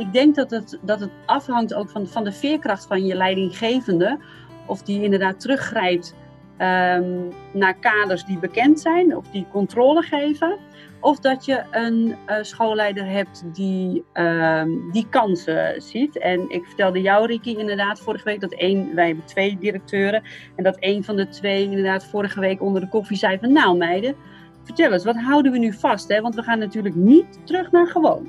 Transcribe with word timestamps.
ik 0.00 0.12
denk 0.12 0.34
dat 0.34 0.50
het, 0.50 0.78
dat 0.82 1.00
het 1.00 1.10
afhangt 1.26 1.74
ook 1.74 1.90
van, 1.90 2.06
van 2.06 2.24
de 2.24 2.32
veerkracht 2.32 2.86
van 2.86 3.06
je 3.06 3.14
leidinggevende. 3.14 4.18
Of 4.66 4.82
die 4.82 5.02
inderdaad 5.02 5.40
teruggrijpt 5.40 6.14
ehm, 6.56 7.28
naar 7.52 7.74
kaders 7.74 8.24
die 8.24 8.38
bekend 8.38 8.80
zijn 8.80 9.16
of 9.16 9.26
die 9.26 9.46
controle 9.50 10.02
geven. 10.02 10.58
Of 11.00 11.18
dat 11.18 11.44
je 11.44 11.62
een 11.70 12.16
uh, 12.26 12.36
schoolleider 12.40 13.06
hebt 13.06 13.44
die 13.54 14.04
uh, 14.14 14.64
die 14.92 15.06
kansen 15.08 15.82
ziet. 15.82 16.18
En 16.18 16.50
ik 16.50 16.64
vertelde 16.64 17.00
jou, 17.00 17.26
Ricky, 17.26 17.54
inderdaad 17.56 18.00
vorige 18.00 18.24
week 18.24 18.40
dat 18.40 18.52
één, 18.52 18.94
wij 18.94 19.06
hebben 19.06 19.24
twee 19.24 19.58
directeuren. 19.58 20.22
En 20.56 20.64
dat 20.64 20.78
één 20.78 21.04
van 21.04 21.16
de 21.16 21.28
twee 21.28 21.64
inderdaad 21.64 22.04
vorige 22.04 22.40
week 22.40 22.62
onder 22.62 22.80
de 22.80 22.88
koffie 22.88 23.16
zei 23.16 23.38
van 23.38 23.52
nou 23.52 23.76
meiden, 23.76 24.14
vertel 24.62 24.92
eens, 24.92 25.04
wat 25.04 25.16
houden 25.16 25.52
we 25.52 25.58
nu 25.58 25.72
vast? 25.72 26.08
Hè? 26.08 26.20
Want 26.20 26.34
we 26.34 26.42
gaan 26.42 26.58
natuurlijk 26.58 26.94
niet 26.94 27.38
terug 27.44 27.70
naar 27.70 27.86
gewoon. 27.86 28.28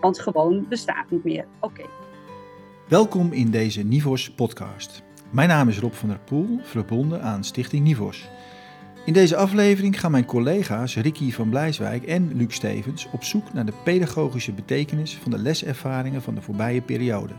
Want 0.00 0.20
gewoon 0.20 0.66
bestaat 0.68 1.10
niet 1.10 1.24
meer. 1.24 1.46
Oké. 1.60 1.82
Welkom 2.88 3.32
in 3.32 3.50
deze 3.50 3.82
Nivos 3.82 4.30
podcast. 4.30 5.02
Mijn 5.30 5.48
naam 5.48 5.68
is 5.68 5.78
Rob 5.78 5.92
van 5.92 6.08
der 6.08 6.18
Poel, 6.18 6.58
verbonden 6.62 7.22
aan 7.22 7.44
Stichting 7.44 7.84
Nivos. 7.84 8.28
In 9.04 9.12
deze 9.12 9.36
aflevering 9.36 10.00
gaan 10.00 10.10
mijn 10.10 10.24
collega's 10.24 10.96
Ricky 10.96 11.32
van 11.32 11.48
Blijswijk 11.48 12.04
en 12.04 12.36
Luc 12.36 12.54
Stevens 12.54 13.08
op 13.12 13.24
zoek 13.24 13.52
naar 13.52 13.66
de 13.66 13.72
pedagogische 13.84 14.52
betekenis 14.52 15.16
van 15.16 15.30
de 15.30 15.38
leservaringen 15.38 16.22
van 16.22 16.34
de 16.34 16.42
voorbije 16.42 16.80
periode, 16.80 17.34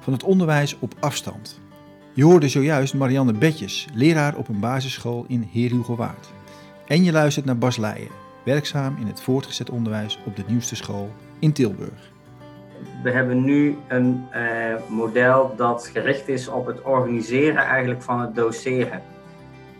van 0.00 0.12
het 0.12 0.24
onderwijs 0.24 0.78
op 0.78 0.94
afstand. 1.00 1.60
Je 2.12 2.24
hoorde 2.24 2.48
zojuist 2.48 2.94
Marianne 2.94 3.32
Betjes, 3.32 3.86
leraar 3.94 4.36
op 4.36 4.48
een 4.48 4.60
basisschool 4.60 5.24
in 5.28 5.48
Heerhugowaard. 5.52 6.32
En 6.86 7.04
je 7.04 7.12
luistert 7.12 7.44
naar 7.44 7.58
Bas 7.58 7.76
Leijen, 7.76 8.10
werkzaam 8.44 8.96
in 9.00 9.06
het 9.06 9.20
voortgezet 9.20 9.70
onderwijs 9.70 10.18
op 10.26 10.36
de 10.36 10.44
nieuwste 10.48 10.76
school 10.76 11.10
in 11.38 11.52
Tilburg. 11.52 12.14
We 13.02 13.10
hebben 13.10 13.44
nu 13.44 13.78
een 13.88 14.26
uh, 14.34 14.74
model 14.88 15.54
dat 15.56 15.90
gericht 15.92 16.28
is 16.28 16.48
op 16.48 16.66
het 16.66 16.82
organiseren 16.82 17.64
eigenlijk 17.64 18.02
van 18.02 18.20
het 18.20 18.34
doseren. 18.34 19.02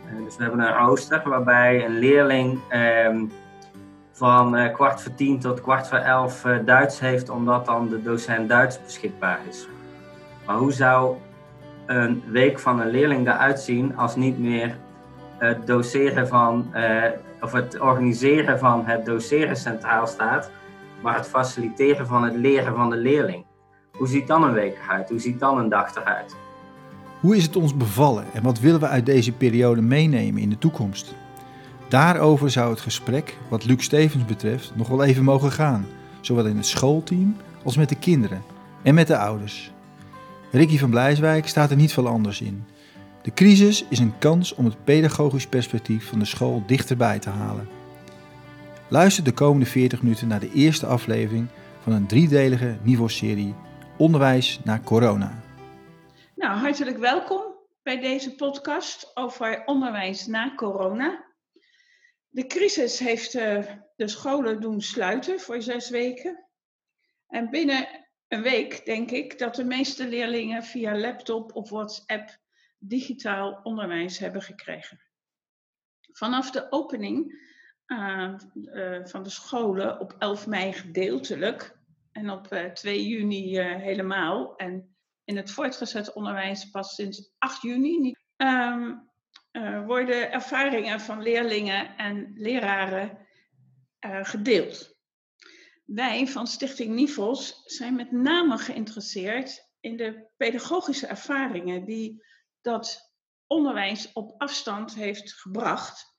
Uh, 0.07 0.25
dus 0.25 0.37
we 0.37 0.43
hebben 0.43 0.61
een 0.61 0.77
rooster 0.77 1.23
waarbij 1.25 1.84
een 1.84 1.99
leerling 1.99 2.59
uh, 2.73 3.23
van 4.12 4.57
uh, 4.57 4.73
kwart 4.73 5.03
voor 5.03 5.15
tien 5.15 5.39
tot 5.39 5.61
kwart 5.61 5.89
voor 5.89 5.99
elf 5.99 6.47
Duits 6.65 7.01
heeft, 7.01 7.29
omdat 7.29 7.67
dan 7.67 7.89
de 7.89 8.03
docent 8.03 8.49
Duits 8.49 8.83
beschikbaar 8.83 9.41
is. 9.49 9.69
Maar 10.47 10.57
hoe 10.57 10.73
zou 10.73 11.17
een 11.87 12.23
week 12.27 12.59
van 12.59 12.81
een 12.81 12.91
leerling 12.91 13.27
eruit 13.27 13.61
zien 13.61 13.97
als 13.97 14.17
niet 14.17 14.39
meer 14.39 14.77
het 15.39 15.67
doseren 15.67 16.29
van, 16.29 16.75
of 17.41 17.53
het 17.53 17.81
organiseren 17.81 18.59
van 18.59 18.87
het 18.87 19.05
doseren 19.05 19.57
centraal 19.57 20.07
staat, 20.07 20.51
maar 21.07 21.17
het 21.17 21.29
faciliteren 21.29 22.07
van 22.07 22.25
het 22.25 22.35
leren 22.35 22.75
van 22.75 22.91
de 22.91 22.97
leerling. 22.97 23.45
Hoe 23.93 24.09
ziet 24.09 24.27
dan 24.27 24.43
een 24.43 24.53
week 24.53 24.79
eruit? 24.85 25.09
Hoe 25.09 25.19
ziet 25.19 25.41
dan 25.41 25.59
een 25.59 25.69
dag 25.69 25.97
eruit? 25.97 26.37
Hoe 27.21 27.37
is 27.37 27.43
het 27.43 27.57
ons 27.57 27.77
bevallen 27.77 28.25
en 28.33 28.43
wat 28.43 28.61
willen 28.61 28.81
we 28.81 28.87
uit 28.87 29.07
deze 29.07 29.33
periode 29.33 29.83
meenemen 29.83 30.43
in 30.43 30.51
de 30.51 30.59
toekomst? 30.59 31.15
Daarover 31.89 32.51
zou 32.51 32.71
het 32.71 32.81
gesprek, 32.81 33.37
wat 33.49 33.65
Luc 33.65 33.84
Stevens 33.84 34.25
betreft, 34.25 34.73
nog 34.75 34.89
wel 34.89 35.05
even 35.05 35.25
mogen 35.25 35.53
gaan, 35.53 35.87
zowel 36.21 36.47
in 36.47 36.57
het 36.57 36.67
schoolteam 36.67 37.37
als 37.65 37.77
met 37.77 37.89
de 37.89 37.99
kinderen 37.99 38.43
en 38.83 38.95
met 38.95 39.07
de 39.07 39.19
ouders. 39.19 39.73
Ricky 40.51 40.79
van 40.79 40.91
Blijswijk 40.91 41.49
staat 41.49 41.71
er 41.71 41.77
niet 41.77 41.93
veel 41.93 42.09
anders 42.09 42.41
in. 42.41 42.65
De 43.23 43.34
crisis 43.34 43.84
is 43.89 43.99
een 43.99 44.19
kans 44.19 44.55
om 44.55 44.65
het 44.65 44.84
pedagogisch 44.84 45.47
perspectief 45.47 46.09
van 46.09 46.19
de 46.19 46.25
school 46.25 46.62
dichterbij 46.67 47.19
te 47.19 47.31
halen. 47.31 47.76
Luister 48.89 49.25
de 49.25 49.33
komende 49.33 49.67
40 49.67 50.03
minuten 50.03 50.29
naar 50.29 50.41
de 50.41 50.53
eerste 50.53 50.87
aflevering 50.87 51.48
van 51.81 51.92
een 51.92 52.06
driedelige 52.06 52.79
niveau-serie 52.83 53.55
Onderwijs 53.98 54.61
na 54.65 54.81
corona. 54.81 55.43
Nou, 56.34 56.59
hartelijk 56.59 56.99
welkom 56.99 57.43
bij 57.83 58.00
deze 58.00 58.34
podcast 58.34 59.11
over 59.16 59.62
onderwijs 59.65 60.27
na 60.27 60.55
corona. 60.55 61.25
De 62.28 62.47
crisis 62.47 62.99
heeft 62.99 63.34
uh, 63.34 63.65
de 63.97 64.09
scholen 64.09 64.61
doen 64.61 64.81
sluiten 64.81 65.41
voor 65.41 65.62
zes 65.62 65.91
weken. 65.91 66.47
En 67.27 67.50
binnen 67.50 67.88
een 68.28 68.43
week 68.43 68.84
denk 68.84 69.11
ik 69.11 69.38
dat 69.38 69.55
de 69.55 69.65
meeste 69.65 70.09
leerlingen 70.09 70.65
via 70.65 70.99
laptop 70.99 71.55
of 71.55 71.71
WhatsApp 71.71 72.38
digitaal 72.78 73.61
onderwijs 73.62 74.19
hebben 74.19 74.43
gekregen. 74.43 75.00
Vanaf 76.12 76.50
de 76.50 76.72
opening 76.72 77.44
uh, 77.87 78.35
van 79.05 79.23
de 79.23 79.31
scholen 79.31 80.01
op 80.01 80.17
11 80.19 80.47
mei 80.47 80.73
gedeeltelijk 80.73 81.79
en 82.13 82.31
op 82.31 82.71
2 82.75 82.99
uh, 82.99 83.09
juni 83.09 83.59
helemaal. 83.61 84.57
En 84.57 84.97
in 85.25 85.37
het 85.37 85.51
voortgezet 85.51 86.13
onderwijs 86.13 86.71
pas 86.71 86.95
sinds 86.95 87.33
8 87.39 87.63
juni. 87.63 88.15
Um, 88.37 89.05
worden 89.87 90.33
ervaringen 90.33 91.01
van 91.01 91.23
leerlingen 91.23 91.97
en 91.97 92.33
leraren 92.35 93.19
gedeeld. 94.23 94.97
Wij 95.85 96.27
van 96.27 96.47
Stichting 96.47 96.95
Nivels 96.95 97.63
zijn 97.65 97.95
met 97.97 98.13
name 98.13 98.59
geïnteresseerd 98.59 99.71
in 99.81 99.97
de 99.97 100.29
pedagogische 100.37 101.07
ervaringen 101.07 101.85
die 101.85 102.25
dat 102.61 103.15
onderwijs 103.47 104.13
op 104.13 104.35
afstand 104.41 104.95
heeft 104.95 105.33
gebracht 105.33 106.16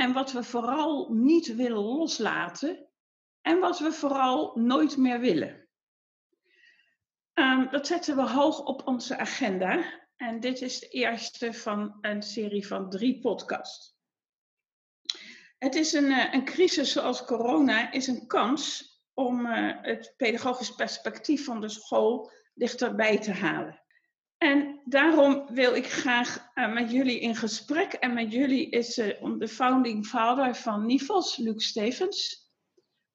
en 0.00 0.12
wat 0.12 0.32
we 0.32 0.44
vooral 0.44 1.12
niet 1.12 1.54
willen 1.54 1.82
loslaten. 1.82 2.88
En 3.40 3.58
wat 3.58 3.78
we 3.78 3.92
vooral 3.92 4.56
nooit 4.58 4.96
meer 4.96 5.20
willen. 5.20 5.68
Um, 7.34 7.70
dat 7.70 7.86
zetten 7.86 8.16
we 8.16 8.28
hoog 8.28 8.64
op 8.64 8.86
onze 8.86 9.16
agenda. 9.16 10.00
En 10.16 10.40
dit 10.40 10.60
is 10.60 10.80
de 10.80 10.88
eerste 10.88 11.52
van 11.52 11.98
een 12.00 12.22
serie 12.22 12.66
van 12.66 12.90
drie 12.90 13.20
podcasts. 13.20 13.96
Het 15.58 15.74
is 15.74 15.92
een, 15.92 16.12
eh, 16.12 16.34
een 16.34 16.44
crisis 16.44 16.92
zoals 16.92 17.24
corona 17.24 17.92
is 17.92 18.06
een 18.06 18.26
kans 18.26 18.88
om 19.14 19.46
uh, 19.46 19.82
het 19.82 20.14
pedagogisch 20.16 20.74
perspectief 20.74 21.44
van 21.44 21.60
de 21.60 21.68
school 21.68 22.32
dichterbij 22.54 23.18
te 23.18 23.32
halen. 23.32 23.79
En 24.40 24.80
daarom 24.84 25.46
wil 25.54 25.74
ik 25.74 25.86
graag 25.86 26.50
uh, 26.54 26.72
met 26.72 26.90
jullie 26.90 27.20
in 27.20 27.36
gesprek. 27.36 27.92
En 27.92 28.14
met 28.14 28.32
jullie 28.32 28.70
is 28.70 28.98
uh, 28.98 29.38
de 29.38 29.48
founding 29.48 30.06
father 30.06 30.54
van 30.54 30.86
Nivels, 30.86 31.36
Luc 31.36 31.64
Stevens. 31.64 32.48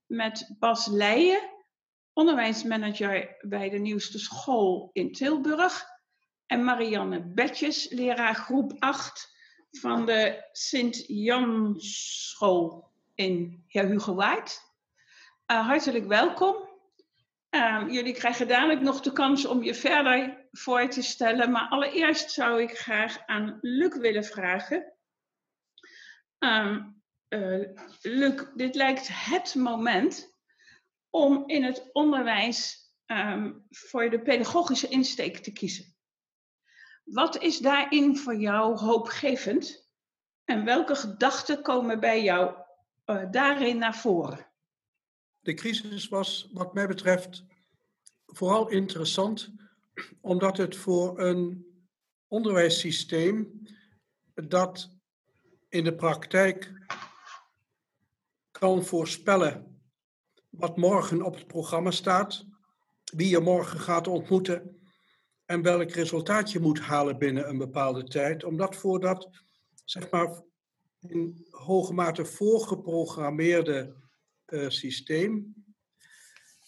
Met 0.06 0.56
Bas 0.60 0.88
Leijen, 0.88 1.50
onderwijsmanager 2.14 3.36
bij 3.42 3.70
de 3.70 3.78
nieuwste 3.78 4.20
school 4.20 4.90
in 4.94 5.12
Tilburg. 5.12 5.86
En 6.46 6.64
Marianne 6.64 7.22
Betjes, 7.22 7.90
leraar 7.90 8.36
groep 8.36 8.74
8 8.80 9.34
van 9.72 10.06
de 10.06 10.50
Sint-Jan 10.52 11.76
School 11.78 12.92
in 13.16 13.64
Heer 13.68 13.86
Hugo. 13.86 14.22
Uh, 14.22 14.48
hartelijk 15.46 16.08
welkom. 16.08 16.75
Um, 17.56 17.92
jullie 17.92 18.14
krijgen 18.14 18.48
dadelijk 18.48 18.82
nog 18.82 19.02
de 19.02 19.12
kans 19.12 19.46
om 19.46 19.64
je 19.64 19.76
verder 19.76 20.48
voor 20.52 20.90
te 20.90 21.02
stellen. 21.02 21.52
Maar 21.52 21.68
allereerst 21.70 22.32
zou 22.32 22.62
ik 22.62 22.78
graag 22.78 23.26
aan 23.26 23.58
Luc 23.62 23.96
willen 23.96 24.24
vragen. 24.24 24.94
Um, 26.40 27.02
uh, 27.30 27.68
Luc, 28.02 28.44
dit 28.56 28.76
lijkt 28.76 29.08
het 29.12 29.56
moment 29.56 30.38
om 31.10 31.44
in 31.46 31.64
het 31.64 31.90
onderwijs 31.92 32.92
um, 33.06 33.66
voor 33.70 34.10
de 34.10 34.22
pedagogische 34.22 34.88
insteek 34.88 35.38
te 35.38 35.52
kiezen. 35.52 35.96
Wat 37.04 37.42
is 37.42 37.58
daarin 37.58 38.18
voor 38.18 38.36
jou 38.36 38.78
hoopgevend? 38.78 39.90
En 40.44 40.66
welke 40.66 40.96
gedachten 40.96 41.62
komen 41.62 42.00
bij 42.00 42.24
jou 42.24 42.56
uh, 43.06 43.32
daarin 43.32 43.78
naar 43.78 43.96
voren? 43.96 44.54
De 45.46 45.54
crisis 45.54 46.08
was, 46.08 46.50
wat 46.54 46.74
mij 46.74 46.88
betreft, 46.88 47.46
vooral 48.26 48.70
interessant 48.70 49.54
omdat 50.22 50.58
het 50.58 50.76
voor 50.76 51.20
een 51.20 51.66
onderwijssysteem 52.28 53.62
dat 54.34 54.90
in 55.70 55.84
de 55.84 55.96
praktijk 55.96 56.74
kan 58.52 58.84
voorspellen 58.84 59.82
wat 60.50 60.78
morgen 60.78 61.22
op 61.22 61.36
het 61.36 61.48
programma 61.48 61.92
staat, 61.92 62.46
wie 63.04 63.30
je 63.30 63.40
morgen 63.40 63.80
gaat 63.80 64.08
ontmoeten 64.08 64.82
en 65.46 65.62
welk 65.62 65.92
resultaat 65.92 66.52
je 66.52 66.60
moet 66.60 66.80
halen 66.80 67.18
binnen 67.18 67.50
een 67.50 67.58
bepaalde 67.58 68.04
tijd, 68.04 68.44
omdat 68.44 68.76
voor 68.76 69.00
dat 69.00 69.30
zeg 69.84 70.10
maar 70.10 70.42
in 71.00 71.48
hoge 71.50 71.94
mate 71.94 72.26
voorgeprogrammeerde 72.26 74.04
systeem 74.68 75.54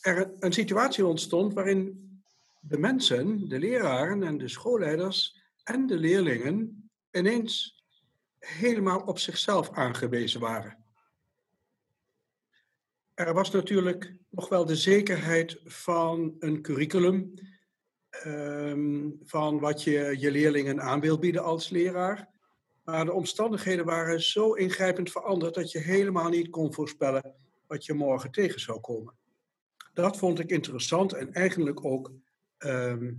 er 0.07 0.31
een 0.39 0.53
situatie 0.53 1.05
ontstond 1.05 1.53
waarin 1.53 2.05
de 2.59 2.77
mensen, 2.77 3.49
de 3.49 3.59
leraren 3.59 4.23
en 4.23 4.37
de 4.37 4.47
schoolleiders 4.47 5.41
en 5.63 5.87
de 5.87 5.97
leerlingen 5.97 6.89
ineens 7.11 7.83
helemaal 8.39 8.99
op 8.99 9.19
zichzelf 9.19 9.71
aangewezen 9.71 10.39
waren. 10.39 10.85
er 13.13 13.33
was 13.33 13.51
natuurlijk 13.51 14.15
nog 14.29 14.49
wel 14.49 14.65
de 14.65 14.75
zekerheid 14.75 15.59
van 15.63 16.35
een 16.39 16.61
curriculum, 16.61 17.33
ehm, 18.09 19.09
van 19.23 19.59
wat 19.59 19.83
je 19.83 20.15
je 20.19 20.31
leerlingen 20.31 20.81
aan 20.81 20.99
wil 20.99 21.19
bieden 21.19 21.43
als 21.43 21.69
leraar. 21.69 22.29
Maar 22.83 23.05
de 23.05 23.13
omstandigheden 23.13 23.85
waren 23.85 24.21
zo 24.21 24.53
ingrijpend 24.53 25.11
veranderd 25.11 25.53
dat 25.53 25.71
je 25.71 25.79
helemaal 25.79 26.29
niet 26.29 26.49
kon 26.49 26.73
voorspellen 26.73 27.35
wat 27.67 27.85
je 27.85 27.93
morgen 27.93 28.31
tegen 28.31 28.59
zou 28.59 28.79
komen. 28.79 29.17
Dat 29.93 30.17
vond 30.17 30.39
ik 30.39 30.49
interessant 30.49 31.13
en 31.13 31.33
eigenlijk 31.33 31.85
ook 31.85 32.11
ehm, 32.57 33.13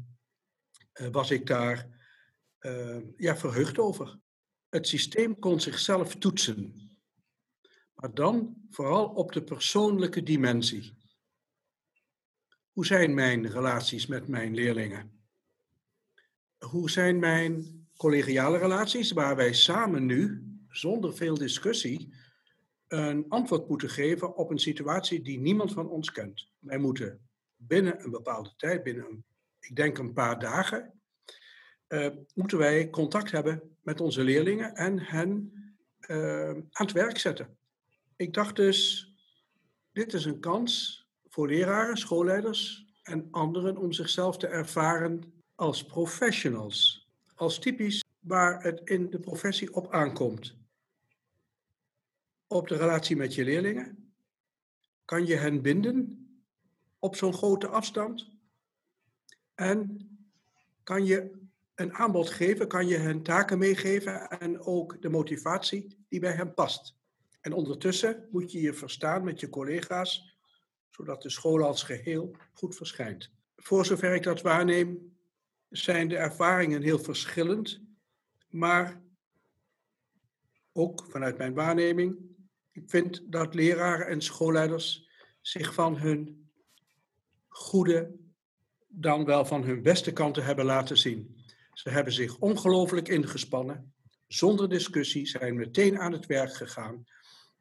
eh, 0.93 1.09
was 1.11 1.31
ik 1.31 1.47
daar 1.47 1.97
uh, 2.61 2.99
ja, 3.17 3.37
verheugd 3.37 3.79
over. 3.79 4.19
Het 4.69 4.89
systeem 4.89 5.39
kon 5.39 5.61
zichzelf 5.61 6.17
toetsen, 6.17 6.91
maar 7.95 8.15
dan 8.15 8.67
vooral 8.71 9.07
op 9.07 9.33
de 9.33 9.43
persoonlijke 9.43 10.23
dimensie. 10.23 10.97
Hoe 12.73 12.87
zijn 12.87 13.15
mijn 13.15 13.51
relaties 13.51 14.07
met 14.07 14.29
mijn 14.29 14.55
leerlingen? 14.55 15.23
Hoe 16.59 16.91
zijn 16.91 17.19
mijn 17.19 17.87
collegiale 17.97 18.59
relaties, 18.59 19.13
waar 19.13 19.37
wij 19.37 19.53
samen 19.53 20.07
nu, 20.07 20.45
zonder 20.69 21.15
veel 21.15 21.35
discussie, 21.35 22.15
een 22.89 23.25
antwoord 23.29 23.69
moeten 23.69 23.91
geven 23.91 24.37
op 24.37 24.51
een 24.51 24.59
situatie 24.59 25.23
die 25.23 25.39
niemand 25.39 25.73
van 25.73 25.89
ons 25.89 26.13
kent. 26.13 26.49
Wij 26.59 26.79
moeten 26.79 27.29
binnen 27.57 28.05
een 28.05 28.11
bepaalde 28.11 28.53
tijd, 28.57 28.83
binnen 28.83 29.05
een, 29.11 29.25
ik 29.61 29.77
denk 29.77 29.99
een 29.99 30.13
paar 30.13 30.39
dagen, 30.39 31.01
uh, 31.89 32.09
moeten 32.35 32.59
wij 32.59 32.91
contact 32.91 33.31
hebben 33.31 33.77
met 33.83 34.01
onze 34.01 34.23
leerlingen 34.23 34.75
en 34.75 34.99
hen 34.99 35.53
uh, 36.07 36.51
aan 36.51 36.67
het 36.71 36.93
werk 36.93 37.19
zetten. 37.19 37.57
Ik 38.17 38.35
dacht 38.35 38.57
dus, 38.57 39.13
dit 39.93 40.13
is 40.13 40.25
een 40.25 40.41
kans 40.41 41.07
voor 41.29 41.49
leraren, 41.49 41.97
schoolleiders 41.97 42.87
en 43.03 43.29
anderen 43.31 43.77
om 43.77 43.93
zichzelf 43.93 44.37
te 44.37 44.47
ervaren 44.47 45.33
als 45.55 45.85
professionals. 45.85 47.09
Als 47.35 47.59
typisch 47.59 48.05
waar 48.21 48.63
het 48.63 48.81
in 48.85 49.11
de 49.11 49.21
professie 49.21 49.75
op 49.75 49.93
aankomt. 49.93 50.58
Op 52.49 52.69
de 52.69 52.77
relatie 52.77 53.17
met 53.17 53.35
je 53.35 53.45
leerlingen. 53.45 54.13
Kan 55.05 55.27
je 55.27 55.37
hen 55.37 55.63
binden 55.63 56.27
op 56.99 57.17
zo'n 57.17 57.35
grote 57.35 57.69
afstand? 57.69 58.31
En 59.55 60.09
kan 60.83 61.05
je 61.05 61.31
een 61.75 61.95
aanbod 61.95 62.31
geven, 62.31 62.69
kan 62.69 62.87
je 62.87 62.97
hen 62.97 63.23
taken 63.23 63.59
meegeven 63.59 64.29
en 64.29 64.61
ook 64.61 65.03
de 65.03 65.09
motivatie 65.09 66.05
die 66.09 66.21
bij 66.21 66.33
hen 66.33 66.55
past. 66.55 66.97
En 67.41 67.53
ondertussen 67.53 68.29
moet 68.31 68.53
je 68.53 68.61
je 68.61 68.73
verstaan 68.73 69.25
met 69.25 69.41
je 69.41 69.49
collega's, 69.49 70.37
zodat 70.91 71.23
de 71.23 71.31
school 71.31 71.63
als 71.63 71.83
geheel 71.83 72.37
goed 72.53 72.77
verschijnt. 72.77 73.31
Voor 73.57 73.85
zover 73.85 74.15
ik 74.15 74.23
dat 74.23 74.43
waarneem, 74.43 75.17
zijn 75.69 76.09
de 76.09 76.17
ervaringen 76.17 76.83
heel 76.83 76.99
verschillend, 76.99 77.81
maar 78.49 79.03
ook 80.73 81.07
vanuit 81.09 81.39
mijn 81.39 81.55
waarneming, 81.55 82.28
ik 82.79 82.91
vind 82.91 83.23
dat 83.33 83.55
leraren 83.55 84.07
en 84.07 84.21
schoolleiders 84.21 85.09
zich 85.41 85.75
van 85.75 85.97
hun 85.97 86.51
goede, 87.49 88.17
dan 88.89 89.25
wel 89.25 89.45
van 89.45 89.63
hun 89.65 89.83
beste 89.83 90.13
kanten 90.13 90.45
hebben 90.45 90.65
laten 90.65 90.99
zien. 90.99 91.37
Ze 91.73 91.91
hebben 91.91 92.13
zich 92.13 92.39
ongelooflijk 92.39 93.09
ingespannen, 93.09 93.95
zonder 94.27 94.69
discussie, 94.69 95.27
zijn 95.27 95.57
meteen 95.57 95.99
aan 95.99 96.13
het 96.13 96.27
werk 96.27 96.55
gegaan 96.55 97.05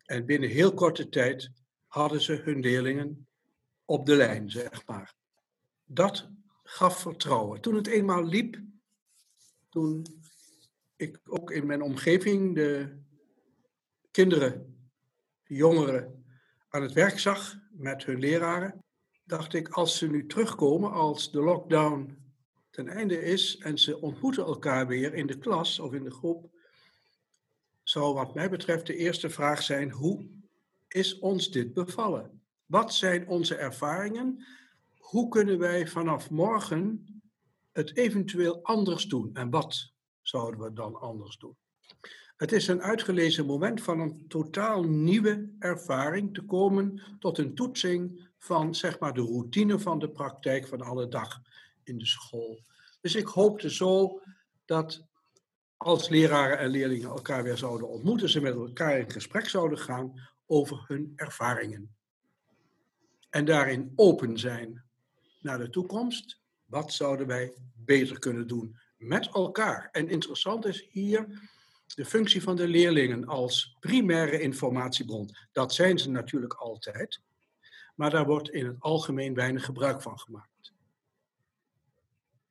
en 0.06 0.26
binnen 0.26 0.50
heel 0.50 0.74
korte 0.74 1.10
tijd 1.10 1.52
hadden 1.88 2.22
ze 2.22 2.34
hun 2.34 2.60
leerlingen 2.60 3.28
op 3.86 4.06
de 4.06 4.16
lijn, 4.16 4.50
zeg 4.50 4.86
maar. 4.86 5.14
Dat 5.86 6.30
gaf 6.64 7.00
vertrouwen. 7.00 7.62
Toen 7.62 7.76
het 7.76 7.88
eenmaal 7.88 8.24
liep, 8.24 8.60
toen 9.70 10.06
ik 10.96 11.20
ook 11.24 11.52
in 11.52 11.66
mijn 11.66 11.82
omgeving 11.82 12.56
de 12.56 12.98
kinderen, 14.12 14.52
de 14.62 14.77
jongeren 15.48 16.26
aan 16.70 16.82
het 16.82 16.94
werk 16.94 17.20
zag 17.20 17.58
met 17.72 18.06
hun 18.06 18.20
leraren, 18.20 18.84
dacht 19.24 19.54
ik, 19.54 19.70
als 19.70 19.98
ze 19.98 20.08
nu 20.08 20.26
terugkomen, 20.26 20.92
als 20.92 21.32
de 21.32 21.42
lockdown 21.42 22.18
ten 22.70 22.88
einde 22.88 23.22
is 23.22 23.58
en 23.58 23.78
ze 23.78 24.02
ontmoeten 24.02 24.46
elkaar 24.46 24.88
weer 24.88 25.14
in 25.14 25.28
de 25.28 25.38
klas 25.38 25.80
of 25.80 25.94
in 25.94 26.04
de 26.04 26.12
groep, 26.12 26.50
zou 27.84 28.14
wat 28.14 28.36
mij 28.36 28.50
betreft 28.50 28.86
de 28.88 28.96
eerste 28.96 29.30
vraag 29.30 29.62
zijn, 29.62 29.92
hoe 29.92 30.28
is 30.88 31.20
ons 31.20 31.52
dit 31.52 31.74
bevallen? 31.74 32.42
Wat 32.66 32.94
zijn 32.94 33.28
onze 33.28 33.56
ervaringen? 33.56 34.46
Hoe 34.98 35.30
kunnen 35.30 35.60
wij 35.60 35.88
vanaf 35.88 36.30
morgen 36.30 37.06
het 37.72 37.98
eventueel 37.98 38.64
anders 38.64 39.06
doen? 39.06 39.30
En 39.34 39.50
wat 39.50 39.92
zouden 40.22 40.60
we 40.60 40.74
dan 40.74 40.96
anders 40.96 41.38
doen? 41.38 41.58
Het 42.38 42.52
is 42.52 42.68
een 42.68 42.82
uitgelezen 42.82 43.46
moment 43.46 43.82
van 43.82 44.00
een 44.00 44.28
totaal 44.28 44.84
nieuwe 44.84 45.50
ervaring 45.60 46.34
te 46.34 46.42
komen 46.42 47.02
tot 47.20 47.38
een 47.38 47.56
toetsing 47.56 48.28
van 48.38 48.76
zeg 48.76 49.00
maar 49.00 49.14
de 49.14 49.22
routine 49.22 49.80
van 49.80 50.00
de 50.00 50.10
praktijk 50.10 50.68
van 50.68 50.82
alle 50.82 51.08
dag 51.08 51.42
in 51.84 51.98
de 51.98 52.06
school. 52.06 52.64
Dus 53.02 53.16
ik 53.16 53.28
hoopte 53.28 53.72
zo 53.72 54.22
dat 54.66 55.06
als 55.78 56.10
leraren 56.10 56.58
en 56.58 56.70
leerlingen 56.70 57.10
elkaar 57.10 57.44
weer 57.44 57.58
zouden 57.58 57.90
ontmoeten, 57.90 58.30
ze 58.30 58.42
met 58.42 58.54
elkaar 58.54 59.00
in 59.00 59.12
gesprek 59.12 59.50
zouden 59.50 59.78
gaan 59.78 60.30
over 60.46 60.84
hun 60.88 61.14
ervaringen. 61.16 61.96
En 63.30 63.46
daarin 63.46 63.92
open 63.96 64.40
zijn 64.40 64.84
naar 65.42 65.58
de 65.58 65.70
toekomst. 65.70 66.40
Wat 66.66 66.94
zouden 66.94 67.28
wij 67.28 67.54
beter 67.76 68.20
kunnen 68.20 68.48
doen 68.48 68.78
met 68.98 69.28
elkaar? 69.28 69.90
En 69.92 70.10
interessant 70.10 70.66
is 70.66 70.88
hier 70.90 71.50
de 71.96 72.06
functie 72.06 72.42
van 72.42 72.56
de 72.56 72.68
leerlingen 72.68 73.26
als 73.26 73.78
primaire 73.80 74.40
informatiebron. 74.40 75.30
Dat 75.52 75.74
zijn 75.74 76.00
ze 76.00 76.10
natuurlijk 76.10 76.54
altijd, 76.54 77.22
maar 77.96 78.10
daar 78.10 78.26
wordt 78.26 78.50
in 78.50 78.66
het 78.66 78.80
algemeen 78.80 79.34
weinig 79.34 79.66
gebruik 79.66 80.02
van 80.02 80.20
gemaakt. 80.20 80.74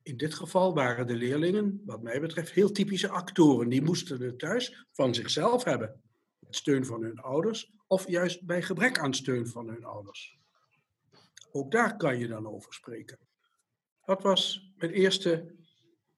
In 0.03 0.17
dit 0.17 0.33
geval 0.33 0.73
waren 0.73 1.07
de 1.07 1.15
leerlingen, 1.15 1.81
wat 1.85 2.01
mij 2.01 2.21
betreft, 2.21 2.51
heel 2.51 2.71
typische 2.71 3.09
actoren. 3.09 3.69
Die 3.69 3.81
moesten 3.81 4.21
het 4.21 4.39
thuis 4.39 4.85
van 4.91 5.13
zichzelf 5.13 5.63
hebben. 5.63 6.01
Met 6.39 6.55
steun 6.55 6.85
van 6.85 7.01
hun 7.01 7.19
ouders 7.19 7.71
of 7.87 8.07
juist 8.07 8.45
bij 8.45 8.61
gebrek 8.61 8.99
aan 8.99 9.13
steun 9.13 9.47
van 9.47 9.67
hun 9.67 9.83
ouders. 9.83 10.37
Ook 11.51 11.71
daar 11.71 11.97
kan 11.97 12.19
je 12.19 12.27
dan 12.27 12.47
over 12.47 12.73
spreken. 12.73 13.19
Dat 14.05 14.21
was 14.21 14.71
mijn 14.77 14.91
eerste 14.91 15.55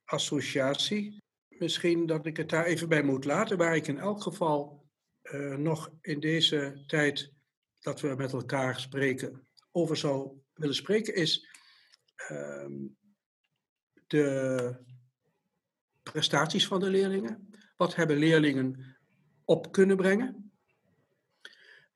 associatie. 0.05 1.21
Misschien 1.59 2.05
dat 2.05 2.25
ik 2.25 2.37
het 2.37 2.49
daar 2.49 2.65
even 2.65 2.89
bij 2.89 3.03
moet 3.03 3.25
laten, 3.25 3.57
waar 3.57 3.75
ik 3.75 3.87
in 3.87 3.97
elk 3.97 4.21
geval 4.21 4.85
uh, 5.23 5.55
nog 5.55 5.91
in 6.01 6.19
deze 6.19 6.83
tijd 6.87 7.33
dat 7.79 8.01
we 8.01 8.15
met 8.15 8.33
elkaar 8.33 8.79
spreken 8.79 9.47
over 9.71 9.97
zou 9.97 10.41
willen 10.53 10.75
spreken, 10.75 11.15
is 11.15 11.47
uh, 12.31 12.65
de 14.07 14.75
prestaties 16.03 16.67
van 16.67 16.79
de 16.79 16.89
leerlingen. 16.89 17.49
Wat 17.77 17.95
hebben 17.95 18.17
leerlingen 18.17 18.97
op 19.45 19.71
kunnen 19.71 19.97
brengen? 19.97 20.51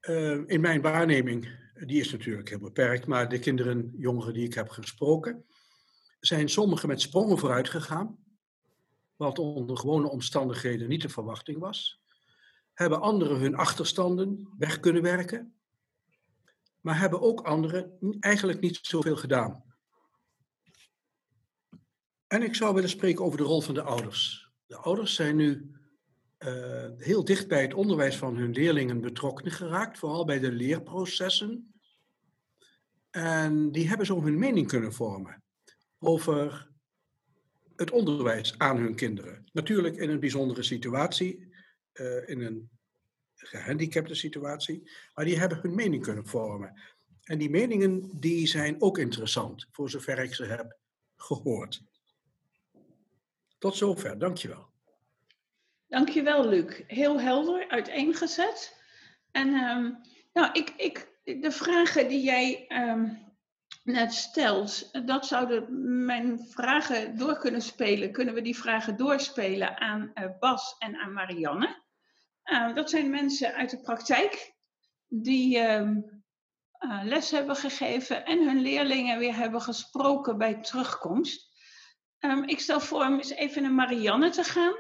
Uh, 0.02 0.42
in 0.46 0.62
mijn 0.62 0.82
waarneming, 0.82 1.48
die 1.74 2.00
is 2.00 2.12
natuurlijk 2.12 2.50
heel 2.50 2.60
beperkt, 2.60 3.06
maar 3.06 3.30
de 3.30 3.40
kinderen, 3.40 3.94
jongeren 3.98 4.34
die 4.34 4.46
ik 4.46 4.54
heb 4.54 4.70
gesproken, 4.70 5.46
zijn 6.20 6.50
sommigen 6.50 6.88
met 6.88 7.02
sprongen 7.02 7.38
vooruit 7.38 7.70
gegaan, 7.70 8.23
wat 9.16 9.40
onder 9.40 9.78
gewone 9.78 10.10
omstandigheden 10.10 10.90
niet 10.90 11.02
de 11.02 11.10
verwachting 11.10 11.60
was. 11.60 12.02
Hebben 12.74 13.02
anderen 13.02 13.40
hun 13.40 13.56
achterstanden 13.56 14.50
weg 14.58 14.80
kunnen 14.80 15.02
werken, 15.02 15.56
maar 16.80 17.00
hebben 17.00 17.22
ook 17.22 17.42
anderen 17.42 17.98
eigenlijk 18.20 18.60
niet 18.60 18.80
zoveel 18.82 19.16
gedaan. 19.16 19.64
En 22.28 22.42
ik 22.44 22.56
zou 22.56 22.74
willen 22.74 22.90
spreken 22.90 23.26
over 23.26 23.38
de 23.38 23.44
rol 23.44 23.62
van 23.62 23.74
de 23.74 23.82
ouders. 23.82 24.52
De 24.66 24.78
ouders 24.78 25.16
zijn 25.16 25.36
nu 25.36 25.72
uh, 26.40 26.86
heel 26.98 27.26
dicht 27.26 27.48
bij 27.48 27.62
het 27.62 27.74
onderwijs 27.74 28.18
van 28.18 28.36
hun 28.36 28.52
leerlingen 28.52 29.02
betrokken 29.02 29.52
geraakt, 29.52 29.98
vooral 29.98 30.26
bij 30.26 30.40
de 30.40 30.52
leerprocessen. 30.52 31.74
En 33.10 33.72
die 33.72 33.88
hebben 33.88 34.06
zo 34.06 34.24
hun 34.24 34.40
mening 34.40 34.68
kunnen 34.68 34.94
vormen 34.94 35.44
over 36.00 36.72
het 37.76 37.92
onderwijs 37.92 38.58
aan 38.58 38.78
hun 38.78 38.96
kinderen. 38.96 39.46
Natuurlijk 39.52 39.96
in 39.96 40.10
een 40.10 40.20
bijzondere 40.20 40.64
situatie, 40.64 41.52
uh, 41.94 42.30
in 42.30 42.42
een 42.42 42.70
gehandicapte 43.36 44.16
situatie, 44.16 44.92
maar 45.14 45.26
die 45.26 45.40
hebben 45.40 45.60
hun 45.62 45.76
mening 45.76 46.04
kunnen 46.04 46.28
vormen. 46.28 46.82
En 47.24 47.38
die 47.38 47.50
meningen 47.50 48.20
die 48.20 48.48
zijn 48.48 48.82
ook 48.82 48.98
interessant, 48.98 49.68
voor 49.72 49.90
zover 49.90 50.20
ik 50.20 50.34
ze 50.34 50.46
heb 50.46 50.78
gehoord. 51.16 51.84
Tot 53.58 53.76
zover, 53.76 54.18
dankjewel. 54.20 54.72
Dankjewel, 55.88 56.48
Luc. 56.48 56.82
Heel 56.88 57.20
helder 57.20 57.70
uiteengezet. 57.70 58.82
En 59.32 59.48
um, 59.48 59.98
nou, 60.34 60.52
ik, 60.52 60.74
ik 60.78 61.12
de 61.24 61.52
vragen 61.52 62.08
die 62.08 62.24
jij 62.24 62.68
ehm, 62.68 63.10
net 63.84 64.14
stelt, 64.14 65.06
dat 65.08 65.26
zouden 65.26 65.66
mijn 66.06 66.40
vragen 66.50 67.18
door 67.18 67.38
kunnen 67.38 67.62
spelen. 67.62 68.12
Kunnen 68.12 68.34
we 68.34 68.42
die 68.42 68.58
vragen 68.58 68.98
doorspelen 68.98 69.80
aan 69.80 70.12
uh, 70.16 70.30
Bas 70.40 70.76
en 70.80 70.96
aan 70.96 71.14
Marianne? 71.14 71.82
Uh, 72.46 72.76
dat 72.76 72.90
zijn 72.90 73.10
mensen 73.10 73.54
uit 73.54 73.70
de 73.70 73.82
praktijk 73.82 74.56
die 75.08 75.58
uh, 75.58 75.92
les 77.04 77.32
hebben 77.32 77.56
gegeven 77.56 78.26
en 78.26 78.48
hun 78.48 78.62
leerlingen 78.62 79.20
weer 79.20 79.36
hebben 79.36 79.62
gesproken 79.62 80.38
bij 80.38 80.62
terugkomst. 80.62 81.52
Um, 82.20 82.44
ik 82.44 82.60
stel 82.60 82.80
voor 82.80 83.06
om 83.06 83.14
eens 83.14 83.30
even 83.30 83.62
naar 83.62 83.72
Marianne 83.72 84.30
te 84.30 84.44
gaan. 84.44 84.74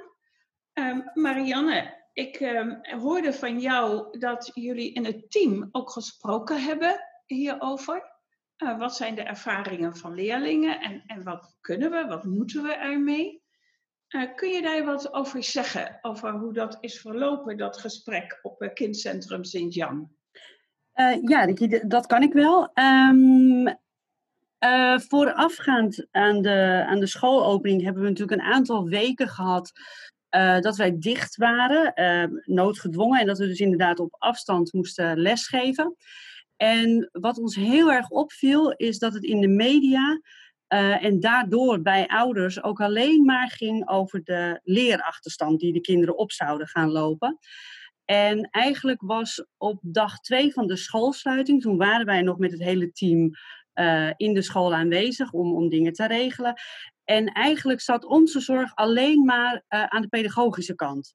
Um, 0.74 1.12
Marianne, 1.14 2.08
ik 2.14 2.62
hoorde 2.84 3.34
van 3.34 3.60
jou 3.60 4.18
dat 4.20 4.52
jullie 4.54 4.94
in 4.94 5.06
het 5.06 5.32
team 5.32 5.70
ook 5.72 5.92
gesproken 5.92 6.64
hebben 6.64 7.00
hierover. 7.26 8.13
Uh, 8.64 8.78
wat 8.78 8.96
zijn 8.96 9.16
de 9.16 9.22
ervaringen 9.22 9.96
van 9.96 10.14
leerlingen 10.14 10.80
en, 10.80 11.04
en 11.06 11.24
wat 11.24 11.58
kunnen 11.62 11.92
we, 11.92 12.06
wat 12.06 12.24
moeten 12.24 12.64
we 12.64 12.74
ermee? 12.74 13.42
Uh, 14.10 14.36
kun 14.36 14.50
je 14.50 14.62
daar 14.62 14.86
wat 14.86 15.14
over 15.14 15.44
zeggen, 15.44 16.00
over 16.02 16.32
hoe 16.32 16.54
dat 16.54 16.78
is 16.80 17.00
verlopen, 17.00 17.58
dat 17.58 17.78
gesprek 17.78 18.40
op 18.42 18.60
het 18.60 18.74
kindcentrum 18.74 19.44
Sint-Jan? 19.44 20.12
Ja, 21.22 21.54
dat 21.88 22.06
kan 22.06 22.22
ik 22.22 22.34
wel. 22.34 22.72
Um, 22.74 23.82
voorafgaand 25.00 26.08
aan 26.12 26.42
de, 26.42 26.84
aan 26.88 27.00
de 27.00 27.08
schoolopening 27.08 27.84
hebben 27.84 28.04
we 28.04 28.10
natuurlijk 28.10 28.42
een 28.42 28.54
aantal 28.54 28.88
weken 28.88 29.28
gehad 29.28 29.72
dat 30.60 30.76
wij 30.76 30.98
dicht 30.98 31.36
waren, 31.36 31.94
noodgedwongen, 32.46 33.20
en 33.20 33.28
dat 33.28 33.38
we 33.38 33.48
dus 33.48 33.60
inderdaad 33.60 34.00
op 34.00 34.16
afstand 34.18 34.74
moesten 34.74 35.18
lesgeven. 35.18 35.96
En 36.64 37.10
wat 37.12 37.38
ons 37.38 37.56
heel 37.56 37.92
erg 37.92 38.10
opviel, 38.10 38.72
is 38.72 39.00
dat 39.00 39.14
het 39.14 39.24
in 39.24 39.42
de 39.42 39.48
media 39.48 40.22
uh, 40.74 41.04
en 41.04 41.20
daardoor 41.20 41.82
bij 41.82 42.08
ouders 42.08 42.64
ook 42.64 42.82
alleen 42.82 43.26
maar 43.26 43.50
ging 43.50 43.90
over 43.90 44.24
de 44.24 44.60
leerachterstand 44.64 45.60
die 45.60 45.74
de 45.74 45.82
kinderen 45.82 46.18
op 46.18 46.32
zouden 46.32 46.68
gaan 46.68 46.92
lopen. 46.92 47.38
En 48.06 48.50
eigenlijk 48.52 49.02
was 49.02 49.46
op 49.58 49.80
dag 49.82 50.20
twee 50.20 50.54
van 50.54 50.68
de 50.68 50.76
schoolsluiting, 50.76 51.62
toen 51.62 51.78
waren 51.78 52.06
wij 52.06 52.22
nog 52.22 52.38
met 52.38 52.52
het 52.52 52.64
hele 52.64 52.92
team 52.92 53.30
uh, 53.76 54.12
in 54.18 54.34
de 54.34 54.42
school 54.42 54.74
aanwezig 54.74 55.32
om, 55.32 55.56
om 55.56 55.70
dingen 55.70 55.94
te 55.94 56.08
regelen. 56.08 56.54
En 57.04 57.28
eigenlijk 57.28 57.82
zat 57.82 58.06
onze 58.06 58.40
zorg 58.40 58.76
alleen 58.76 59.26
maar 59.26 59.54
uh, 59.54 59.84
aan 59.84 60.02
de 60.02 60.08
pedagogische 60.08 60.76
kant. 60.76 61.14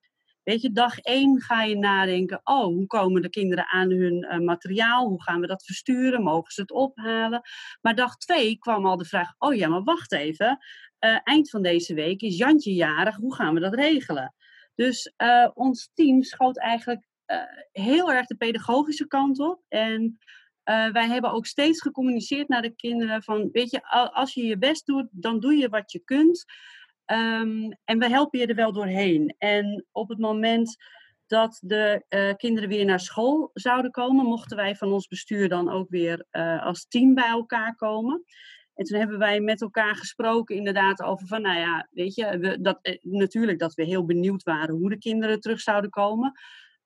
Weet 0.49 0.62
je, 0.62 0.73
dag 0.73 0.99
één 0.99 1.40
ga 1.40 1.62
je 1.62 1.76
nadenken, 1.76 2.40
oh, 2.45 2.64
hoe 2.64 2.87
komen 2.87 3.23
de 3.23 3.31
kinderen 3.31 3.67
aan 3.67 3.90
hun 3.90 4.26
uh, 4.31 4.38
materiaal? 4.38 5.09
Hoe 5.09 5.23
gaan 5.23 5.40
we 5.40 5.47
dat 5.47 5.64
versturen? 5.64 6.23
Mogen 6.23 6.52
ze 6.52 6.61
het 6.61 6.71
ophalen? 6.71 7.40
Maar 7.81 7.95
dag 7.95 8.17
twee 8.17 8.59
kwam 8.59 8.87
al 8.87 8.97
de 8.97 9.05
vraag, 9.05 9.35
oh 9.38 9.55
ja, 9.55 9.69
maar 9.69 9.83
wacht 9.83 10.12
even. 10.12 10.59
Uh, 11.00 11.19
eind 11.25 11.50
van 11.50 11.62
deze 11.62 11.95
week 11.95 12.21
is 12.21 12.37
Jantje 12.37 12.75
jarig, 12.75 13.17
hoe 13.17 13.35
gaan 13.35 13.55
we 13.55 13.61
dat 13.61 13.75
regelen? 13.75 14.35
Dus 14.75 15.12
uh, 15.17 15.49
ons 15.55 15.90
team 15.95 16.23
schoot 16.23 16.59
eigenlijk 16.59 17.07
heel 17.73 18.12
erg 18.12 18.26
de 18.26 18.37
pedagogische 18.37 19.07
kant 19.07 19.38
op. 19.38 19.62
En 19.69 20.19
wij 20.93 21.07
hebben 21.07 21.33
ook 21.33 21.47
steeds 21.47 21.81
gecommuniceerd 21.81 22.49
naar 22.49 22.62
de 22.62 22.75
kinderen 22.75 23.23
van, 23.23 23.49
weet 23.52 23.71
je, 23.71 23.83
als 24.12 24.35
je 24.35 24.45
je 24.45 24.59
best 24.59 24.87
doet, 24.87 25.09
dan 25.11 25.40
doe 25.40 25.55
je 25.55 25.69
wat 25.69 25.93
je 25.93 25.99
kunt. 26.05 26.45
Um, 27.12 27.77
en 27.85 27.99
we 27.99 28.09
helpen 28.09 28.38
je 28.38 28.47
er 28.47 28.55
wel 28.55 28.73
doorheen. 28.73 29.35
En 29.38 29.87
op 29.93 30.09
het 30.09 30.19
moment 30.19 30.77
dat 31.27 31.59
de 31.62 32.05
uh, 32.09 32.35
kinderen 32.37 32.69
weer 32.69 32.85
naar 32.85 33.00
school 33.00 33.50
zouden 33.55 33.91
komen, 33.91 34.25
mochten 34.25 34.57
wij 34.57 34.77
van 34.77 34.93
ons 34.93 35.07
bestuur 35.07 35.49
dan 35.49 35.71
ook 35.71 35.88
weer 35.88 36.27
uh, 36.33 36.65
als 36.65 36.87
team 36.88 37.15
bij 37.15 37.29
elkaar 37.29 37.75
komen. 37.75 38.25
En 38.75 38.85
toen 38.85 38.99
hebben 38.99 39.19
wij 39.19 39.41
met 39.41 39.61
elkaar 39.61 39.97
gesproken 39.97 40.57
inderdaad 40.57 41.03
over 41.03 41.27
van, 41.27 41.43
nou 41.43 41.59
ja, 41.59 41.88
weet 41.91 42.15
je, 42.15 42.38
we, 42.38 42.61
dat, 42.61 42.79
eh, 42.83 42.99
natuurlijk 43.03 43.59
dat 43.59 43.75
we 43.75 43.85
heel 43.85 44.05
benieuwd 44.05 44.43
waren 44.43 44.75
hoe 44.75 44.88
de 44.88 44.99
kinderen 44.99 45.41
terug 45.41 45.61
zouden 45.61 45.91
komen. 45.91 46.33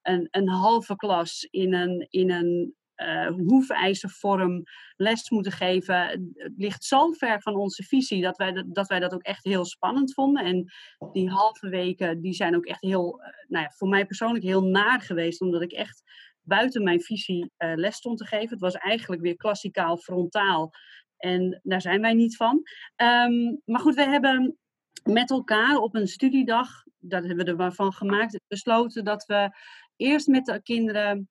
Een, 0.03 0.29
een 0.31 0.49
halve 0.49 0.97
klas 0.97 1.49
in 1.51 1.75
een, 1.75 2.07
in 2.11 2.31
een 2.31 2.75
uh, 3.07 3.47
hoefijzervorm 3.47 4.63
les 4.97 5.31
moeten 5.31 5.53
geven. 5.53 5.97
Het 6.35 6.53
ligt 6.57 6.85
zo 6.85 7.13
ver 7.13 7.43
van 7.43 7.55
onze 7.55 7.83
visie 7.83 8.23
dat 8.23 8.37
wij, 8.37 8.65
dat 8.67 8.87
wij 8.87 9.01
dat 9.01 9.15
ook 9.15 9.23
echt 9.23 9.45
heel 9.45 9.65
spannend 9.65 10.15
vonden. 10.15 10.45
En 10.45 10.73
die 11.13 11.31
halve 11.31 11.69
weken 11.69 12.21
die 12.21 12.33
zijn 12.33 12.57
ook 12.57 12.67
echt 12.67 12.81
heel, 12.81 13.21
uh, 13.21 13.27
nou 13.49 13.65
ja, 13.65 13.71
voor 13.77 13.89
mij 13.89 14.07
persoonlijk 14.07 14.45
heel 14.45 14.63
naar 14.63 15.01
geweest, 15.01 15.41
omdat 15.41 15.63
ik 15.63 15.73
echt 15.73 16.03
buiten 16.43 16.83
mijn 16.83 17.01
visie 17.01 17.51
uh, 17.59 17.73
les 17.75 17.97
stond 17.97 18.19
te 18.19 18.27
geven. 18.27 18.49
Het 18.49 18.61
was 18.61 18.75
eigenlijk 18.75 19.23
weer 19.23 19.37
klassikaal 19.37 19.97
frontaal. 19.97 20.73
En 21.17 21.61
daar 21.63 21.81
zijn 21.81 22.01
wij 22.01 22.15
niet 22.15 22.37
van. 22.37 22.63
Um, 22.97 23.61
maar 23.65 23.81
goed, 23.81 23.95
we 23.95 24.05
hebben 24.05 24.57
met 25.03 25.31
elkaar 25.31 25.77
op 25.77 25.95
een 25.95 26.09
studiedag, 26.09 26.69
dat 26.99 27.25
hebben 27.25 27.57
we 27.57 27.63
ervan 27.63 27.93
gemaakt, 27.93 28.41
besloten 28.49 29.05
dat 29.05 29.25
we 29.25 29.51
eerst 29.97 30.27
met 30.27 30.45
de 30.45 30.63
kinderen 30.63 31.29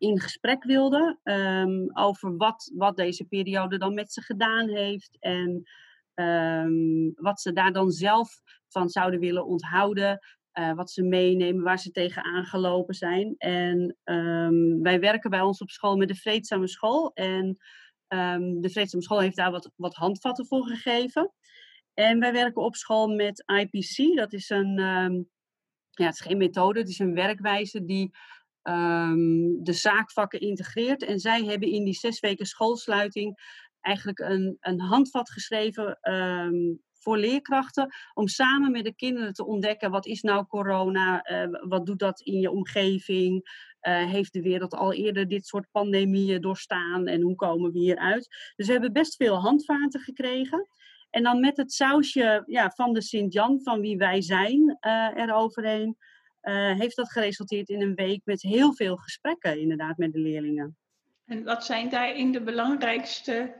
in 0.00 0.20
gesprek 0.20 0.64
wilden 0.64 1.20
um, 1.22 1.96
over 1.96 2.36
wat, 2.36 2.72
wat 2.74 2.96
deze 2.96 3.24
periode 3.24 3.78
dan 3.78 3.94
met 3.94 4.12
ze 4.12 4.20
gedaan 4.22 4.68
heeft 4.68 5.16
en 5.18 5.62
um, 6.14 7.12
wat 7.14 7.40
ze 7.40 7.52
daar 7.52 7.72
dan 7.72 7.90
zelf 7.90 8.40
van 8.68 8.88
zouden 8.88 9.20
willen 9.20 9.46
onthouden. 9.46 10.18
Uh, 10.54 10.72
wat 10.72 10.90
ze 10.90 11.02
meenemen, 11.02 11.62
waar 11.62 11.78
ze 11.78 11.90
tegenaan 11.90 12.44
gelopen 12.44 12.94
zijn. 12.94 13.34
En 13.38 13.96
um, 14.04 14.82
wij 14.82 15.00
werken 15.00 15.30
bij 15.30 15.40
ons 15.40 15.60
op 15.60 15.70
school 15.70 15.96
met 15.96 16.08
de 16.08 16.14
Vreedzame 16.14 16.68
School. 16.68 17.10
En 17.14 17.56
de 18.60 18.68
Vreedzame 18.70 19.02
School 19.02 19.20
heeft 19.20 19.36
daar 19.36 19.50
wat, 19.50 19.70
wat 19.76 19.94
handvatten 19.94 20.46
voor 20.46 20.64
gegeven. 20.64 21.32
En 21.94 22.20
wij 22.20 22.32
werken 22.32 22.62
op 22.62 22.76
school 22.76 23.08
met 23.08 23.44
IPC. 23.46 24.16
Dat 24.16 24.32
is 24.32 24.50
een, 24.50 24.74
ja, 25.90 26.06
het 26.06 26.14
is 26.14 26.20
geen 26.20 26.38
methode, 26.38 26.78
het 26.78 26.88
is 26.88 26.98
een 26.98 27.14
werkwijze 27.14 27.84
die 27.84 28.10
um, 28.62 29.64
de 29.64 29.72
zaakvakken 29.72 30.40
integreert. 30.40 31.02
En 31.02 31.18
zij 31.18 31.44
hebben 31.44 31.68
in 31.68 31.84
die 31.84 31.94
zes 31.94 32.20
weken 32.20 32.46
schoolsluiting 32.46 33.38
eigenlijk 33.80 34.18
een, 34.18 34.56
een 34.60 34.80
handvat 34.80 35.30
geschreven 35.30 35.98
um, 36.12 36.80
voor 37.00 37.18
leerkrachten 37.18 37.94
om 38.14 38.28
samen 38.28 38.70
met 38.70 38.84
de 38.84 38.94
kinderen 38.94 39.32
te 39.32 39.46
ontdekken 39.46 39.90
wat 39.90 40.06
is 40.06 40.22
nou 40.22 40.46
corona, 40.46 41.30
uh, 41.30 41.58
wat 41.68 41.86
doet 41.86 41.98
dat 41.98 42.20
in 42.20 42.40
je 42.40 42.50
omgeving, 42.50 43.34
uh, 43.82 44.10
heeft 44.10 44.32
de 44.32 44.42
wereld 44.42 44.74
al 44.74 44.92
eerder 44.92 45.28
dit 45.28 45.46
soort 45.46 45.70
pandemieën 45.70 46.40
doorstaan 46.40 47.06
en 47.06 47.20
hoe 47.20 47.34
komen 47.34 47.72
we 47.72 47.78
hieruit. 47.78 48.52
Dus 48.56 48.66
we 48.66 48.72
hebben 48.72 48.92
best 48.92 49.16
veel 49.16 49.36
handvaten 49.36 50.00
gekregen. 50.00 50.68
En 51.10 51.22
dan 51.22 51.40
met 51.40 51.56
het 51.56 51.72
sausje 51.72 52.42
ja, 52.46 52.70
van 52.70 52.92
de 52.92 53.02
Sint-Jan, 53.02 53.60
van 53.62 53.80
wie 53.80 53.96
wij 53.96 54.22
zijn, 54.22 54.78
uh, 54.80 55.08
eroverheen 55.14 55.96
uh, 56.42 56.78
heeft 56.78 56.96
dat 56.96 57.12
geresulteerd 57.12 57.68
in 57.68 57.82
een 57.82 57.94
week 57.94 58.20
met 58.24 58.42
heel 58.42 58.74
veel 58.74 58.96
gesprekken 58.96 59.60
inderdaad 59.60 59.96
met 59.96 60.12
de 60.12 60.18
leerlingen. 60.18 60.76
En 61.26 61.44
wat 61.44 61.64
zijn 61.64 61.88
daarin 61.88 62.32
de 62.32 62.40
belangrijkste 62.40 63.54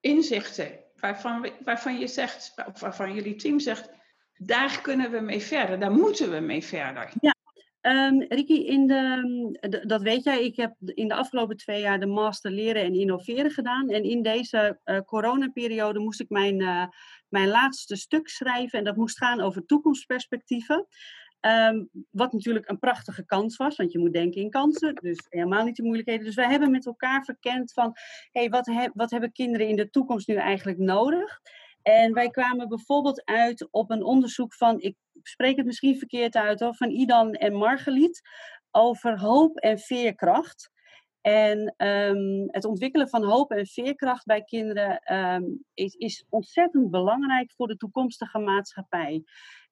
inzichten 0.00 0.78
waarvan, 1.00 1.48
waarvan 1.64 1.98
je 1.98 2.06
zegt, 2.06 2.54
of 2.66 2.80
waarvan 2.80 3.14
jullie 3.14 3.34
team 3.34 3.60
zegt, 3.60 3.90
daar 4.36 4.80
kunnen 4.80 5.10
we 5.10 5.20
mee 5.20 5.40
verder, 5.40 5.78
daar 5.78 5.92
moeten 5.92 6.30
we 6.30 6.40
mee 6.40 6.64
verder? 6.64 7.12
Ja, 7.20 7.36
Um, 7.82 8.22
Ricky, 8.28 8.52
in 8.52 8.86
de, 8.86 9.82
dat 9.86 10.02
weet 10.02 10.24
jij, 10.24 10.44
ik 10.44 10.56
heb 10.56 10.74
in 10.78 11.08
de 11.08 11.14
afgelopen 11.14 11.56
twee 11.56 11.80
jaar 11.80 12.00
de 12.00 12.06
master 12.06 12.50
leren 12.50 12.82
en 12.82 12.94
innoveren 12.94 13.50
gedaan. 13.50 13.88
En 13.88 14.02
in 14.02 14.22
deze 14.22 14.80
uh, 14.84 14.98
coronaperiode 15.00 15.98
moest 15.98 16.20
ik 16.20 16.28
mijn, 16.28 16.60
uh, 16.60 16.86
mijn 17.28 17.48
laatste 17.48 17.96
stuk 17.96 18.28
schrijven. 18.28 18.78
En 18.78 18.84
dat 18.84 18.96
moest 18.96 19.18
gaan 19.18 19.40
over 19.40 19.66
toekomstperspectieven. 19.66 20.86
Um, 21.40 21.88
wat 22.10 22.32
natuurlijk 22.32 22.68
een 22.68 22.78
prachtige 22.78 23.24
kans 23.24 23.56
was, 23.56 23.76
want 23.76 23.92
je 23.92 23.98
moet 23.98 24.12
denken 24.12 24.40
in 24.40 24.50
kansen, 24.50 24.94
dus 24.94 25.26
helemaal 25.28 25.64
niet 25.64 25.76
de 25.76 25.82
moeilijkheden. 25.82 26.24
Dus 26.24 26.34
wij 26.34 26.50
hebben 26.50 26.70
met 26.70 26.86
elkaar 26.86 27.24
verkend 27.24 27.72
van, 27.72 27.92
hey, 28.32 28.48
wat, 28.48 28.90
wat 28.94 29.10
hebben 29.10 29.32
kinderen 29.32 29.68
in 29.68 29.76
de 29.76 29.90
toekomst 29.90 30.28
nu 30.28 30.34
eigenlijk 30.34 30.78
nodig? 30.78 31.40
En 31.82 32.12
wij 32.12 32.28
kwamen 32.28 32.68
bijvoorbeeld 32.68 33.24
uit 33.24 33.68
op 33.70 33.90
een 33.90 34.02
onderzoek 34.02 34.54
van, 34.54 34.80
ik 34.80 34.96
spreek 35.22 35.56
het 35.56 35.66
misschien 35.66 35.98
verkeerd 35.98 36.36
uit, 36.36 36.60
hoor, 36.60 36.74
van 36.74 36.90
Idan 36.90 37.32
en 37.32 37.54
Margeliet 37.54 38.20
over 38.70 39.20
hoop 39.20 39.56
en 39.56 39.78
veerkracht. 39.78 40.70
En 41.20 41.74
um, 41.76 42.44
het 42.46 42.64
ontwikkelen 42.64 43.08
van 43.08 43.24
hoop 43.24 43.50
en 43.50 43.66
veerkracht 43.66 44.24
bij 44.24 44.42
kinderen 44.42 45.14
um, 45.14 45.64
is, 45.74 45.94
is 45.94 46.24
ontzettend 46.28 46.90
belangrijk 46.90 47.52
voor 47.52 47.66
de 47.66 47.76
toekomstige 47.76 48.38
maatschappij. 48.38 49.24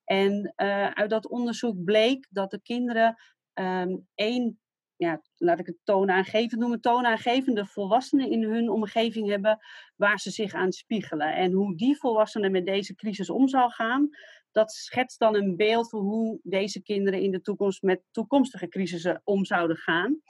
En 0.06 0.54
uh, 0.56 0.90
uit 0.90 1.10
dat 1.10 1.28
onderzoek 1.28 1.84
bleek 1.84 2.26
dat 2.30 2.50
de 2.50 2.60
kinderen 2.62 3.16
um, 3.54 4.06
één, 4.14 4.60
ja, 4.96 5.22
laat 5.36 5.58
ik 5.58 5.66
het 5.66 5.78
toonaangevend 5.84 6.60
noemen, 6.60 6.80
toonaangevende 6.80 7.66
volwassenen 7.66 8.30
in 8.30 8.42
hun 8.42 8.70
omgeving 8.70 9.28
hebben 9.28 9.58
waar 9.96 10.18
ze 10.18 10.30
zich 10.30 10.54
aan 10.54 10.72
spiegelen. 10.72 11.34
En 11.34 11.52
hoe 11.52 11.76
die 11.76 11.98
volwassenen 11.98 12.50
met 12.50 12.66
deze 12.66 12.94
crisis 12.94 13.30
om 13.30 13.48
zou 13.48 13.70
gaan, 13.70 14.08
dat 14.52 14.72
schetst 14.72 15.18
dan 15.18 15.34
een 15.34 15.56
beeld 15.56 15.88
voor 15.88 16.00
hoe 16.00 16.40
deze 16.42 16.82
kinderen 16.82 17.20
in 17.20 17.30
de 17.30 17.40
toekomst 17.40 17.82
met 17.82 18.02
toekomstige 18.10 18.68
crisissen 18.68 19.20
om 19.24 19.44
zouden 19.44 19.76
gaan. 19.76 20.20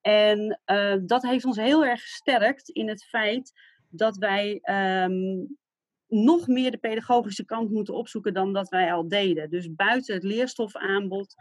En 0.00 0.60
dat 1.06 1.22
heeft 1.22 1.44
ons 1.44 1.56
heel 1.56 1.84
erg 1.84 2.02
gesterkt 2.02 2.68
in 2.68 2.88
het 2.88 3.04
feit 3.04 3.52
dat 3.88 4.16
wij 4.16 4.58
ehm, 4.62 5.44
nog 6.12 6.46
meer 6.46 6.70
de 6.70 6.78
pedagogische 6.78 7.44
kant 7.44 7.70
moeten 7.70 7.94
opzoeken 7.94 8.34
dan 8.34 8.52
dat 8.52 8.68
wij 8.68 8.92
al 8.92 9.08
deden. 9.08 9.50
Dus 9.50 9.74
buiten 9.74 10.14
het 10.14 10.22
leerstofaanbod 10.22 11.34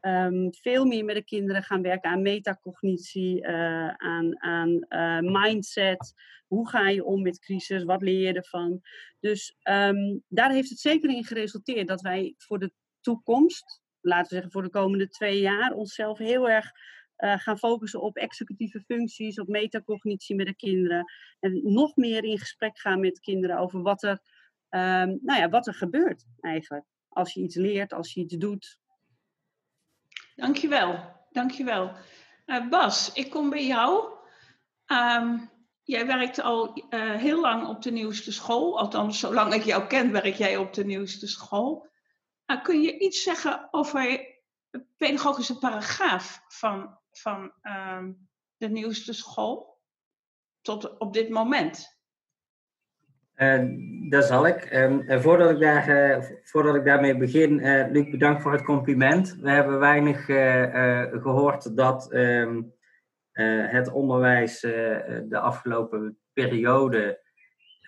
um, 0.00 0.48
veel 0.54 0.84
meer 0.84 1.04
met 1.04 1.14
de 1.14 1.24
kinderen 1.24 1.62
gaan 1.62 1.82
werken 1.82 2.10
aan 2.10 2.22
metacognitie, 2.22 3.42
uh, 3.42 3.88
aan, 3.88 4.42
aan 4.42 4.86
uh, 4.88 5.20
mindset. 5.20 6.14
Hoe 6.46 6.68
ga 6.68 6.88
je 6.88 7.04
om 7.04 7.22
met 7.22 7.38
crisis? 7.38 7.84
Wat 7.84 8.02
leer 8.02 8.26
je 8.26 8.32
ervan? 8.32 8.80
Dus 9.20 9.56
um, 9.62 10.22
daar 10.28 10.50
heeft 10.50 10.68
het 10.68 10.78
zeker 10.78 11.10
in 11.10 11.24
geresulteerd 11.24 11.88
dat 11.88 12.00
wij 12.00 12.34
voor 12.36 12.58
de 12.58 12.72
toekomst, 13.00 13.82
laten 14.00 14.28
we 14.28 14.34
zeggen 14.34 14.52
voor 14.52 14.62
de 14.62 14.70
komende 14.70 15.08
twee 15.08 15.40
jaar, 15.40 15.72
onszelf 15.72 16.18
heel 16.18 16.48
erg 16.48 16.70
uh, 17.18 17.38
gaan 17.38 17.58
focussen 17.58 18.00
op 18.00 18.16
executieve 18.16 18.80
functies, 18.80 19.40
op 19.40 19.48
metacognitie 19.48 20.36
met 20.36 20.46
de 20.46 20.54
kinderen. 20.54 21.12
En 21.40 21.60
nog 21.72 21.96
meer 21.96 22.24
in 22.24 22.38
gesprek 22.38 22.78
gaan 22.78 23.00
met 23.00 23.20
kinderen 23.20 23.58
over 23.58 23.82
wat 23.82 24.02
er, 24.02 24.20
um, 24.70 25.18
nou 25.22 25.40
ja, 25.40 25.48
wat 25.48 25.66
er 25.66 25.74
gebeurt 25.74 26.24
eigenlijk. 26.40 26.84
Als 27.08 27.34
je 27.34 27.40
iets 27.40 27.56
leert, 27.56 27.92
als 27.92 28.14
je 28.14 28.20
iets 28.20 28.36
doet. 28.36 28.78
Dankjewel, 30.34 31.16
dankjewel. 31.30 31.92
Uh, 32.46 32.68
Bas, 32.68 33.12
ik 33.12 33.30
kom 33.30 33.50
bij 33.50 33.66
jou. 33.66 34.12
Um, 34.86 35.50
jij 35.82 36.06
werkt 36.06 36.40
al 36.40 36.84
uh, 36.90 37.14
heel 37.14 37.40
lang 37.40 37.66
op 37.66 37.82
de 37.82 37.90
nieuwste 37.90 38.32
school. 38.32 38.78
Althans, 38.78 39.18
zolang 39.18 39.54
ik 39.54 39.62
jou 39.62 39.86
ken, 39.86 40.12
werk 40.12 40.34
jij 40.34 40.56
op 40.56 40.74
de 40.74 40.84
nieuwste 40.84 41.26
school. 41.26 41.86
Kun 42.62 42.82
je 42.82 42.98
iets 42.98 43.22
zeggen 43.22 43.68
over 43.70 44.36
pedagogische 44.96 45.58
paragraaf 45.58 46.44
van 46.48 46.98
van 47.20 47.52
ehm, 47.62 48.12
de 48.56 48.68
nieuwste 48.68 49.12
school 49.12 49.78
tot 50.60 50.98
op 50.98 51.12
dit 51.12 51.28
moment? 51.28 51.98
Uh, 53.38 54.10
dat 54.10 54.24
zal 54.24 54.46
ik. 54.46 54.72
Uh, 54.72 55.20
voordat, 55.20 55.50
ik 55.50 55.58
daar, 55.58 55.88
uh, 55.88 56.24
voordat 56.42 56.74
ik 56.74 56.84
daarmee 56.84 57.16
begin, 57.16 57.60
Luc, 57.92 58.10
bedankt 58.10 58.42
voor 58.42 58.52
het 58.52 58.62
compliment. 58.62 59.36
We 59.40 59.50
hebben 59.50 59.78
weinig 59.78 60.24
gehoord 61.22 61.76
dat 61.76 62.12
ehm, 62.12 62.62
het 63.70 63.92
onderwijs 63.92 64.60
de 64.60 65.38
afgelopen 65.38 66.18
periode 66.32 67.20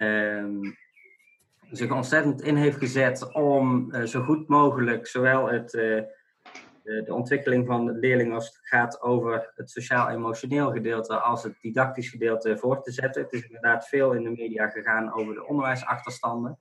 um, 0.03 0.61
zich 1.71 1.93
ontzettend 1.93 2.43
in 2.43 2.57
heeft 2.57 2.79
gezet 2.79 3.33
om 3.33 3.93
zo 4.07 4.23
goed 4.23 4.49
mogelijk 4.49 5.07
zowel 5.07 5.49
het 5.49 5.73
de, 6.91 7.03
de 7.03 7.15
ontwikkeling 7.15 7.67
van 7.67 7.87
de 7.87 7.93
leerling 7.93 8.51
gaat 8.63 9.01
over 9.03 9.53
het 9.55 9.71
sociaal-emotioneel 9.71 10.71
gedeelte 10.71 11.15
als 11.17 11.43
het 11.43 11.57
didactisch 11.61 12.09
gedeelte 12.11 12.59
voor 12.59 12.83
te 12.83 12.93
zetten. 12.93 13.23
Het 13.23 13.33
is 13.33 13.47
inderdaad 13.47 13.89
veel 13.89 14.13
in 14.13 14.23
de 14.23 14.31
media 14.31 14.69
gegaan 14.69 15.13
over 15.13 15.35
de 15.35 15.47
onderwijsachterstanden. 15.47 16.59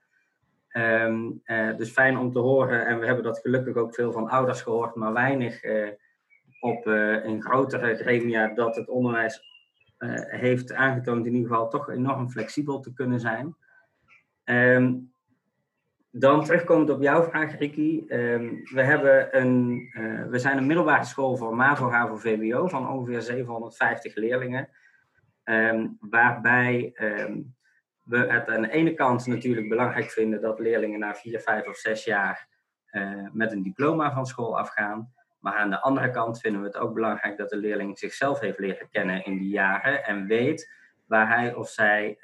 Um, 0.73 1.41
dus 1.77 1.89
fijn 1.89 2.17
om 2.17 2.31
te 2.31 2.39
horen, 2.39 2.85
en 2.85 2.99
we 2.99 3.05
hebben 3.05 3.23
dat 3.23 3.39
gelukkig 3.39 3.75
ook 3.75 3.93
veel 3.93 4.11
van 4.11 4.29
ouders 4.29 4.61
gehoord, 4.61 4.95
maar 4.95 5.13
weinig 5.13 5.63
uh, 5.63 5.89
op 6.59 6.87
in 7.23 7.41
grotere 7.41 7.95
gremia 7.95 8.47
dat 8.47 8.75
het 8.75 8.89
onderwijs 8.89 9.41
heeft 10.27 10.73
aangetoond 10.73 11.25
in 11.25 11.33
ieder 11.33 11.49
geval 11.49 11.69
toch 11.69 11.89
enorm 11.89 12.29
flexibel 12.29 12.79
te 12.79 12.93
kunnen 12.93 13.19
zijn. 13.19 13.55
Um, 14.43 15.13
dan 16.11 16.43
terugkomend 16.43 16.89
op 16.89 17.01
jouw 17.01 17.23
vraag, 17.23 17.57
Ricky. 17.57 18.03
Um, 18.07 18.61
we, 18.73 18.81
hebben 18.81 19.37
een, 19.37 19.89
uh, 19.93 20.25
we 20.25 20.39
zijn 20.39 20.57
een 20.57 20.65
middelbare 20.65 21.05
school 21.05 21.37
voor 21.37 21.55
MAVO, 21.55 21.89
HAVO, 21.89 22.17
VWO 22.17 22.67
van 22.67 22.89
ongeveer 22.89 23.21
750 23.21 24.15
leerlingen. 24.15 24.69
Um, 25.43 25.97
waarbij 25.99 26.93
um, 26.95 27.55
we 28.03 28.17
het 28.17 28.47
aan 28.47 28.61
de 28.61 28.71
ene 28.71 28.93
kant 28.93 29.27
natuurlijk 29.27 29.69
belangrijk 29.69 30.09
vinden 30.09 30.41
dat 30.41 30.59
leerlingen 30.59 30.99
na 30.99 31.15
vier, 31.15 31.39
vijf 31.39 31.67
of 31.67 31.75
zes 31.75 32.03
jaar 32.03 32.47
uh, 32.91 33.27
met 33.31 33.51
een 33.51 33.63
diploma 33.63 34.13
van 34.13 34.25
school 34.25 34.59
afgaan. 34.59 35.13
Maar 35.39 35.53
aan 35.53 35.69
de 35.69 35.81
andere 35.81 36.11
kant 36.11 36.39
vinden 36.39 36.61
we 36.61 36.67
het 36.67 36.77
ook 36.77 36.93
belangrijk 36.93 37.37
dat 37.37 37.49
de 37.49 37.57
leerling 37.57 37.97
zichzelf 37.97 38.39
heeft 38.39 38.59
leren 38.59 38.89
kennen 38.89 39.25
in 39.25 39.37
die 39.37 39.49
jaren 39.49 40.05
en 40.05 40.27
weet 40.27 40.71
waar 41.07 41.27
hij 41.27 41.53
of 41.53 41.69
zij 41.69 42.17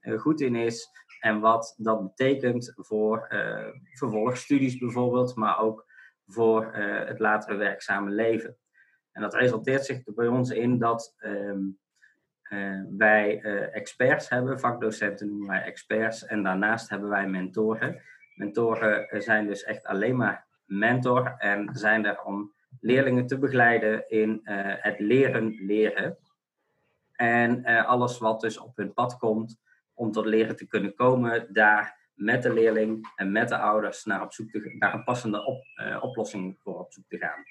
uh, 0.00 0.20
goed 0.20 0.40
in 0.40 0.54
is, 0.54 0.88
en 1.20 1.40
wat 1.40 1.74
dat 1.76 2.02
betekent 2.02 2.72
voor 2.76 3.26
uh, 3.32 3.66
vervolgstudies 3.92 4.78
bijvoorbeeld, 4.78 5.36
maar 5.36 5.58
ook 5.58 5.86
voor 6.26 6.76
uh, 6.76 7.04
het 7.06 7.18
latere 7.18 7.56
werkzame 7.56 8.10
leven. 8.10 8.56
En 9.12 9.22
dat 9.22 9.34
resulteert 9.34 9.84
zich 9.84 10.02
bij 10.04 10.26
ons 10.26 10.50
in 10.50 10.78
dat 10.78 11.14
um, 11.18 11.78
uh, 12.50 12.82
wij 12.96 13.40
experts 13.72 14.28
hebben, 14.28 14.60
vakdocenten 14.60 15.28
noemen 15.28 15.48
wij 15.48 15.62
experts, 15.62 16.26
en 16.26 16.42
daarnaast 16.42 16.88
hebben 16.88 17.08
wij 17.08 17.28
mentoren. 17.28 18.02
Mentoren 18.34 19.22
zijn 19.22 19.46
dus 19.46 19.64
echt 19.64 19.86
alleen 19.86 20.16
maar 20.16 20.46
mentor 20.64 21.34
en 21.38 21.68
zijn 21.72 22.04
er 22.04 22.22
om 22.22 22.52
leerlingen 22.80 23.26
te 23.26 23.38
begeleiden 23.38 24.08
in 24.08 24.40
het 24.80 24.98
leren 24.98 25.64
leren. 25.66 26.18
En 27.12 27.64
alles 27.64 28.18
wat 28.18 28.40
dus 28.40 28.58
op 28.58 28.76
hun 28.76 28.92
pad 28.92 29.16
komt, 29.16 29.60
om 29.98 30.12
tot 30.12 30.26
leren 30.26 30.56
te 30.56 30.66
kunnen 30.66 30.94
komen, 30.94 31.52
daar 31.52 32.10
met 32.14 32.42
de 32.42 32.52
leerling 32.52 33.12
en 33.16 33.32
met 33.32 33.48
de 33.48 33.58
ouders 33.58 34.04
naar, 34.04 34.22
op 34.22 34.32
zoek 34.32 34.50
te, 34.50 34.74
naar 34.78 34.94
een 34.94 35.04
passende 35.04 35.44
op, 35.44 35.64
uh, 35.80 35.98
oplossing 36.00 36.58
voor 36.62 36.78
op 36.78 36.92
zoek 36.92 37.04
te 37.08 37.18
gaan. 37.18 37.44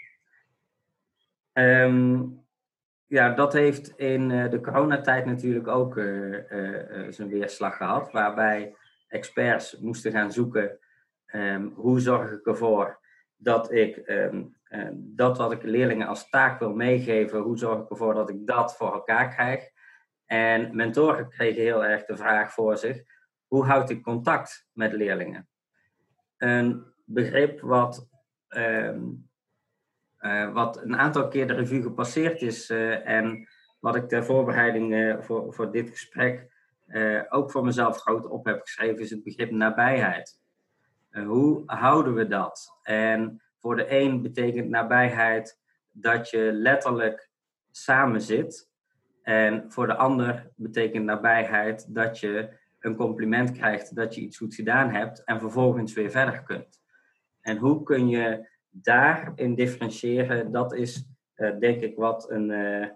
Um, 1.83 2.45
ja, 3.05 3.33
dat 3.33 3.53
heeft 3.53 3.97
in 3.97 4.29
uh, 4.29 4.49
de 4.49 4.61
coronatijd 4.61 5.25
natuurlijk 5.25 5.67
ook 5.67 5.97
uh, 5.97 6.37
zijn 7.09 7.29
weerslag 7.29 7.77
gehad, 7.77 8.11
waarbij 8.11 8.75
experts 9.07 9.77
moesten 9.79 10.11
gaan 10.11 10.31
zoeken 10.31 10.79
um, 11.33 11.73
hoe 11.75 11.99
zorg 11.99 12.31
ik 12.31 12.45
ervoor 12.45 12.99
dat 13.35 13.71
ik 13.71 14.01
um, 14.05 14.55
dat 14.93 15.37
wat 15.37 15.51
ik 15.51 15.63
leerlingen 15.63 16.07
als 16.07 16.29
taak 16.29 16.59
wil 16.59 16.73
meegeven, 16.73 17.39
hoe 17.39 17.57
zorg 17.57 17.81
ik 17.81 17.89
ervoor 17.89 18.13
dat 18.13 18.29
ik 18.29 18.47
dat 18.47 18.75
voor 18.75 18.93
elkaar 18.93 19.29
krijg. 19.29 19.75
En 20.27 20.75
mentoren 20.75 21.29
kregen 21.29 21.61
heel 21.61 21.85
erg 21.85 22.05
de 22.05 22.17
vraag 22.17 22.53
voor 22.53 22.77
zich: 22.77 23.03
hoe 23.47 23.65
houd 23.65 23.89
ik 23.89 24.01
contact 24.03 24.67
met 24.73 24.93
leerlingen? 24.93 25.47
Een 26.37 26.85
begrip 27.05 27.61
wat, 27.61 28.09
um, 28.49 29.29
uh, 30.19 30.53
wat 30.53 30.83
een 30.83 30.97
aantal 30.97 31.27
keer 31.27 31.47
de 31.47 31.53
revue 31.53 31.81
gepasseerd 31.81 32.41
is 32.41 32.69
uh, 32.69 33.07
en 33.07 33.47
wat 33.79 33.95
ik 33.95 34.07
ter 34.07 34.25
voorbereiding 34.25 34.93
uh, 34.93 35.21
voor, 35.21 35.53
voor 35.53 35.71
dit 35.71 35.89
gesprek 35.89 36.55
ook 37.29 37.51
voor 37.51 37.65
mezelf 37.65 37.97
groot 37.97 38.25
op 38.25 38.45
heb 38.45 38.61
geschreven, 38.61 38.99
is 38.99 39.09
het 39.09 39.23
begrip 39.23 39.51
nabijheid. 39.51 40.39
hoe 41.11 41.63
houden 41.65 42.13
we 42.13 42.27
dat? 42.27 42.79
En 42.83 43.41
voor 43.59 43.75
de 43.75 43.85
een 43.89 44.21
betekent 44.21 44.69
nabijheid 44.69 45.59
dat 45.91 46.29
je 46.29 46.51
letterlijk 46.53 47.29
samen 47.71 48.21
zit 48.21 48.69
en 49.27 49.71
voor 49.71 49.87
de 49.87 49.95
ander 49.95 50.51
betekent 50.55 51.05
nabijheid 51.05 51.95
dat 51.95 52.19
je 52.19 52.49
een 52.79 52.95
compliment 52.95 53.51
krijgt 53.51 53.95
dat 53.95 54.15
je 54.15 54.21
iets 54.21 54.37
goed 54.37 54.55
gedaan 54.55 54.89
hebt 54.89 55.23
en 55.23 55.39
vervolgens 55.39 55.93
weer 55.93 56.11
verder 56.11 56.43
kunt. 56.43 56.81
En 57.41 57.57
hoe 57.57 57.83
kun 57.83 58.07
je 58.07 58.49
daarin 58.69 59.55
differentiëren, 59.55 60.51
dat 60.51 60.73
is 60.73 61.07
uh, 61.35 61.59
denk 61.59 61.81
ik 61.81 61.95
wat 61.95 62.29
een, 62.29 62.49
uh, 62.49 62.87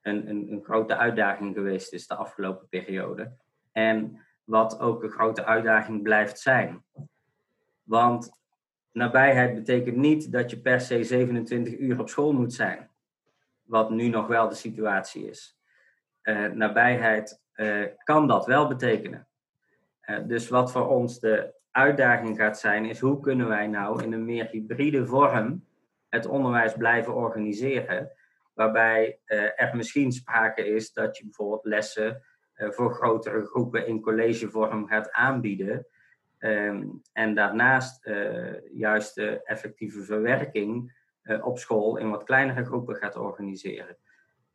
een, 0.00 0.28
een, 0.28 0.52
een, 0.52 0.64
grote 0.64 0.96
uitdaging 0.96 1.54
geweest 1.54 1.92
is 1.92 2.06
de 2.06 2.14
afgelopen 2.14 2.68
periode. 2.68 3.36
En 3.72 4.20
wat 4.44 4.80
ook 4.80 5.02
een 5.02 5.10
grote 5.10 5.44
uitdaging 5.44 6.02
blijft 6.02 6.38
zijn. 6.38 6.84
Want 7.82 8.30
nabijheid 8.92 9.54
betekent 9.54 9.96
niet 9.96 10.32
dat 10.32 10.50
je 10.50 10.60
per 10.60 10.80
se 10.80 11.04
27 11.04 11.78
uur 11.78 12.00
op 12.00 12.08
school 12.08 12.32
moet 12.32 12.52
zijn. 12.52 12.90
Wat 13.62 13.90
nu 13.90 14.08
nog 14.08 14.26
wel 14.26 14.48
de 14.48 14.54
situatie 14.54 15.28
is 15.28 15.55
nabijheid 16.32 17.40
uh, 17.56 17.84
kan 18.04 18.26
dat 18.26 18.46
wel 18.46 18.68
betekenen. 18.68 19.26
Uh, 20.06 20.18
dus 20.26 20.48
wat 20.48 20.72
voor 20.72 20.88
ons 20.88 21.20
de 21.20 21.54
uitdaging 21.70 22.36
gaat 22.36 22.58
zijn, 22.58 22.84
is 22.84 23.00
hoe 23.00 23.20
kunnen 23.20 23.48
wij 23.48 23.66
nou 23.66 24.02
in 24.02 24.12
een 24.12 24.24
meer 24.24 24.46
hybride 24.46 25.06
vorm 25.06 25.64
het 26.08 26.26
onderwijs 26.26 26.72
blijven 26.72 27.14
organiseren, 27.14 28.10
waarbij 28.54 29.18
er 29.56 29.70
misschien 29.74 30.12
sprake 30.12 30.66
is 30.66 30.92
dat 30.92 31.16
je 31.16 31.24
bijvoorbeeld 31.24 31.64
lessen 31.64 32.22
voor 32.54 32.94
grotere 32.94 33.44
groepen 33.44 33.86
in 33.86 34.00
collegevorm 34.00 34.86
gaat 34.86 35.12
aanbieden. 35.12 35.86
Um, 36.38 37.02
en 37.12 37.34
daarnaast 37.34 38.10
juist 38.72 39.14
de 39.14 39.42
effectieve 39.44 40.02
verwerking 40.02 40.96
op 41.40 41.58
school 41.58 41.96
in 41.96 42.10
wat 42.10 42.24
kleinere 42.24 42.64
groepen 42.64 42.96
gaat 42.96 43.16
organiseren. 43.16 43.96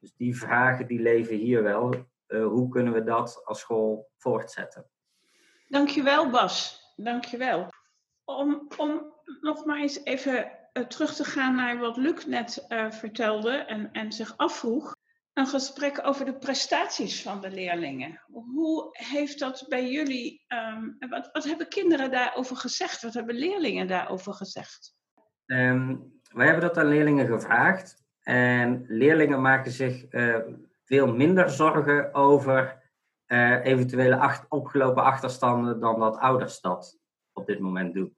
Dus 0.02 0.14
die 0.16 0.38
vragen 0.38 0.88
die 0.88 1.02
leven 1.02 1.36
hier 1.36 1.64
wel. 1.64 1.94
Uh, 2.28 2.46
hoe 2.46 2.70
kunnen 2.70 2.94
we 2.94 3.04
dat 3.04 3.42
als 3.46 3.60
school 3.60 4.10
voortzetten? 4.18 4.90
Dankjewel 5.68 6.30
Bas, 6.30 6.82
dankjewel. 6.96 7.68
Om, 8.24 8.68
om 8.78 9.14
nog 9.42 9.66
maar 9.66 9.80
eens 9.80 10.04
even 10.04 10.52
uh, 10.74 10.84
terug 10.86 11.16
te 11.16 11.24
gaan 11.24 11.56
naar 11.56 11.78
wat 11.78 11.98
Luc 11.98 12.26
net 12.26 12.66
uh, 12.70 12.92
vertelde 12.92 13.52
en, 13.52 13.92
en 13.92 14.12
zich 14.12 14.38
afvroeg. 14.38 14.96
een 15.34 15.48
gesprek 15.48 16.08
over 16.08 16.26
de 16.26 16.38
prestaties 16.38 17.22
van 17.22 17.42
de 17.42 17.50
leerlingen. 17.50 18.22
Hoe 18.32 18.90
heeft 18.92 19.40
dat 19.40 19.66
bij 19.68 19.92
jullie, 19.92 20.46
um, 20.48 20.96
wat, 21.10 21.30
wat 21.32 21.44
hebben 21.44 21.68
kinderen 21.68 22.12
daarover 22.12 22.56
gezegd? 22.56 23.02
Wat 23.02 23.14
hebben 23.14 23.36
leerlingen 23.36 23.88
daarover 23.88 24.34
gezegd? 24.34 24.96
Um, 25.46 26.20
wij 26.34 26.46
hebben 26.46 26.64
dat 26.64 26.78
aan 26.78 26.88
leerlingen 26.88 27.28
gevraagd. 27.28 28.01
En 28.24 28.86
leerlingen 28.88 29.42
maken 29.42 29.72
zich 29.72 30.06
uh, 30.12 30.38
veel 30.84 31.14
minder 31.14 31.50
zorgen 31.50 32.14
over 32.14 32.82
uh, 33.28 33.66
eventuele 33.66 34.44
opgelopen 34.50 35.04
achterstanden 35.04 35.80
dan 35.80 36.00
dat 36.00 36.18
ouders 36.18 36.62
dat 36.62 36.98
op 37.34 37.46
dit 37.46 37.60
moment 37.60 37.94
doen. 37.94 38.16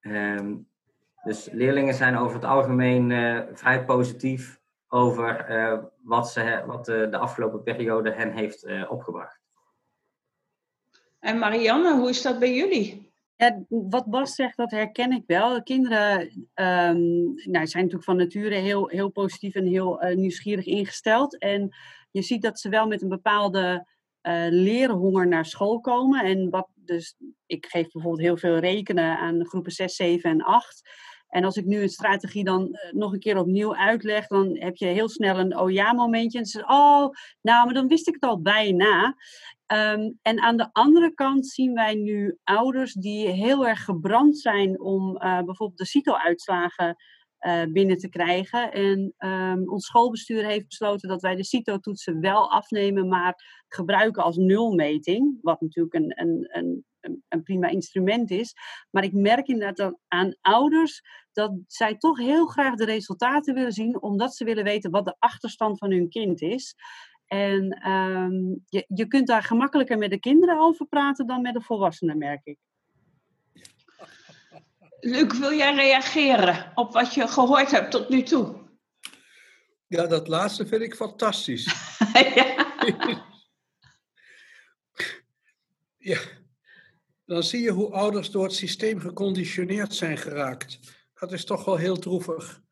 Um, 0.00 0.68
dus 1.22 1.48
leerlingen 1.50 1.94
zijn 1.94 2.16
over 2.16 2.34
het 2.34 2.44
algemeen 2.44 3.10
uh, 3.10 3.40
vrij 3.52 3.84
positief 3.84 4.60
over 4.88 5.46
wat, 6.02 6.30
ze, 6.30 6.62
wat 6.66 6.84
de, 6.84 7.18
afgelopen 7.18 7.62
periode 7.62 8.12
hen 8.12 8.32
heeft 8.32 8.88
opgebracht. 8.88 9.40
En 11.18 11.38
Marianne, 11.38 11.94
hoe 11.94 12.08
is 12.08 12.22
dat 12.22 12.38
bij 12.38 12.54
jullie? 12.54 13.03
Ja, 13.36 13.64
wat 13.68 14.06
Bas 14.06 14.34
zegt, 14.34 14.56
dat 14.56 14.70
herken 14.70 15.12
ik 15.12 15.22
wel. 15.26 15.62
Kinderen 15.62 16.20
um, 16.54 17.34
nou, 17.34 17.66
zijn 17.66 17.84
natuurlijk 17.84 18.04
van 18.04 18.16
nature 18.16 18.54
heel, 18.54 18.88
heel 18.88 19.08
positief 19.08 19.54
en 19.54 19.66
heel 19.66 20.04
uh, 20.04 20.16
nieuwsgierig 20.16 20.66
ingesteld. 20.66 21.38
En 21.38 21.76
je 22.10 22.22
ziet 22.22 22.42
dat 22.42 22.60
ze 22.60 22.68
wel 22.68 22.86
met 22.86 23.02
een 23.02 23.08
bepaalde 23.08 23.86
leerhonger 24.50 25.28
naar 25.28 25.46
school 25.46 25.80
komen. 25.80 26.24
En 26.24 26.50
wat 26.50 26.68
dus, 26.74 27.16
ik 27.46 27.66
geef 27.66 27.90
bijvoorbeeld 27.90 28.22
heel 28.22 28.36
veel 28.36 28.58
rekenen 28.58 29.18
aan 29.18 29.46
groepen 29.46 29.72
6, 29.72 29.96
7 29.96 30.30
en 30.30 30.42
8. 30.42 30.82
En 31.28 31.44
als 31.44 31.56
ik 31.56 31.64
nu 31.64 31.82
een 31.82 31.88
strategie 31.88 32.44
dan 32.44 32.62
uh, 32.62 32.92
nog 32.92 33.12
een 33.12 33.18
keer 33.18 33.38
opnieuw 33.38 33.76
uitleg, 33.76 34.26
dan 34.26 34.56
heb 34.58 34.76
je 34.76 34.86
heel 34.86 35.08
snel 35.08 35.38
een 35.38 35.58
oh 35.58 35.70
ja 35.70 35.92
momentje. 35.92 36.38
En 36.38 36.46
ze 36.46 36.58
zeggen, 36.58 36.76
oh, 36.76 37.08
nou, 37.40 37.64
maar 37.64 37.74
dan 37.74 37.88
wist 37.88 38.08
ik 38.08 38.14
het 38.14 38.22
al 38.22 38.40
bijna. 38.40 39.16
Um, 39.66 40.18
en 40.22 40.40
aan 40.40 40.56
de 40.56 40.68
andere 40.72 41.14
kant 41.14 41.46
zien 41.46 41.74
wij 41.74 41.94
nu 41.94 42.38
ouders 42.42 42.92
die 42.92 43.28
heel 43.28 43.66
erg 43.66 43.84
gebrand 43.84 44.38
zijn 44.38 44.80
om 44.80 45.14
uh, 45.14 45.42
bijvoorbeeld 45.42 45.78
de 45.78 45.86
CITO-uitslagen 45.86 46.96
uh, 47.40 47.62
binnen 47.72 47.96
te 47.96 48.08
krijgen. 48.08 48.72
En 48.72 49.14
um, 49.18 49.68
ons 49.70 49.86
schoolbestuur 49.86 50.44
heeft 50.44 50.66
besloten 50.66 51.08
dat 51.08 51.22
wij 51.22 51.34
de 51.34 51.44
CITO-toetsen 51.44 52.20
wel 52.20 52.50
afnemen, 52.50 53.08
maar 53.08 53.34
gebruiken 53.68 54.22
als 54.22 54.36
nulmeting. 54.36 55.38
Wat 55.40 55.60
natuurlijk 55.60 55.94
een, 55.94 56.12
een, 56.20 56.48
een 56.52 56.84
een, 57.28 57.42
prima 57.42 57.68
instrument 57.68 58.30
is. 58.30 58.54
Maar 58.90 59.04
ik 59.04 59.12
merk 59.12 59.46
inderdaad 59.46 59.98
aan 60.08 60.36
ouders 60.40 61.02
dat 61.32 61.52
zij 61.66 61.96
toch 61.96 62.18
heel 62.18 62.46
graag 62.46 62.74
de 62.74 62.84
resultaten 62.84 63.54
willen 63.54 63.72
zien, 63.72 64.02
omdat 64.02 64.34
ze 64.34 64.44
willen 64.44 64.64
weten 64.64 64.90
wat 64.90 65.04
de 65.04 65.16
achterstand 65.18 65.78
van 65.78 65.90
hun 65.90 66.08
kind 66.08 66.40
is. 66.42 66.74
En 67.26 67.88
um, 67.90 68.64
je, 68.68 68.84
je 68.88 69.06
kunt 69.06 69.26
daar 69.26 69.42
gemakkelijker 69.42 69.98
met 69.98 70.10
de 70.10 70.20
kinderen 70.20 70.60
over 70.60 70.86
praten 70.86 71.26
dan 71.26 71.42
met 71.42 71.54
de 71.54 71.60
volwassenen, 71.60 72.18
merk 72.18 72.40
ik. 72.44 72.58
Luc, 75.00 75.38
wil 75.38 75.52
jij 75.52 75.74
reageren 75.74 76.72
op 76.74 76.92
wat 76.92 77.14
je 77.14 77.28
gehoord 77.28 77.70
hebt 77.70 77.90
tot 77.90 78.08
nu 78.08 78.22
toe? 78.22 78.62
Ja, 79.86 80.06
dat 80.06 80.28
laatste 80.28 80.66
vind 80.66 80.82
ik 80.82 80.94
fantastisch. 80.94 81.64
ja. 82.34 82.74
ja, 86.12 86.20
dan 87.24 87.42
zie 87.42 87.62
je 87.62 87.70
hoe 87.70 87.92
ouders 87.92 88.30
door 88.30 88.44
het 88.44 88.54
systeem 88.54 89.00
geconditioneerd 89.00 89.94
zijn 89.94 90.18
geraakt. 90.18 90.78
Dat 91.14 91.32
is 91.32 91.44
toch 91.44 91.64
wel 91.64 91.76
heel 91.76 91.98
droevig. 91.98 92.62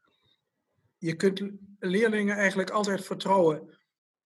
Je 0.99 1.17
kunt 1.17 1.43
leerlingen 1.79 2.37
eigenlijk 2.37 2.71
altijd 2.71 3.05
vertrouwen 3.05 3.79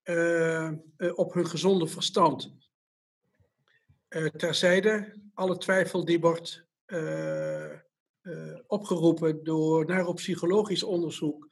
uh, 0.06 0.72
op 1.14 1.32
hun 1.32 1.46
gezonde 1.46 1.86
verstand. 1.86 2.54
Uh, 4.08 4.26
terzijde, 4.26 5.20
alle 5.34 5.58
twijfel 5.58 6.04
die 6.04 6.20
wordt 6.20 6.64
opgeroepen 8.66 9.44
door 9.44 9.86
neuropsychologisch 9.86 10.82
onderzoek. 10.82 11.48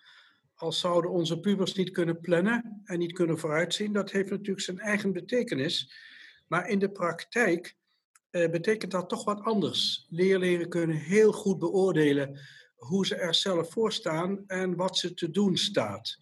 Als 0.55 0.81
zouden 0.81 1.11
onze 1.11 1.41
pubers 1.41 1.75
niet 1.75 1.91
kunnen 1.91 2.21
plannen 2.21 2.81
en 2.85 2.99
niet 2.99 3.13
kunnen 3.13 3.39
vooruitzien, 3.39 3.93
dat 3.93 4.11
heeft 4.11 4.31
natuurlijk 4.31 4.61
zijn 4.61 4.79
eigen 4.79 5.13
betekenis. 5.13 5.95
Maar 6.49 6.69
in 6.69 6.79
de 6.79 6.91
praktijk 6.91 7.77
betekent 8.31 8.91
dat 8.91 9.09
toch 9.09 9.25
wat 9.25 9.41
anders. 9.41 10.07
Leerlingen 10.09 10.69
kunnen 10.69 10.97
heel 10.97 11.33
goed 11.33 11.59
beoordelen 11.59 12.39
hoe 12.75 13.07
ze 13.07 13.15
er 13.15 13.35
zelf 13.35 13.71
voor 13.71 13.93
staan 13.93 14.45
en 14.47 14.77
wat 14.77 14.99
ze 14.99 15.15
te 15.15 15.31
doen 15.31 15.57
staat. 15.57 16.19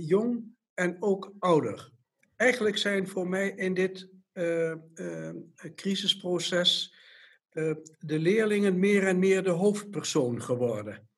Jong 0.00 0.54
en 0.74 0.96
ook 1.02 1.32
ouder. 1.38 1.92
Eigenlijk 2.36 2.78
zijn 2.78 3.08
voor 3.08 3.28
mij 3.28 3.50
in 3.50 3.74
dit 3.74 4.08
uh, 4.32 4.74
crisisproces 5.74 6.94
de 7.98 8.18
leerlingen 8.18 8.78
meer 8.78 9.06
en 9.06 9.18
meer 9.18 9.42
de 9.42 9.50
hoofdpersoon 9.50 10.42
geworden. 10.42 11.08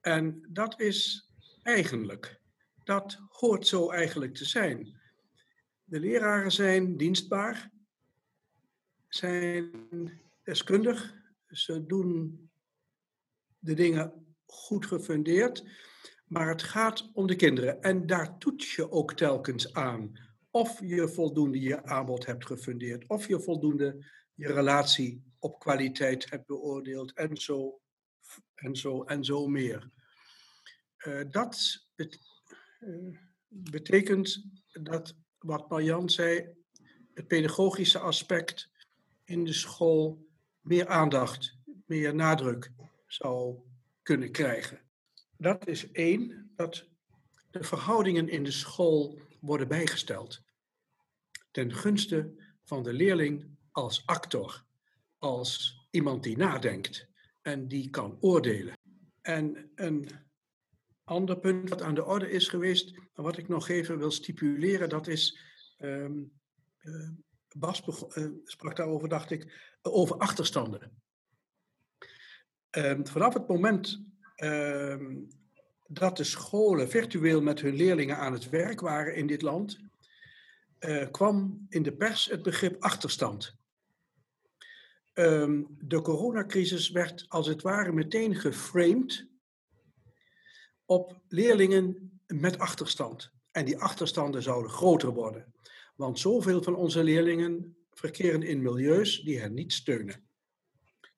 En 0.00 0.46
dat 0.48 0.80
is 0.80 1.30
eigenlijk, 1.62 2.40
dat 2.84 3.18
hoort 3.28 3.66
zo 3.66 3.90
eigenlijk 3.90 4.34
te 4.34 4.44
zijn. 4.44 5.00
De 5.84 6.00
leraren 6.00 6.52
zijn 6.52 6.96
dienstbaar, 6.96 7.70
zijn 9.08 9.70
deskundig. 10.42 11.14
Ze 11.48 11.86
doen 11.86 12.40
de 13.58 13.74
dingen 13.74 14.26
goed 14.46 14.86
gefundeerd. 14.86 15.64
Maar 16.26 16.48
het 16.48 16.62
gaat 16.62 17.10
om 17.12 17.26
de 17.26 17.36
kinderen. 17.36 17.82
En 17.82 18.06
daar 18.06 18.38
toets 18.38 18.74
je 18.74 18.90
ook 18.90 19.14
telkens 19.14 19.72
aan. 19.72 20.12
Of 20.50 20.80
je 20.80 21.08
voldoende 21.08 21.60
je 21.60 21.84
aanbod 21.84 22.26
hebt 22.26 22.46
gefundeerd. 22.46 23.08
Of 23.08 23.28
je 23.28 23.40
voldoende 23.40 24.04
je 24.34 24.52
relatie 24.52 25.24
op 25.38 25.58
kwaliteit 25.58 26.30
hebt 26.30 26.46
beoordeeld. 26.46 27.12
En 27.12 27.36
zo 27.36 27.80
en 28.54 28.76
zo, 28.76 29.02
en 29.02 29.24
zo 29.24 29.46
meer. 29.46 29.90
Uh, 31.06 31.20
dat 31.30 31.86
uh, 31.96 33.18
betekent 33.48 34.44
dat, 34.72 35.14
wat 35.38 35.68
Marjan 35.68 36.10
zei, 36.10 36.54
het 37.14 37.26
pedagogische 37.26 37.98
aspect 37.98 38.70
in 39.24 39.44
de 39.44 39.52
school 39.52 40.26
meer 40.60 40.88
aandacht, 40.88 41.58
meer 41.86 42.14
nadruk 42.14 42.72
zou 43.06 43.58
kunnen 44.02 44.30
krijgen. 44.30 44.85
Dat 45.38 45.66
is 45.66 45.90
één, 45.90 46.52
dat 46.56 46.86
de 47.50 47.64
verhoudingen 47.64 48.28
in 48.28 48.44
de 48.44 48.50
school 48.50 49.20
worden 49.40 49.68
bijgesteld. 49.68 50.42
Ten 51.50 51.72
gunste 51.74 52.34
van 52.64 52.82
de 52.82 52.92
leerling 52.92 53.56
als 53.70 54.06
actor, 54.06 54.64
als 55.18 55.80
iemand 55.90 56.22
die 56.22 56.36
nadenkt 56.36 57.08
en 57.42 57.68
die 57.68 57.90
kan 57.90 58.16
oordelen. 58.20 58.74
En 59.22 59.70
een 59.74 60.08
ander 61.04 61.38
punt 61.38 61.68
wat 61.68 61.82
aan 61.82 61.94
de 61.94 62.04
orde 62.04 62.30
is 62.30 62.48
geweest, 62.48 62.96
en 63.14 63.22
wat 63.22 63.38
ik 63.38 63.48
nog 63.48 63.68
even 63.68 63.98
wil 63.98 64.10
stipuleren, 64.10 64.88
dat 64.88 65.06
is 65.06 65.38
um, 65.78 66.32
uh, 66.82 67.08
Bas 67.56 67.82
uh, 68.16 68.28
sprak 68.44 68.76
daarover, 68.76 69.08
dacht 69.08 69.30
ik, 69.30 69.76
over 69.82 70.16
achterstanden. 70.16 71.02
Uh, 72.76 72.98
vanaf 73.02 73.34
het 73.34 73.48
moment 73.48 74.04
dat 75.86 76.16
de 76.16 76.24
scholen 76.24 76.88
virtueel 76.88 77.42
met 77.42 77.60
hun 77.60 77.74
leerlingen 77.74 78.16
aan 78.16 78.32
het 78.32 78.48
werk 78.48 78.80
waren 78.80 79.14
in 79.14 79.26
dit 79.26 79.42
land, 79.42 79.78
uh, 80.80 81.10
kwam 81.10 81.66
in 81.68 81.82
de 81.82 81.92
pers 81.92 82.24
het 82.24 82.42
begrip 82.42 82.82
achterstand. 82.82 83.56
Ehm, 85.12 85.62
de 85.78 86.00
coronacrisis 86.00 86.90
werd 86.90 87.24
als 87.28 87.46
het 87.46 87.62
ware 87.62 87.92
meteen 87.92 88.34
geframed 88.34 89.26
op 90.84 91.20
leerlingen 91.28 92.20
met 92.26 92.58
achterstand. 92.58 93.30
En 93.50 93.64
die 93.64 93.78
achterstanden 93.78 94.42
zouden 94.42 94.70
groter 94.70 95.12
worden. 95.12 95.54
Want 95.94 96.18
zoveel 96.18 96.62
van 96.62 96.74
onze 96.74 97.02
leerlingen 97.02 97.76
verkeren 97.90 98.42
in 98.42 98.62
milieus 98.62 99.20
die 99.20 99.40
hen 99.40 99.54
niet 99.54 99.72
steunen. 99.72 100.28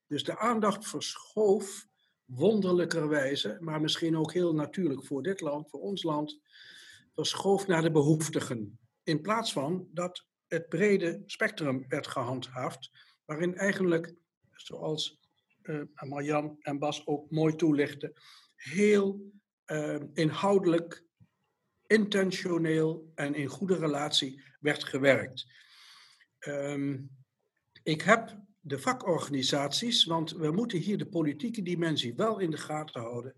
Dus 0.07 0.25
de 0.25 0.39
aandacht 0.39 0.87
verschoof 0.87 1.87
wonderlijkerwijze, 2.29 3.57
maar 3.61 3.81
misschien 3.81 4.17
ook 4.17 4.33
heel 4.33 4.55
natuurlijk 4.55 5.05
voor 5.05 5.23
dit 5.23 5.41
land, 5.41 5.71
voor 5.71 5.81
ons 5.81 6.03
land, 6.03 6.41
verschoof 7.15 7.67
naar 7.67 7.83
de 7.83 7.91
behoeftigen. 7.91 8.79
In 9.03 9.21
plaats 9.21 9.53
van 9.53 9.89
dat 9.93 10.27
het 10.47 10.69
brede 10.69 11.23
spectrum 11.27 11.85
werd 11.89 12.07
gehandhaafd, 12.07 12.91
waarin 13.25 13.55
eigenlijk, 13.55 14.15
zoals 14.53 15.21
uh, 15.63 15.83
Marjan 15.95 16.57
en 16.61 16.79
Bas 16.79 17.07
ook 17.07 17.31
mooi 17.31 17.55
toelichten, 17.55 18.13
heel 18.57 19.33
uh, 19.67 20.03
inhoudelijk, 20.13 21.05
intentioneel 21.87 23.13
en 23.15 23.35
in 23.35 23.47
goede 23.47 23.77
relatie 23.77 24.43
werd 24.61 24.85
gewerkt. 24.85 25.47
Um, 26.47 27.11
ik 27.83 28.03
heb 28.03 28.39
de 28.61 28.79
vakorganisaties, 28.79 30.05
want 30.05 30.31
we 30.31 30.51
moeten 30.51 30.79
hier 30.79 30.99
de 30.99 31.07
politieke 31.07 31.63
dimensie 31.63 32.15
wel 32.15 32.39
in 32.39 32.51
de 32.51 32.57
gaten 32.57 33.01
houden, 33.01 33.35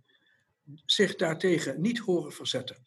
zich 0.84 1.16
daartegen 1.16 1.80
niet 1.80 1.98
horen 1.98 2.32
verzetten. 2.32 2.86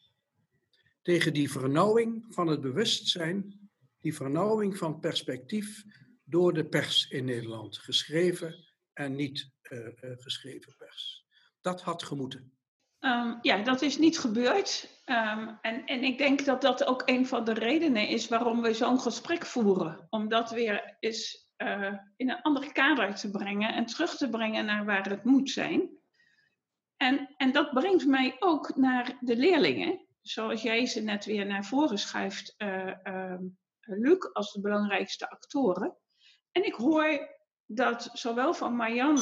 tegen 1.04 1.32
die 1.32 1.50
vernauwing 1.50 2.26
van 2.28 2.46
het 2.46 2.60
bewustzijn, 2.60 3.68
die 4.00 4.14
vernauwing 4.14 4.78
van 4.78 5.00
perspectief 5.00 5.84
door 6.24 6.52
de 6.52 6.64
pers 6.64 7.08
in 7.08 7.24
Nederland, 7.24 7.78
geschreven 7.78 8.74
en 8.92 9.14
niet 9.14 9.50
uh, 9.62 9.88
geschreven 9.96 10.74
pers. 10.76 11.24
Dat 11.60 11.82
had 11.82 12.02
gemoeten. 12.02 12.52
Um, 13.00 13.38
ja, 13.42 13.62
dat 13.62 13.82
is 13.82 13.98
niet 13.98 14.18
gebeurd. 14.18 15.02
Um, 15.06 15.58
en, 15.62 15.84
en 15.84 16.02
ik 16.04 16.18
denk 16.18 16.44
dat 16.44 16.62
dat 16.62 16.84
ook 16.84 17.02
een 17.04 17.26
van 17.26 17.44
de 17.44 17.54
redenen 17.54 18.08
is 18.08 18.28
waarom 18.28 18.62
we 18.62 18.74
zo'n 18.74 19.00
gesprek 19.00 19.46
voeren. 19.46 20.06
Om 20.10 20.28
dat 20.28 20.50
weer 20.50 20.96
eens 21.00 21.43
uh, 21.58 21.92
in 22.16 22.30
een 22.30 22.42
andere 22.42 22.72
kader 22.72 23.14
te 23.14 23.30
brengen 23.30 23.74
en 23.74 23.86
terug 23.86 24.16
te 24.16 24.30
brengen 24.30 24.64
naar 24.64 24.84
waar 24.84 25.08
het 25.08 25.24
moet 25.24 25.50
zijn. 25.50 25.88
En, 26.96 27.34
en 27.36 27.52
dat 27.52 27.70
brengt 27.70 28.06
mij 28.06 28.36
ook 28.38 28.76
naar 28.76 29.16
de 29.20 29.36
leerlingen. 29.36 30.06
Zoals 30.22 30.62
jij 30.62 30.86
ze 30.86 31.00
net 31.00 31.24
weer 31.24 31.46
naar 31.46 31.64
voren 31.64 31.98
schuift, 31.98 32.54
uh, 32.58 33.34
Luc, 33.80 34.32
als 34.32 34.52
de 34.52 34.60
belangrijkste 34.60 35.30
actoren. 35.30 35.96
En 36.52 36.64
ik 36.66 36.74
hoor 36.74 37.28
dat 37.66 38.10
zowel 38.12 38.54
van 38.54 38.76
Marjan 38.76 39.18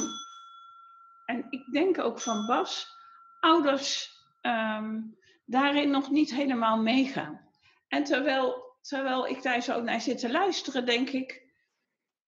en 1.24 1.46
ik 1.50 1.72
denk 1.72 1.98
ook 1.98 2.20
van 2.20 2.46
Bas, 2.46 2.96
ouders 3.40 4.10
um, 4.42 5.18
daarin 5.44 5.90
nog 5.90 6.10
niet 6.10 6.34
helemaal 6.34 6.82
meegaan. 6.82 7.40
En 7.88 8.04
terwijl, 8.04 8.76
terwijl 8.80 9.26
ik 9.26 9.42
daar 9.42 9.60
zo 9.60 9.82
naar 9.82 10.00
zit 10.00 10.18
te 10.18 10.30
luisteren, 10.30 10.86
denk 10.86 11.08
ik, 11.08 11.41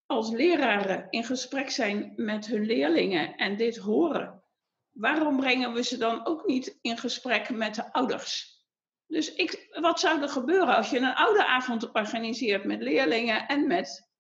als 0.07 0.31
leraren 0.31 1.07
in 1.11 1.25
gesprek 1.25 1.71
zijn 1.71 2.13
met 2.17 2.47
hun 2.47 2.67
leerlingen 2.67 3.37
en 3.37 3.57
dit 3.57 3.77
horen, 3.77 4.43
waarom 4.91 5.37
brengen 5.37 5.73
we 5.73 5.83
ze 5.83 5.97
dan 5.97 6.27
ook 6.27 6.47
niet 6.47 6.79
in 6.81 6.99
gesprek 6.99 7.51
met 7.51 7.75
de 7.75 7.93
ouders? 7.93 8.63
Dus 9.07 9.35
ik, 9.35 9.69
wat 9.81 10.01
zou 10.01 10.23
er 10.23 10.29
gebeuren 10.29 10.77
als 10.77 10.91
je 10.91 10.99
een 10.99 11.15
ouderavond 11.15 11.93
organiseert 11.93 12.65
met 12.65 12.83
leerlingen 12.83 13.47
en 13.47 13.67
met 13.67 14.11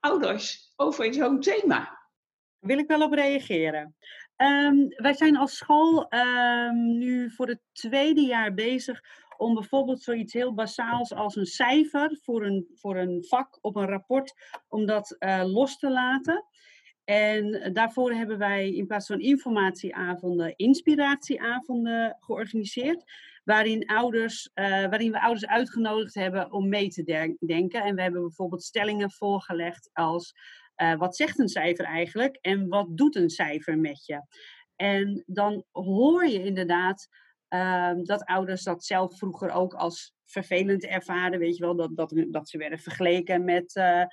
ouders 0.00 0.72
over 0.76 1.14
zo'n 1.14 1.40
thema? 1.40 2.02
Wil 2.58 2.78
ik 2.78 2.86
wel 2.86 3.02
op 3.02 3.12
reageren. 3.12 3.96
Um, 4.36 4.88
wij 4.88 5.14
zijn 5.14 5.36
als 5.36 5.56
school 5.56 6.12
um, 6.12 6.98
nu 6.98 7.30
voor 7.30 7.48
het 7.48 7.60
tweede 7.72 8.20
jaar 8.20 8.54
bezig 8.54 9.00
om 9.36 9.54
bijvoorbeeld 9.54 10.02
zoiets 10.02 10.32
heel 10.32 10.54
basaals 10.54 11.14
als 11.14 11.36
een 11.36 11.46
cijfer 11.46 12.18
voor 12.22 12.44
een, 12.44 12.66
voor 12.74 12.96
een 12.96 13.24
vak 13.28 13.58
op 13.60 13.76
een 13.76 13.88
rapport, 13.88 14.34
om 14.68 14.86
dat 14.86 15.16
uh, 15.18 15.42
los 15.46 15.78
te 15.78 15.90
laten. 15.90 16.44
En 17.04 17.70
daarvoor 17.72 18.12
hebben 18.12 18.38
wij 18.38 18.70
in 18.70 18.86
plaats 18.86 19.06
van 19.06 19.20
informatieavonden, 19.20 20.56
inspiratieavonden 20.56 22.16
georganiseerd. 22.20 23.04
Waarin, 23.44 23.86
ouders, 23.86 24.50
uh, 24.54 24.64
waarin 24.66 25.12
we 25.12 25.20
ouders 25.20 25.46
uitgenodigd 25.46 26.14
hebben 26.14 26.52
om 26.52 26.68
mee 26.68 26.88
te 26.88 27.34
denken. 27.38 27.82
En 27.82 27.94
we 27.94 28.02
hebben 28.02 28.20
bijvoorbeeld 28.20 28.62
stellingen 28.62 29.10
voorgelegd 29.10 29.90
als 29.92 30.34
uh, 30.76 30.94
wat 30.94 31.16
zegt 31.16 31.38
een 31.38 31.48
cijfer 31.48 31.84
eigenlijk 31.84 32.38
en 32.40 32.68
wat 32.68 32.86
doet 32.90 33.16
een 33.16 33.30
cijfer 33.30 33.78
met 33.78 34.06
je? 34.06 34.22
En 34.76 35.24
dan 35.26 35.64
hoor 35.72 36.26
je 36.26 36.44
inderdaad 36.44 37.08
uh, 37.48 37.92
dat 38.02 38.24
ouders 38.24 38.62
dat 38.62 38.84
zelf 38.84 39.18
vroeger 39.18 39.50
ook 39.50 39.74
als 39.74 40.14
vervelend 40.24 40.84
ervaren. 40.84 41.38
Weet 41.38 41.56
je 41.56 41.64
wel, 41.64 41.76
dat, 41.76 41.96
dat, 41.96 42.24
dat 42.30 42.48
ze 42.48 42.58
werden 42.58 42.78
vergeleken 42.78 43.44
met, 43.44 43.76
uh, 43.76 44.04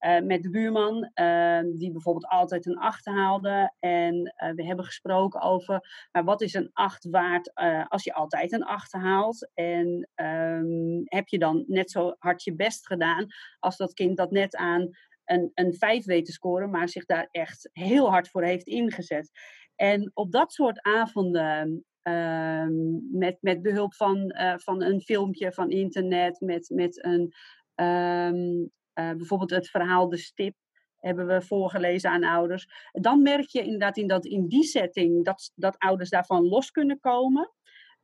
uh, 0.00 0.20
met 0.20 0.42
de 0.42 0.50
buurman, 0.50 1.10
ehm, 1.14 1.76
die 1.76 1.92
bijvoorbeeld 1.92 2.26
altijd 2.26 2.66
een 2.66 2.78
8 2.78 3.06
haalde. 3.06 3.74
En 3.78 4.34
we 4.56 4.64
hebben 4.64 4.84
gesproken 4.84 5.40
over, 5.40 6.08
maar 6.12 6.24
wat 6.24 6.40
is 6.40 6.54
een 6.54 6.70
8 6.72 7.08
waard 7.10 7.54
als 7.88 8.04
je 8.04 8.14
altijd 8.14 8.52
een 8.52 8.64
8 8.64 8.92
haalt? 8.92 9.50
En 9.54 10.08
um, 10.14 11.02
heb 11.04 11.28
je 11.28 11.38
dan 11.38 11.64
net 11.66 11.90
zo 11.90 12.14
hard 12.18 12.42
je 12.42 12.54
best 12.54 12.86
gedaan 12.86 13.26
als 13.58 13.76
dat 13.76 13.94
kind 13.94 14.16
dat 14.16 14.30
net 14.30 14.56
aan 14.56 14.90
een, 15.30 15.50
een 15.54 15.74
5 15.74 16.04
weet 16.04 16.24
te 16.24 16.32
scoren, 16.32 16.70
maar 16.70 16.88
zich 16.88 17.04
daar 17.04 17.28
echt 17.30 17.68
heel 17.72 18.10
hard 18.10 18.28
voor 18.28 18.42
heeft 18.42 18.66
ingezet. 18.66 19.30
En 19.76 20.10
op 20.14 20.32
dat 20.32 20.52
soort 20.52 20.82
avonden, 20.82 21.84
um, 22.02 23.08
met, 23.12 23.36
met 23.40 23.62
behulp 23.62 23.94
van, 23.94 24.16
uh, 24.16 24.54
van 24.56 24.82
een 24.82 25.00
filmpje 25.00 25.52
van 25.52 25.70
internet, 25.70 26.40
met, 26.40 26.70
met 26.74 27.04
een, 27.04 27.32
um, 27.74 28.70
uh, 28.94 29.12
bijvoorbeeld 29.12 29.50
het 29.50 29.68
verhaal 29.68 30.08
De 30.08 30.16
Stip, 30.16 30.54
hebben 30.96 31.26
we 31.26 31.42
voorgelezen 31.42 32.10
aan 32.10 32.24
ouders. 32.24 32.66
Dan 32.92 33.22
merk 33.22 33.46
je 33.46 33.62
inderdaad 33.62 33.96
in, 33.96 34.06
dat, 34.06 34.26
in 34.26 34.48
die 34.48 34.64
setting 34.64 35.24
dat, 35.24 35.52
dat 35.54 35.78
ouders 35.78 36.10
daarvan 36.10 36.48
los 36.48 36.70
kunnen 36.70 37.00
komen. 37.00 37.52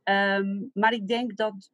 Um, 0.05 0.71
maar 0.73 0.93
ik 0.93 1.09
denk 1.09 1.37
dat, 1.37 1.71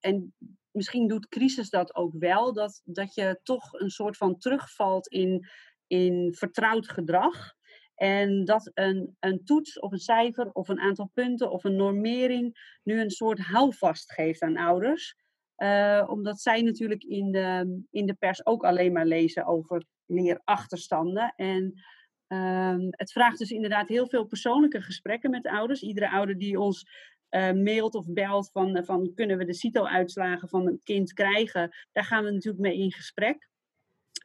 en 0.00 0.34
misschien 0.70 1.08
doet 1.08 1.28
crisis 1.28 1.70
dat 1.70 1.94
ook 1.94 2.14
wel, 2.18 2.52
dat, 2.52 2.82
dat 2.84 3.14
je 3.14 3.40
toch 3.42 3.72
een 3.72 3.90
soort 3.90 4.16
van 4.16 4.38
terugvalt 4.38 5.06
in, 5.08 5.46
in 5.86 6.34
vertrouwd 6.34 6.88
gedrag. 6.88 7.54
En 7.94 8.44
dat 8.44 8.70
een, 8.74 9.16
een 9.20 9.44
toets 9.44 9.78
of 9.78 9.92
een 9.92 9.98
cijfer 9.98 10.50
of 10.52 10.68
een 10.68 10.80
aantal 10.80 11.10
punten 11.14 11.50
of 11.50 11.64
een 11.64 11.76
normering 11.76 12.76
nu 12.82 13.00
een 13.00 13.10
soort 13.10 13.38
houvast 13.38 14.12
geeft 14.12 14.42
aan 14.42 14.56
ouders. 14.56 15.16
Uh, 15.56 16.04
omdat 16.06 16.40
zij 16.40 16.62
natuurlijk 16.62 17.02
in 17.02 17.32
de, 17.32 17.80
in 17.90 18.06
de 18.06 18.14
pers 18.14 18.46
ook 18.46 18.64
alleen 18.64 18.92
maar 18.92 19.06
lezen 19.06 19.46
over 19.46 19.84
leerachterstanden. 20.06 21.32
En 21.36 21.82
uh, 22.28 22.90
het 22.90 23.12
vraagt 23.12 23.38
dus 23.38 23.50
inderdaad 23.50 23.88
heel 23.88 24.06
veel 24.06 24.24
persoonlijke 24.24 24.82
gesprekken 24.82 25.30
met 25.30 25.46
ouders. 25.46 25.82
Iedere 25.82 26.10
ouder 26.10 26.38
die 26.38 26.60
ons 26.60 26.84
uh, 27.30 27.52
mailt 27.52 27.94
of 27.94 28.06
belt 28.12 28.50
van, 28.50 28.84
van 28.84 29.12
kunnen 29.14 29.38
we 29.38 29.44
de 29.44 29.54
CITO-uitslagen 29.54 30.48
van 30.48 30.66
een 30.66 30.80
kind 30.82 31.12
krijgen, 31.12 31.70
daar 31.92 32.04
gaan 32.04 32.24
we 32.24 32.30
natuurlijk 32.30 32.62
mee 32.62 32.78
in 32.78 32.92
gesprek. 32.92 33.48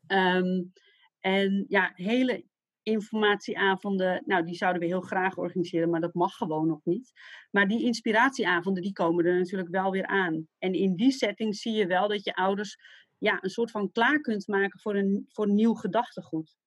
Um, 0.07 0.73
en 1.19 1.65
ja, 1.67 1.91
hele 1.95 2.45
informatieavonden, 2.87 4.23
nou 4.25 4.43
die 4.43 4.55
zouden 4.55 4.81
we 4.81 4.87
heel 4.87 5.01
graag 5.01 5.37
organiseren, 5.37 5.89
maar 5.89 6.01
dat 6.01 6.13
mag 6.13 6.33
gewoon 6.33 6.67
nog 6.67 6.79
niet. 6.83 7.11
Maar 7.51 7.67
die 7.67 7.83
inspiratieavonden, 7.83 8.83
die 8.83 8.93
komen 8.93 9.25
er 9.25 9.37
natuurlijk 9.37 9.69
wel 9.69 9.91
weer 9.91 10.05
aan. 10.05 10.47
En 10.57 10.73
in 10.73 10.95
die 10.95 11.11
setting 11.11 11.55
zie 11.55 11.73
je 11.73 11.87
wel 11.87 12.07
dat 12.07 12.23
je 12.23 12.35
ouders 12.35 12.77
ja, 13.17 13.37
een 13.41 13.49
soort 13.49 13.71
van 13.71 13.91
klaar 13.91 14.21
kunt 14.21 14.47
maken 14.47 14.79
voor 14.79 14.95
een, 14.95 15.25
voor 15.29 15.49
nieuw 15.49 15.73
gedachtegoed. 15.73 16.57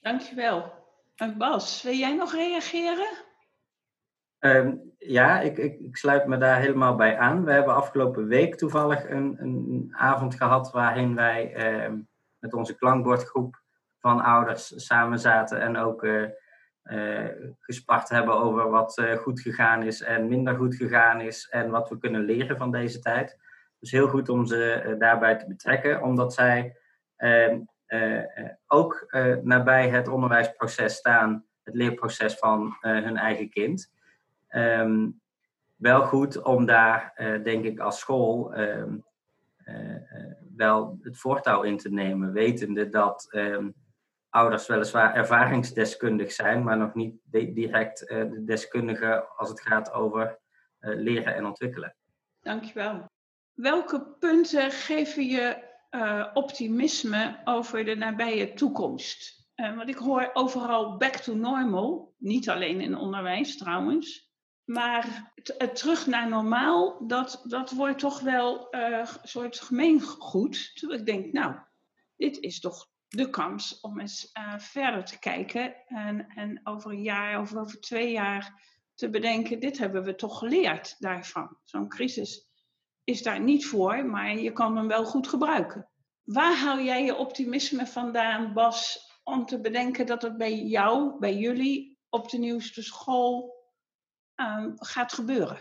Dankjewel. 0.00 0.72
En 1.16 1.38
Bas, 1.38 1.82
wil 1.82 1.94
jij 1.94 2.14
nog 2.14 2.32
reageren? 2.32 3.08
Um, 4.38 4.92
ja, 4.98 5.40
ik, 5.40 5.58
ik, 5.58 5.78
ik, 5.78 5.96
sluit 5.96 6.26
me 6.26 6.36
daar 6.36 6.60
helemaal 6.60 6.96
bij 6.96 7.18
aan. 7.18 7.44
We 7.44 7.52
hebben 7.52 7.74
afgelopen 7.74 8.26
week 8.26 8.54
toevallig 8.54 9.10
een, 9.10 9.36
een 9.38 9.88
avond 9.90 10.34
gehad 10.34 10.70
waarin 10.70 11.14
wij 11.14 11.56
uh, 11.56 11.94
met 12.38 12.54
onze 12.54 12.76
klankbordgroep 12.76 13.66
van 14.08 14.20
ouders 14.20 14.72
samen 14.76 15.18
zaten 15.18 15.60
en 15.60 15.76
ook 15.76 16.02
uh, 16.02 16.28
uh, 16.84 17.28
gespart 17.58 18.08
hebben 18.08 18.34
over 18.34 18.70
wat 18.70 18.98
uh, 18.98 19.16
goed 19.16 19.40
gegaan 19.40 19.82
is 19.82 20.02
en 20.02 20.28
minder 20.28 20.54
goed 20.54 20.74
gegaan 20.74 21.20
is 21.20 21.48
en 21.48 21.70
wat 21.70 21.88
we 21.88 21.98
kunnen 21.98 22.24
leren 22.24 22.56
van 22.56 22.70
deze 22.70 22.98
tijd. 22.98 23.38
Dus 23.80 23.90
heel 23.90 24.08
goed 24.08 24.28
om 24.28 24.46
ze 24.46 24.94
daarbij 24.98 25.36
te 25.36 25.46
betrekken, 25.46 26.02
omdat 26.02 26.34
zij 26.34 26.76
ehm, 27.16 27.60
ook 28.66 29.06
nabij 29.42 29.88
het 29.88 30.08
onderwijsproces 30.08 30.94
staan, 30.94 31.44
het 31.62 31.74
leerproces 31.74 32.34
van 32.34 32.76
hun 32.80 33.16
eigen 33.16 33.50
kind. 33.50 33.92
Um, 34.50 35.20
wel 35.76 36.02
goed 36.06 36.42
om 36.42 36.66
daar, 36.66 37.12
denk 37.42 37.64
ik, 37.64 37.78
als 37.78 37.98
school 37.98 38.58
uh, 38.58 38.84
wel 40.56 40.98
het 41.02 41.18
voortouw 41.18 41.62
in 41.62 41.76
te 41.76 41.90
nemen, 41.90 42.32
wetende 42.32 42.88
dat 42.88 43.28
ouders 44.38 44.66
weliswaar 44.66 45.14
ervaringsdeskundig 45.14 46.32
zijn, 46.32 46.62
maar 46.62 46.76
nog 46.76 46.94
niet 46.94 47.20
direct 47.30 47.98
de 48.08 48.44
deskundige 48.44 49.28
als 49.36 49.48
het 49.48 49.60
gaat 49.60 49.92
over 49.92 50.38
leren 50.78 51.34
en 51.34 51.46
ontwikkelen. 51.46 51.96
Dankjewel. 52.40 53.10
Welke 53.54 54.16
punten 54.18 54.70
geven 54.70 55.24
je 55.26 55.66
optimisme 56.34 57.40
over 57.44 57.84
de 57.84 57.94
nabije 57.94 58.54
toekomst? 58.54 59.38
want 59.54 59.88
ik 59.88 59.96
hoor 59.96 60.30
overal 60.32 60.96
back 60.96 61.16
to 61.16 61.34
normal, 61.34 62.14
niet 62.18 62.48
alleen 62.48 62.80
in 62.80 62.96
onderwijs 62.96 63.56
trouwens. 63.56 64.28
Maar 64.64 65.32
het 65.34 65.76
terug 65.76 66.06
naar 66.06 66.28
normaal, 66.28 67.06
dat, 67.06 67.42
dat 67.44 67.70
wordt 67.70 67.98
toch 67.98 68.20
wel 68.20 68.74
uh, 68.74 68.98
een 68.98 69.06
soort 69.22 69.60
gemeengoed. 69.60 70.70
Terwijl 70.74 71.00
ik 71.00 71.06
denk, 71.06 71.32
nou, 71.32 71.54
dit 72.16 72.38
is 72.38 72.60
toch 72.60 72.88
de 73.08 73.30
kans 73.30 73.80
om 73.80 74.00
eens 74.00 74.30
uh, 74.38 74.58
verder 74.58 75.04
te 75.04 75.18
kijken. 75.18 75.74
En, 75.86 76.26
en 76.28 76.60
over 76.64 76.90
een 76.90 77.02
jaar 77.02 77.40
of 77.40 77.56
over 77.56 77.80
twee 77.80 78.12
jaar 78.12 78.62
te 78.94 79.10
bedenken, 79.10 79.60
dit 79.60 79.78
hebben 79.78 80.04
we 80.04 80.14
toch 80.14 80.38
geleerd 80.38 80.96
daarvan. 80.98 81.56
Zo'n 81.64 81.88
crisis 81.88 82.48
is 83.04 83.22
daar 83.22 83.40
niet 83.40 83.66
voor, 83.66 84.06
maar 84.06 84.38
je 84.38 84.52
kan 84.52 84.76
hem 84.76 84.88
wel 84.88 85.04
goed 85.04 85.28
gebruiken. 85.28 85.88
Waar 86.24 86.56
haal 86.56 86.78
jij 86.78 87.04
je 87.04 87.16
optimisme 87.16 87.86
vandaan, 87.86 88.52
Bas, 88.52 89.10
om 89.24 89.46
te 89.46 89.60
bedenken 89.60 90.06
dat 90.06 90.22
het 90.22 90.36
bij 90.36 90.54
jou, 90.54 91.18
bij 91.18 91.36
jullie, 91.36 91.98
op 92.08 92.28
de 92.30 92.38
nieuwste 92.38 92.82
school 92.82 93.54
um, 94.36 94.72
gaat 94.76 95.12
gebeuren? 95.12 95.58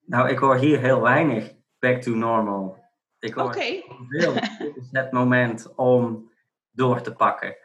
Nou, 0.00 0.28
ik 0.28 0.38
hoor 0.38 0.56
hier 0.56 0.80
heel 0.80 1.00
weinig 1.00 1.52
back 1.78 2.02
to 2.02 2.10
normal. 2.10 2.78
Ik 3.18 3.34
hoor. 3.34 3.52
Dit 3.52 4.74
is 4.74 4.88
het 5.00 5.12
moment 5.12 5.74
om 5.74 6.29
door 6.72 7.00
te 7.00 7.12
pakken. 7.12 7.56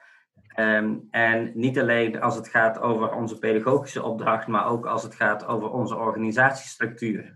Ehm, 0.47 0.97
en 1.09 1.51
niet 1.53 1.79
alleen 1.79 2.21
als 2.21 2.35
het 2.35 2.47
gaat 2.47 2.79
over 2.79 3.13
onze 3.13 3.39
pedagogische 3.39 4.03
opdracht, 4.03 4.47
maar 4.47 4.67
ook 4.67 4.85
als 4.85 5.03
het 5.03 5.15
gaat 5.15 5.45
over 5.45 5.69
onze 5.69 5.95
organisatiestructuur. 5.95 7.35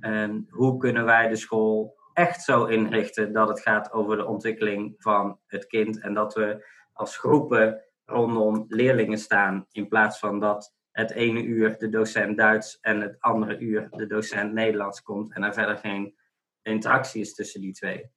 Ehm, 0.00 0.40
hoe 0.48 0.76
kunnen 0.76 1.04
wij 1.04 1.28
de 1.28 1.36
school 1.36 1.96
echt 2.12 2.42
zo 2.42 2.64
inrichten 2.64 3.32
dat 3.32 3.48
het 3.48 3.60
gaat 3.60 3.92
over 3.92 4.16
de 4.16 4.26
ontwikkeling 4.26 4.94
van 4.98 5.38
het 5.46 5.66
kind 5.66 6.00
en 6.00 6.14
dat 6.14 6.34
we 6.34 6.66
als 6.92 7.18
groepen 7.18 7.84
rondom 8.04 8.64
leerlingen 8.68 9.18
staan 9.18 9.66
in 9.70 9.88
plaats 9.88 10.18
van 10.18 10.40
dat 10.40 10.74
het 10.90 11.10
ene 11.10 11.42
uur 11.42 11.78
de 11.78 11.88
docent 11.88 12.36
Duits 12.36 12.78
en 12.80 13.00
het 13.00 13.16
andere 13.20 13.58
uur 13.58 13.88
de 13.90 14.06
docent 14.06 14.52
Nederlands 14.52 15.02
komt 15.02 15.34
en 15.34 15.42
er 15.42 15.54
verder 15.54 15.76
geen 15.76 16.16
interactie 16.62 17.20
is 17.20 17.34
tussen 17.34 17.60
die 17.60 17.72
twee. 17.72 18.10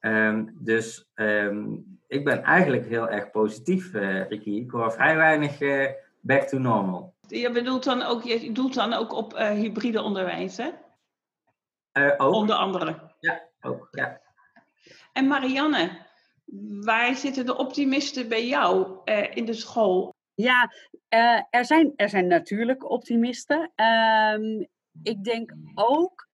Ehm, 0.00 0.46
dus 0.54 1.10
ehm, 1.14 1.76
ik 2.06 2.24
ben 2.24 2.42
eigenlijk 2.42 2.86
heel 2.86 3.08
erg 3.08 3.30
positief, 3.30 3.94
uh, 3.94 4.28
Ricky. 4.28 4.50
Ik 4.50 4.70
hoor 4.70 4.92
vrij 4.92 5.16
weinig 5.16 5.60
uh, 5.60 5.90
back 6.20 6.42
to 6.42 6.58
normal. 6.58 7.14
Je 7.20 7.50
bedoelt 7.50 7.84
dan 7.84 8.02
ook, 8.02 8.22
je 8.22 8.52
doelt 8.52 8.74
dan 8.74 8.92
ook 8.92 9.12
op 9.12 9.34
uh, 9.34 9.50
hybride 9.50 10.02
onderwijs, 10.02 10.56
hè? 10.56 10.70
ook. 12.16 12.34
Onder 12.34 12.56
andere. 12.56 13.12
Ja, 13.20 13.42
ook. 13.60 13.88
Ja. 13.90 14.20
En 15.12 15.26
Marianne, 15.26 16.06
waar 16.84 17.14
zitten 17.14 17.46
de 17.46 17.56
optimisten 17.56 18.28
bij 18.28 18.46
jou 18.46 18.98
in 19.34 19.44
de 19.44 19.52
school? 19.52 20.14
Ja, 20.34 20.72
er, 21.50 21.64
zijn, 21.64 21.92
er 21.96 22.08
zijn 22.08 22.26
natuurlijk 22.26 22.90
optimisten. 22.90 23.72
Um, 24.34 24.68
ik 25.02 25.24
denk 25.24 25.52
ook 25.74 26.27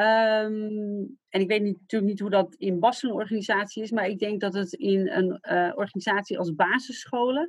Um, 0.00 1.18
en 1.28 1.40
ik 1.40 1.48
weet 1.48 1.62
niet, 1.62 1.80
natuurlijk 1.80 2.10
niet 2.10 2.20
hoe 2.20 2.30
dat 2.30 2.54
in 2.58 2.78
Bas 2.78 3.02
een 3.02 3.12
organisatie 3.12 3.82
is, 3.82 3.90
maar 3.90 4.08
ik 4.08 4.18
denk 4.18 4.40
dat 4.40 4.54
het 4.54 4.72
in 4.72 5.08
een 5.08 5.38
uh, 5.50 5.72
organisatie 5.74 6.38
als 6.38 6.54
basisscholen. 6.54 7.48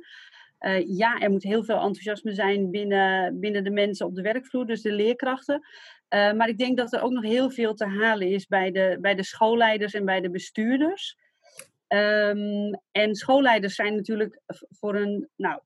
Uh, 0.60 0.88
ja, 0.96 1.18
er 1.18 1.30
moet 1.30 1.42
heel 1.42 1.64
veel 1.64 1.76
enthousiasme 1.76 2.32
zijn 2.32 2.70
binnen, 2.70 3.40
binnen 3.40 3.64
de 3.64 3.70
mensen 3.70 4.06
op 4.06 4.14
de 4.14 4.22
werkvloer, 4.22 4.66
dus 4.66 4.82
de 4.82 4.92
leerkrachten. 4.92 5.60
Uh, 6.14 6.32
maar 6.32 6.48
ik 6.48 6.58
denk 6.58 6.76
dat 6.76 6.92
er 6.92 7.02
ook 7.02 7.12
nog 7.12 7.24
heel 7.24 7.50
veel 7.50 7.74
te 7.74 7.86
halen 7.86 8.28
is 8.28 8.46
bij 8.46 8.70
de, 8.70 8.98
bij 9.00 9.14
de 9.14 9.24
schoolleiders 9.24 9.94
en 9.94 10.04
bij 10.04 10.20
de 10.20 10.30
bestuurders. 10.30 11.16
Um, 11.88 12.80
en 12.90 13.14
schoolleiders 13.14 13.74
zijn 13.74 13.94
natuurlijk 13.94 14.40
voor 14.70 14.94
een, 14.94 15.28
nou, 15.36 15.60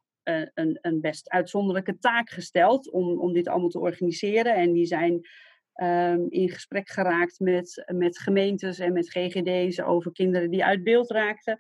een, 0.55 0.79
een 0.81 1.01
best 1.01 1.31
uitzonderlijke 1.31 1.99
taak 1.99 2.31
gesteld 2.31 2.91
om, 2.91 3.21
om 3.21 3.33
dit 3.33 3.49
allemaal 3.49 3.69
te 3.69 3.79
organiseren. 3.79 4.55
En 4.55 4.73
die 4.73 4.87
zijn 4.87 5.27
um, 5.77 6.27
in 6.29 6.51
gesprek 6.51 6.89
geraakt 6.89 7.41
met, 7.41 7.85
met 7.95 8.19
gemeentes 8.19 8.79
en 8.79 8.93
met 8.93 9.11
GGD's 9.11 9.81
over 9.81 10.13
kinderen 10.13 10.51
die 10.51 10.65
uit 10.65 10.83
beeld 10.83 11.11
raakten. 11.11 11.59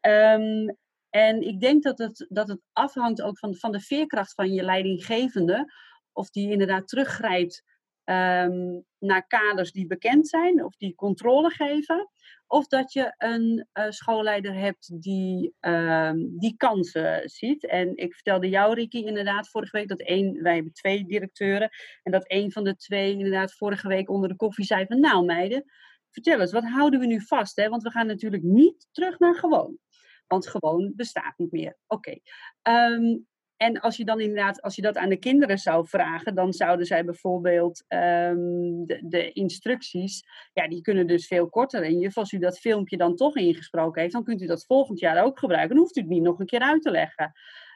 Um, 0.00 0.76
en 1.10 1.40
ik 1.40 1.60
denk 1.60 1.82
dat 1.82 1.98
het, 1.98 2.26
dat 2.28 2.48
het 2.48 2.60
afhangt 2.72 3.22
ook 3.22 3.38
van, 3.38 3.54
van 3.54 3.72
de 3.72 3.80
veerkracht 3.80 4.34
van 4.34 4.52
je 4.52 4.62
leidinggevende. 4.62 5.72
Of 6.12 6.30
die 6.30 6.50
inderdaad 6.50 6.88
teruggrijpt 6.88 7.62
um, 8.10 8.84
naar 8.98 9.26
kaders 9.26 9.72
die 9.72 9.86
bekend 9.86 10.28
zijn 10.28 10.64
of 10.64 10.76
die 10.76 10.94
controle 10.94 11.50
geven. 11.50 12.10
Of 12.46 12.66
dat 12.66 12.92
je 12.92 13.14
een 13.16 13.66
uh, 13.72 13.84
schoolleider 13.88 14.54
hebt 14.54 15.02
die 15.02 15.54
uh, 15.60 16.12
die 16.14 16.56
kansen 16.56 17.28
ziet. 17.28 17.66
En 17.66 17.96
ik 17.96 18.14
vertelde 18.14 18.48
jou, 18.48 18.74
Ricky, 18.74 18.98
inderdaad 18.98 19.48
vorige 19.48 19.76
week 19.76 19.88
dat 19.88 20.00
één, 20.00 20.42
wij 20.42 20.54
hebben 20.54 20.72
twee 20.72 21.04
directeuren. 21.04 21.70
En 22.02 22.12
dat 22.12 22.26
één 22.26 22.52
van 22.52 22.64
de 22.64 22.76
twee 22.76 23.12
inderdaad 23.12 23.54
vorige 23.54 23.88
week 23.88 24.10
onder 24.10 24.28
de 24.28 24.36
koffie 24.36 24.64
zei 24.64 24.86
van 24.86 25.00
nou 25.00 25.24
meiden, 25.24 25.64
vertel 26.10 26.40
eens, 26.40 26.52
wat 26.52 26.68
houden 26.68 27.00
we 27.00 27.06
nu 27.06 27.20
vast? 27.20 27.56
Hè? 27.56 27.68
Want 27.68 27.82
we 27.82 27.90
gaan 27.90 28.06
natuurlijk 28.06 28.42
niet 28.42 28.88
terug 28.92 29.18
naar 29.18 29.34
gewoon. 29.34 29.78
Want 30.26 30.48
gewoon 30.48 30.92
bestaat 30.96 31.38
niet 31.38 31.52
meer. 31.52 31.78
Oké. 31.86 32.18
Okay. 32.62 32.92
Um, 32.94 33.26
en 33.58 33.80
als 33.80 33.96
je 33.96 34.04
dan 34.04 34.20
inderdaad, 34.20 34.62
als 34.62 34.76
je 34.76 34.82
dat 34.82 34.96
aan 34.96 35.08
de 35.08 35.16
kinderen 35.16 35.58
zou 35.58 35.86
vragen, 35.88 36.34
dan 36.34 36.52
zouden 36.52 36.86
zij 36.86 37.04
bijvoorbeeld 37.04 37.84
um, 37.88 38.86
de, 38.86 39.00
de, 39.02 39.32
instructies, 39.32 40.24
ja, 40.52 40.68
die 40.68 40.80
kunnen 40.82 41.06
dus 41.06 41.26
veel 41.26 41.48
korter. 41.48 41.82
En 41.82 41.98
juf, 41.98 42.16
als 42.16 42.32
u 42.32 42.38
dat 42.38 42.58
filmpje 42.58 42.96
dan 42.96 43.16
toch 43.16 43.36
ingesproken 43.36 44.00
heeft, 44.00 44.12
dan 44.12 44.24
kunt 44.24 44.42
u 44.42 44.46
dat 44.46 44.66
volgend 44.66 44.98
jaar 44.98 45.24
ook 45.24 45.38
gebruiken. 45.38 45.68
Dan 45.68 45.78
hoeft 45.78 45.96
u 45.96 46.00
het 46.00 46.10
niet 46.10 46.22
nog 46.22 46.38
een 46.38 46.46
keer 46.46 46.60
uit 46.60 46.82
te 46.82 46.90
leggen. 46.90 47.32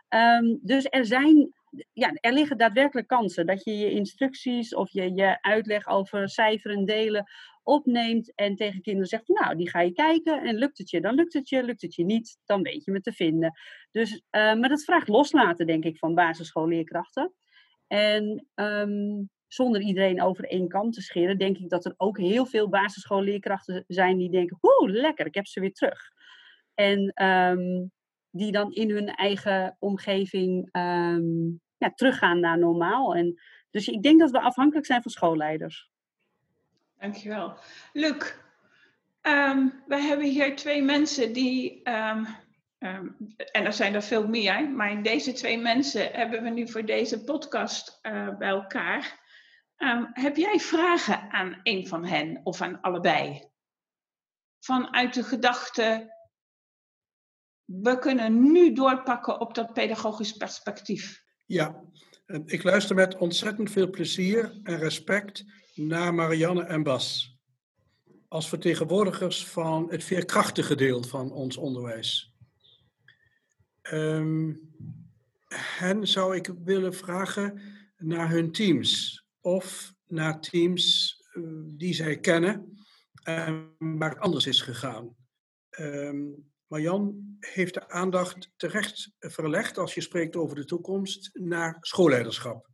Um, 0.09 0.59
dus 0.63 0.87
er 0.91 1.07
zijn, 1.07 1.53
ja, 1.93 2.13
er 2.15 2.33
liggen 2.33 2.59
daadwerkelijk 2.59 3.09
kansen 3.09 3.47
dat 3.47 3.65
je 3.65 3.79
je 3.79 3.91
instructies 3.91 4.75
of 4.75 4.91
je, 4.91 5.15
je 5.15 5.39
uitleg 5.41 5.87
over 5.87 6.29
cijferen 6.29 6.85
delen 6.85 7.27
opneemt 7.63 8.35
en 8.35 8.57
tegen 8.57 8.83
kinderen 8.83 9.09
zegt, 9.09 9.29
nou, 9.29 9.57
die 9.57 9.71
ga 9.71 9.81
je 9.81 9.93
kijken 9.93 10.43
en 10.43 10.55
lukt 10.55 10.79
het 10.79 10.91
je, 10.91 11.01
dan 11.01 11.15
lukt 11.15 11.33
het 11.33 11.49
je, 11.49 11.65
lukt 11.65 11.83
het 11.83 11.95
je 11.95 12.05
niet, 12.05 12.39
dan 12.45 12.63
weet 12.63 12.85
je 12.85 12.91
me 12.91 13.01
te 13.01 13.13
vinden. 13.13 13.53
Dus, 13.91 14.13
uh, 14.13 14.21
maar 14.55 14.69
dat 14.69 14.85
vraagt 14.85 15.09
loslaten, 15.09 15.67
denk 15.67 15.85
ik, 15.85 15.99
van 15.99 16.15
basisschoolleerkrachten. 16.15 17.33
En 17.87 18.47
um, 18.55 19.31
zonder 19.47 19.81
iedereen 19.81 20.23
over 20.23 20.45
één 20.45 20.69
kant 20.69 20.95
te 20.95 21.03
scheren, 21.03 21.39
denk 21.39 21.59
ik 21.59 21.69
dat 21.69 21.85
er 21.85 21.95
ook 21.97 22.19
heel 22.19 22.47
veel 22.47 22.69
basisschoolleerkrachten 22.69 23.85
zijn 23.87 24.17
die 24.19 24.31
denken, 24.31 24.59
oeh, 24.63 24.91
lekker, 24.91 25.27
ik 25.27 25.35
heb 25.35 25.47
ze 25.47 25.61
weer 25.61 25.73
terug. 25.73 26.11
En 26.75 27.27
um, 27.27 27.91
die 28.31 28.53
dan 28.53 28.73
in 28.73 28.91
hun 28.91 29.09
eigen 29.09 29.77
omgeving 29.79 30.69
um, 30.77 31.61
ja, 31.77 31.91
teruggaan 31.95 32.41
naar 32.41 32.59
normaal. 32.59 33.15
En, 33.15 33.41
dus 33.71 33.89
ik 33.89 34.03
denk 34.03 34.21
dat 34.21 34.31
we 34.31 34.41
afhankelijk 34.41 34.87
zijn 34.87 35.03
van 35.03 35.11
schoolleiders. 35.11 35.91
Dankjewel. 37.03 37.55
Luc, 37.93 38.35
um, 39.23 39.83
wij 39.87 40.01
hebben 40.01 40.27
hier 40.27 40.57
twee 40.57 40.83
mensen 40.83 41.33
die, 41.33 41.91
um, 41.91 42.27
um, 42.79 43.17
en 43.37 43.65
er 43.65 43.73
zijn 43.73 43.95
er 43.95 44.03
veel 44.03 44.29
meer, 44.29 44.71
maar 44.71 45.03
deze 45.03 45.33
twee 45.33 45.59
mensen 45.59 46.13
hebben 46.13 46.43
we 46.43 46.49
nu 46.49 46.69
voor 46.69 46.85
deze 46.85 47.25
podcast 47.25 47.99
uh, 48.03 48.37
bij 48.39 48.49
elkaar. 48.49 49.21
heb 50.13 50.37
jij 50.37 50.59
vragen 50.59 51.31
aan 51.31 51.61
een 51.63 51.87
van 51.87 52.05
hen 52.05 52.41
of 52.45 52.61
aan 52.61 52.81
allebei? 52.81 53.51
Vanuit 54.61 55.15
de 55.15 55.23
gedachte, 55.23 56.15
we 57.65 57.99
kunnen 57.99 58.53
nu 58.53 58.73
doorpakken 58.73 59.41
op 59.41 59.55
dat 59.55 59.73
pedagogisch 59.73 60.33
perspectief. 60.33 61.25
Ja, 61.47 61.83
ik 62.45 62.63
luister 62.63 62.95
met 62.95 63.17
ontzettend 63.17 63.71
veel 63.71 63.91
plezier 63.91 64.61
en 64.63 64.79
respect 64.79 65.45
naar 65.87 66.15
Marianne 66.15 66.63
en 66.63 66.83
Bas. 66.83 67.37
Als 68.29 68.49
vertegenwoordigers 68.49 69.47
van 69.47 69.91
het 69.91 70.05
veerkrachtige 70.05 70.75
deel 70.75 71.03
van 71.03 71.33
ons 71.33 71.57
onderwijs. 71.57 72.35
Um, 73.93 74.61
hen 75.49 76.07
zou 76.07 76.37
ik 76.37 76.53
willen 76.65 76.95
vragen 76.95 77.61
naar 77.97 78.31
hun 78.31 78.53
teams 78.53 79.25
of 79.41 79.95
naar 80.07 80.41
teams 80.41 81.17
uh, 81.33 81.45
die 81.65 81.95
zij 81.95 82.19
kennen 82.19 82.79
en 83.23 83.75
waar 83.79 84.11
het 84.11 84.19
anders 84.19 84.47
is 84.47 84.61
gegaan. 84.61 85.17
Um, 85.79 86.51
Marjan 86.67 87.37
heeft 87.41 87.75
de 87.75 87.89
aandacht 87.89 88.51
terecht 88.57 89.11
verlegd 89.19 89.79
als 89.79 89.95
je 89.95 90.01
spreekt 90.01 90.37
over 90.37 90.57
de 90.57 90.65
toekomst 90.65 91.31
naar 91.33 91.77
schoolleiderschap. 91.81 92.72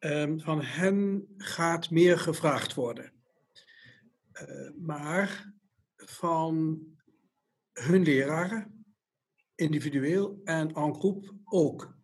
Um, 0.00 0.40
van 0.40 0.62
hen 0.62 1.28
gaat 1.36 1.90
meer 1.90 2.18
gevraagd 2.18 2.74
worden. 2.74 3.12
Uh, 4.32 4.70
maar 4.76 5.52
van 5.96 6.80
hun 7.72 8.02
leraren, 8.02 8.84
individueel 9.54 10.40
en 10.44 10.74
en 10.74 10.94
groep 10.94 11.34
ook. 11.44 11.96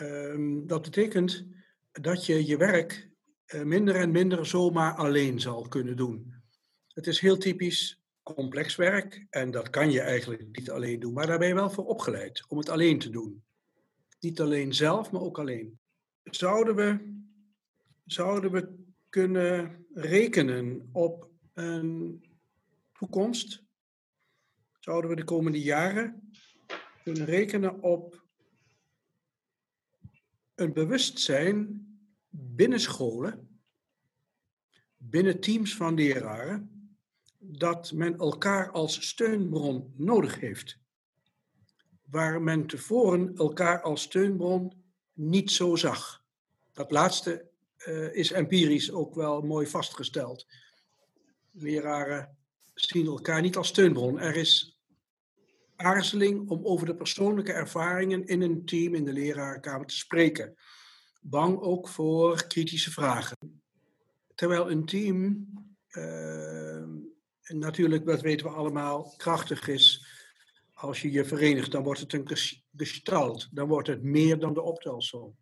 Um, 0.00 0.66
dat 0.66 0.82
betekent 0.82 1.46
dat 1.92 2.26
je 2.26 2.46
je 2.46 2.56
werk 2.56 3.10
uh, 3.46 3.62
minder 3.62 3.94
en 3.94 4.10
minder 4.10 4.46
zomaar 4.46 4.94
alleen 4.94 5.40
zal 5.40 5.68
kunnen 5.68 5.96
doen. 5.96 6.42
Het 6.88 7.06
is 7.06 7.20
heel 7.20 7.38
typisch 7.38 8.02
complex 8.22 8.76
werk 8.76 9.26
en 9.30 9.50
dat 9.50 9.70
kan 9.70 9.90
je 9.90 10.00
eigenlijk 10.00 10.48
niet 10.52 10.70
alleen 10.70 11.00
doen, 11.00 11.12
maar 11.12 11.26
daar 11.26 11.38
ben 11.38 11.48
je 11.48 11.54
wel 11.54 11.70
voor 11.70 11.86
opgeleid 11.86 12.44
om 12.48 12.58
het 12.58 12.68
alleen 12.68 12.98
te 12.98 13.10
doen. 13.10 13.44
Niet 14.20 14.40
alleen 14.40 14.74
zelf, 14.74 15.10
maar 15.10 15.20
ook 15.20 15.38
alleen 15.38 15.78
zouden 16.24 16.74
we, 16.76 17.18
zouden 18.04 18.50
we 18.50 18.84
kunnen 19.08 19.86
rekenen 19.94 20.88
op 20.92 21.30
een 21.52 22.24
toekomst? 22.92 23.62
Zouden 24.78 25.10
we 25.10 25.16
de 25.16 25.24
komende 25.24 25.60
jaren 25.60 26.30
kunnen 27.02 27.24
rekenen 27.24 27.82
op 27.82 28.24
een 30.54 30.72
bewustzijn 30.72 31.86
binnen 32.28 32.80
scholen, 32.80 33.60
binnen 34.96 35.40
teams 35.40 35.76
van 35.76 35.94
leraren, 35.94 36.74
dat 37.38 37.92
men 37.92 38.18
elkaar 38.18 38.70
als 38.70 39.08
steunbron 39.08 39.92
nodig 39.96 40.40
heeft. 40.40 40.78
Waar 42.04 42.42
men 42.42 42.66
tevoren 42.66 43.36
elkaar 43.36 43.82
als 43.82 44.02
steunbron 44.02 44.83
niet 45.14 45.50
zo 45.50 45.76
zag. 45.76 46.22
Dat 46.72 46.90
laatste 46.90 47.48
eh, 47.76 48.14
is 48.14 48.32
empirisch 48.32 48.92
ook 48.92 49.14
wel 49.14 49.40
mooi 49.40 49.66
vastgesteld. 49.66 50.46
Leraren 51.50 52.36
zien 52.74 53.06
elkaar 53.06 53.40
niet 53.40 53.56
als 53.56 53.68
steunbron. 53.68 54.20
Er 54.20 54.36
is 54.36 54.78
aarzeling 55.76 56.48
om 56.50 56.64
over 56.64 56.86
de 56.86 56.94
persoonlijke 56.94 57.52
ervaringen 57.52 58.26
in 58.26 58.42
een 58.42 58.64
team 58.64 58.94
in 58.94 59.04
de 59.04 59.12
lerarenkamer 59.12 59.86
te 59.86 59.96
spreken. 59.96 60.56
Bang 61.20 61.60
ook 61.60 61.88
voor 61.88 62.46
kritische 62.46 62.90
vragen. 62.90 63.62
Terwijl 64.34 64.70
een 64.70 64.84
team 64.84 65.46
uh, 65.90 66.84
natuurlijk, 67.46 68.06
dat 68.06 68.20
weten 68.20 68.46
we 68.46 68.52
allemaal, 68.52 69.14
krachtig 69.16 69.68
is. 69.68 70.03
Als 70.74 71.02
je 71.02 71.10
je 71.10 71.24
verenigt, 71.24 71.72
dan 71.72 71.82
wordt 71.82 72.00
het 72.00 72.12
een 72.12 72.28
gestalt. 72.76 73.48
Dan 73.50 73.68
wordt 73.68 73.88
het 73.88 74.02
meer 74.02 74.38
dan 74.38 74.54
de 74.54 74.62
optelsom. 74.62 75.36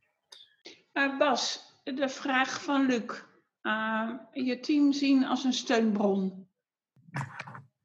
Uh, 0.92 1.18
Bas, 1.18 1.74
de 1.84 2.08
vraag 2.08 2.62
van 2.62 2.86
Luc. 2.86 3.22
Uh, 3.62 4.10
je 4.32 4.60
team 4.60 4.92
zien 4.92 5.24
als 5.24 5.44
een 5.44 5.52
steunbron. 5.52 6.48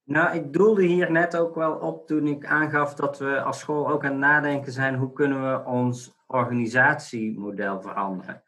Nou, 0.03 0.35
ik 0.35 0.53
doelde 0.53 0.85
hier 0.85 1.11
net 1.11 1.37
ook 1.37 1.55
wel 1.55 1.73
op 1.73 2.07
toen 2.07 2.27
ik 2.27 2.45
aangaf 2.45 2.93
dat 2.93 3.19
we 3.19 3.41
als 3.41 3.59
school 3.59 3.89
ook 3.89 4.03
aan 4.03 4.11
het 4.11 4.19
nadenken 4.19 4.71
zijn 4.71 4.95
hoe 4.95 5.13
kunnen 5.13 5.51
we 5.51 5.65
ons 5.65 6.15
organisatiemodel 6.27 7.81
veranderen. 7.81 8.43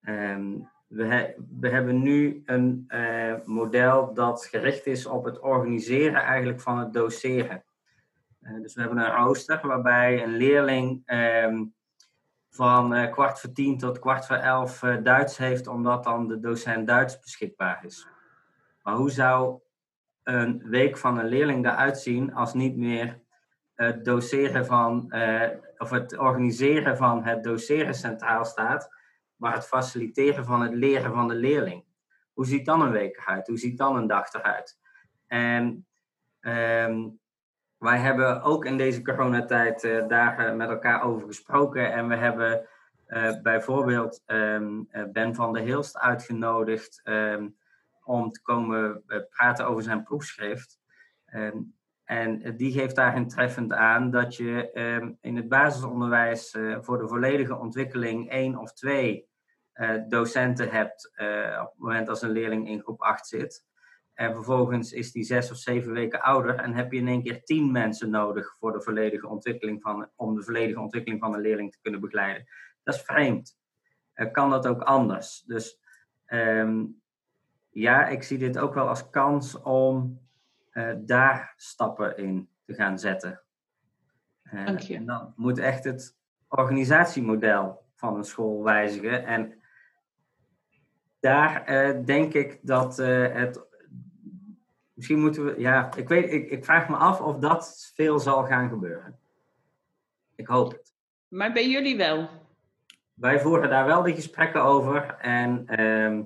Um, 0.00 0.68
we, 0.86 1.34
we, 1.60 1.68
hebben 1.68 2.02
nu 2.02 2.42
een 2.44 2.84
uh, 2.88 3.34
model 3.44 4.14
dat 4.14 4.44
gericht 4.44 4.86
is 4.86 5.06
op 5.06 5.24
het 5.24 5.40
organiseren 5.40 6.22
eigenlijk 6.22 6.60
van 6.60 6.78
het 6.78 6.92
doseren. 6.92 7.64
Uh, 8.40 8.62
dus 8.62 8.74
we 8.74 8.80
hebben 8.80 8.98
een 8.98 9.16
rooster 9.16 9.66
waarbij 9.66 10.22
een 10.22 10.36
leerling 10.36 11.02
um, 11.06 11.74
van 12.50 12.96
uh, 12.96 13.12
kwart 13.12 13.40
voor 13.40 13.52
tien 13.52 13.78
tot 13.78 13.98
kwart 13.98 14.26
voor 14.26 14.36
elf 14.36 14.78
Duits 15.02 15.36
heeft, 15.36 15.66
omdat 15.66 16.04
dan 16.04 16.28
de 16.28 16.40
docent 16.40 16.86
Duits 16.86 17.18
beschikbaar 17.18 17.84
is. 17.84 18.06
Maar 18.82 18.94
hoe 18.94 19.10
zou 19.10 19.60
een 20.22 20.62
week 20.64 20.98
van 20.98 21.18
een 21.18 21.28
leerling 21.28 21.66
eruit 21.66 21.98
zien 21.98 22.34
als 22.34 22.54
niet 22.54 22.76
meer 22.76 23.20
het 23.74 24.04
doseren 24.04 24.66
van, 24.66 25.12
of 25.78 25.90
het 25.90 26.18
organiseren 26.18 26.96
van 26.96 27.24
het 27.24 27.44
doseren 27.44 27.94
centraal 27.94 28.44
staat, 28.44 28.90
maar 29.36 29.54
het 29.54 29.66
faciliteren 29.66 30.44
van 30.44 30.62
het 30.62 30.74
leren 30.74 31.12
van 31.12 31.28
de 31.28 31.34
leerling. 31.34 31.84
Hoe 32.32 32.46
ziet 32.46 32.66
dan 32.66 32.82
een 32.82 32.90
week 32.90 33.16
eruit? 33.16 33.46
Hoe 33.46 33.58
ziet 33.58 33.78
dan 33.78 33.96
een 33.96 34.06
dag 34.06 34.32
eruit? 34.32 34.78
En 35.26 35.86
um, 36.40 37.19
wij 37.80 37.98
hebben 37.98 38.42
ook 38.42 38.64
in 38.64 38.76
deze 38.76 39.02
coronatijd 39.02 39.84
uh, 39.84 40.08
daar 40.08 40.56
met 40.56 40.68
elkaar 40.68 41.02
over 41.02 41.26
gesproken. 41.26 41.92
En 41.92 42.08
we 42.08 42.16
hebben 42.16 42.66
uh, 43.08 43.40
bijvoorbeeld 43.42 44.22
um, 44.26 44.88
Ben 45.12 45.34
van 45.34 45.52
der 45.52 45.62
Hilst 45.62 45.98
uitgenodigd 45.98 47.00
um, 47.04 47.56
om 48.04 48.30
te 48.30 48.42
komen 48.42 49.02
praten 49.30 49.66
over 49.66 49.82
zijn 49.82 50.02
proefschrift. 50.02 50.78
en 52.04 52.56
die 52.56 52.72
geeft 52.72 52.96
daarin 52.96 53.28
treffend 53.28 53.72
aan 53.72 54.10
dat 54.10 54.36
je 54.36 54.70
in 55.20 55.36
het 55.36 55.48
basisonderwijs 55.48 56.56
voor 56.80 56.98
de 56.98 57.08
volledige 57.08 57.56
ontwikkeling 57.56 58.30
één 58.30 58.56
of 58.56 58.72
twee 58.72 59.28
docenten 60.08 60.70
hebt 60.70 61.12
op 61.60 61.70
het 61.70 61.78
moment 61.78 62.08
als 62.08 62.22
een 62.22 62.30
leerling 62.30 62.68
in 62.68 62.80
groep 62.80 63.00
8 63.02 63.26
zit. 63.26 63.64
En 64.20 64.34
vervolgens 64.34 64.92
is 64.92 65.12
die 65.12 65.24
zes 65.24 65.50
of 65.50 65.56
zeven 65.56 65.92
weken 65.92 66.20
ouder 66.20 66.54
en 66.54 66.74
heb 66.74 66.92
je 66.92 66.98
in 66.98 67.08
één 67.08 67.22
keer 67.22 67.44
tien 67.44 67.72
mensen 67.72 68.10
nodig 68.10 68.56
voor 68.58 68.72
de 68.72 68.80
volledige 68.80 69.28
ontwikkeling 69.28 69.82
van, 69.82 70.10
om 70.16 70.34
de 70.34 70.42
volledige 70.42 70.80
ontwikkeling 70.80 71.20
van 71.20 71.34
een 71.34 71.40
leerling 71.40 71.72
te 71.72 71.78
kunnen 71.82 72.00
begeleiden. 72.00 72.46
Dat 72.82 72.94
is 72.94 73.02
vreemd. 73.02 73.58
Uh, 74.14 74.32
kan 74.32 74.50
dat 74.50 74.66
ook 74.66 74.82
anders? 74.82 75.42
Dus 75.46 75.80
um, 76.26 77.00
ja, 77.70 78.06
ik 78.06 78.22
zie 78.22 78.38
dit 78.38 78.58
ook 78.58 78.74
wel 78.74 78.88
als 78.88 79.10
kans 79.10 79.60
om 79.62 80.20
daar 80.96 81.54
stappen 81.56 82.16
in 82.16 82.48
te 82.64 82.74
gaan 82.74 82.98
zetten. 82.98 83.42
Dank 84.50 84.78
je. 84.78 84.94
En 84.94 85.06
dan 85.06 85.32
moet 85.36 85.58
echt 85.58 85.84
het 85.84 86.16
organisatiemodel 86.48 87.84
van 87.94 88.16
een 88.16 88.24
school 88.24 88.62
wijzigen. 88.62 89.24
En 89.24 89.54
daar 91.20 91.70
uh, 91.70 92.04
denk 92.04 92.34
ik 92.34 92.58
dat 92.62 92.96
het. 92.96 93.68
Misschien 95.00 95.20
moeten 95.20 95.44
we. 95.44 95.54
Ja, 95.60 95.94
ik, 95.96 96.08
weet, 96.08 96.32
ik, 96.32 96.50
ik 96.50 96.64
vraag 96.64 96.88
me 96.88 96.96
af 96.96 97.20
of 97.20 97.36
dat 97.36 97.92
veel 97.94 98.18
zal 98.18 98.44
gaan 98.44 98.68
gebeuren. 98.68 99.18
Ik 100.36 100.46
hoop 100.46 100.72
het. 100.72 100.94
Maar 101.28 101.52
bij 101.52 101.68
jullie 101.68 101.96
wel? 101.96 102.28
Wij 103.14 103.40
voeren 103.40 103.70
daar 103.70 103.86
wel 103.86 104.02
de 104.02 104.14
gesprekken 104.14 104.62
over. 104.62 105.16
En 105.20 105.60
uh, 105.60 106.24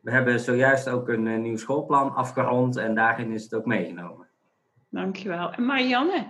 we 0.00 0.10
hebben 0.10 0.40
zojuist 0.40 0.88
ook 0.88 1.08
een, 1.08 1.26
een 1.26 1.42
nieuw 1.42 1.56
schoolplan 1.56 2.14
afgerond. 2.14 2.76
En 2.76 2.94
daarin 2.94 3.32
is 3.32 3.42
het 3.42 3.54
ook 3.54 3.66
meegenomen. 3.66 4.26
Dankjewel. 4.88 5.52
En 5.52 5.64
Marianne, 5.64 6.26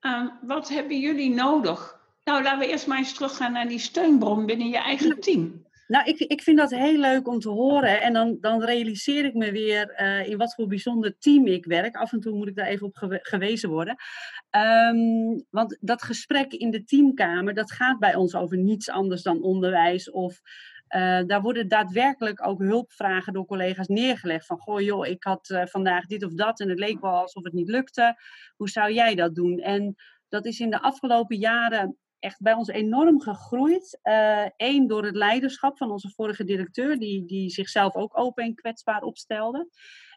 ehm, 0.00 0.26
wat 0.42 0.68
hebben 0.68 1.00
jullie 1.00 1.34
nodig? 1.34 2.00
Nou, 2.24 2.42
laten 2.42 2.58
we 2.58 2.68
eerst 2.68 2.86
maar 2.86 2.98
eens 2.98 3.14
teruggaan 3.14 3.52
naar 3.52 3.68
die 3.68 3.78
steunbron 3.78 4.46
binnen 4.46 4.68
je 4.68 4.78
eigen 4.78 5.20
team. 5.20 5.63
Nou, 5.86 6.04
ik, 6.04 6.18
ik 6.18 6.42
vind 6.42 6.58
dat 6.58 6.70
heel 6.70 6.98
leuk 6.98 7.28
om 7.28 7.38
te 7.38 7.48
horen. 7.48 8.02
En 8.02 8.12
dan, 8.12 8.36
dan 8.40 8.64
realiseer 8.64 9.24
ik 9.24 9.34
me 9.34 9.52
weer 9.52 10.00
uh, 10.00 10.28
in 10.28 10.36
wat 10.36 10.54
voor 10.54 10.66
bijzonder 10.66 11.18
team 11.18 11.46
ik 11.46 11.64
werk. 11.64 11.96
Af 11.96 12.12
en 12.12 12.20
toe 12.20 12.36
moet 12.36 12.48
ik 12.48 12.56
daar 12.56 12.66
even 12.66 12.86
op 12.86 13.20
gewezen 13.22 13.70
worden. 13.70 13.96
Um, 14.90 15.44
want 15.50 15.78
dat 15.80 16.02
gesprek 16.02 16.52
in 16.52 16.70
de 16.70 16.84
teamkamer, 16.84 17.54
dat 17.54 17.72
gaat 17.72 17.98
bij 17.98 18.14
ons 18.14 18.34
over 18.34 18.58
niets 18.58 18.90
anders 18.90 19.22
dan 19.22 19.42
onderwijs. 19.42 20.10
Of 20.10 20.40
uh, 20.96 21.20
daar 21.26 21.42
worden 21.42 21.68
daadwerkelijk 21.68 22.46
ook 22.46 22.58
hulpvragen 22.58 23.32
door 23.32 23.46
collega's 23.46 23.88
neergelegd. 23.88 24.46
Van, 24.46 24.58
goh 24.58 24.80
joh, 24.80 25.06
ik 25.06 25.24
had 25.24 25.50
uh, 25.50 25.62
vandaag 25.64 26.06
dit 26.06 26.24
of 26.24 26.32
dat 26.32 26.60
en 26.60 26.68
het 26.68 26.78
leek 26.78 27.00
wel 27.00 27.10
alsof 27.10 27.44
het 27.44 27.52
niet 27.52 27.68
lukte. 27.68 28.16
Hoe 28.56 28.68
zou 28.68 28.92
jij 28.92 29.14
dat 29.14 29.34
doen? 29.34 29.58
En 29.58 29.94
dat 30.28 30.46
is 30.46 30.60
in 30.60 30.70
de 30.70 30.80
afgelopen 30.80 31.36
jaren 31.36 31.98
echt 32.24 32.40
bij 32.40 32.52
ons 32.52 32.68
enorm 32.68 33.20
gegroeid. 33.20 33.98
Eén, 34.56 34.82
uh, 34.82 34.88
door 34.88 35.04
het 35.04 35.14
leiderschap 35.14 35.76
van 35.76 35.90
onze 35.90 36.10
vorige 36.10 36.44
directeur, 36.44 36.98
die, 36.98 37.24
die 37.24 37.50
zichzelf 37.50 37.94
ook 37.94 38.18
open 38.18 38.44
en 38.44 38.54
kwetsbaar 38.54 39.02
opstelde. 39.02 39.68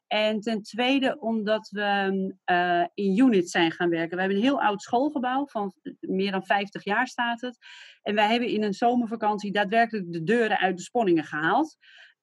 En 0.08 0.40
ten 0.40 0.62
tweede 0.62 1.20
omdat 1.20 1.70
we 1.70 2.34
uh, 2.46 2.86
in 2.94 3.18
units 3.18 3.52
zijn 3.52 3.72
gaan 3.72 3.90
werken. 3.90 4.16
We 4.16 4.20
hebben 4.20 4.38
een 4.38 4.44
heel 4.44 4.62
oud 4.62 4.82
schoolgebouw, 4.82 5.48
van 5.48 5.74
meer 6.00 6.32
dan 6.32 6.46
50 6.46 6.84
jaar 6.84 7.08
staat 7.08 7.42
het. 7.42 7.58
En 8.02 8.16
wij 8.16 8.30
hebben 8.30 8.50
in 8.50 8.64
een 8.64 8.74
zomervakantie 8.74 9.52
daadwerkelijk 9.52 10.12
de 10.12 10.24
deuren 10.24 10.58
uit 10.58 10.78
de 10.78 10.84
sponningen 10.84 11.24
gehaald. 11.24 11.78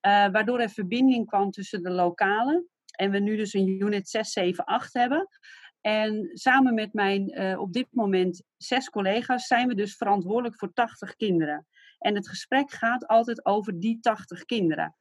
Uh, 0.07 0.27
waardoor 0.29 0.61
er 0.61 0.71
verbinding 0.71 1.27
kwam 1.27 1.51
tussen 1.51 1.83
de 1.83 1.91
lokalen. 1.91 2.69
En 2.97 3.11
we 3.11 3.19
nu 3.19 3.37
dus 3.37 3.53
een 3.53 3.83
unit 3.83 4.09
6, 4.09 4.33
7, 4.33 4.65
8 4.65 4.95
hebben. 4.95 5.29
En 5.87 6.31
samen 6.33 6.75
met 6.75 6.93
mijn 6.93 7.41
uh, 7.41 7.61
op 7.61 7.73
dit 7.73 7.87
moment 7.91 8.43
zes 8.57 8.91
collega's 8.91 9.47
zijn 9.47 9.69
we 9.69 9.75
dus 9.75 9.97
verantwoordelijk 9.97 10.59
voor 10.59 10.73
80 10.73 11.17
kinderen. 11.17 11.67
En 11.99 12.15
het 12.15 12.29
gesprek 12.29 12.71
gaat 12.71 13.07
altijd 13.07 13.45
over 13.45 13.81
die 13.81 14.01
80 14.01 14.45
kinderen. 14.45 14.95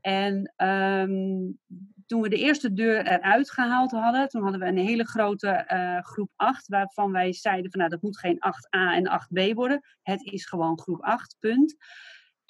En 0.00 0.52
um, 0.56 1.58
toen 2.06 2.20
we 2.20 2.28
de 2.28 2.36
eerste 2.36 2.72
deur 2.72 3.06
eruit 3.06 3.50
gehaald 3.50 3.90
hadden, 3.90 4.28
toen 4.28 4.42
hadden 4.42 4.60
we 4.60 4.66
een 4.66 4.78
hele 4.78 5.06
grote 5.06 5.64
uh, 5.72 6.02
groep 6.02 6.30
8, 6.36 6.68
waarvan 6.68 7.12
wij 7.12 7.32
zeiden 7.32 7.70
van 7.70 7.80
nou 7.80 7.92
dat 7.92 8.02
moet 8.02 8.18
geen 8.18 8.38
8a 8.46 8.94
en 8.94 9.20
8b 9.22 9.54
worden. 9.54 9.80
Het 10.02 10.22
is 10.22 10.46
gewoon 10.46 10.80
groep 10.80 11.02
8, 11.02 11.36
punt. 11.38 11.76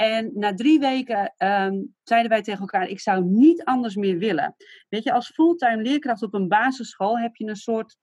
En 0.00 0.30
na 0.34 0.54
drie 0.54 0.78
weken 0.78 1.34
um, 1.38 1.94
zeiden 2.02 2.30
wij 2.30 2.42
tegen 2.42 2.60
elkaar: 2.60 2.88
Ik 2.88 3.00
zou 3.00 3.24
niet 3.24 3.64
anders 3.64 3.94
meer 3.94 4.18
willen. 4.18 4.54
Weet 4.88 5.04
je, 5.04 5.12
als 5.12 5.30
fulltime 5.30 5.82
leerkracht 5.82 6.22
op 6.22 6.34
een 6.34 6.48
basisschool 6.48 7.18
heb 7.18 7.36
je 7.36 7.48
een 7.48 7.56
soort 7.56 7.96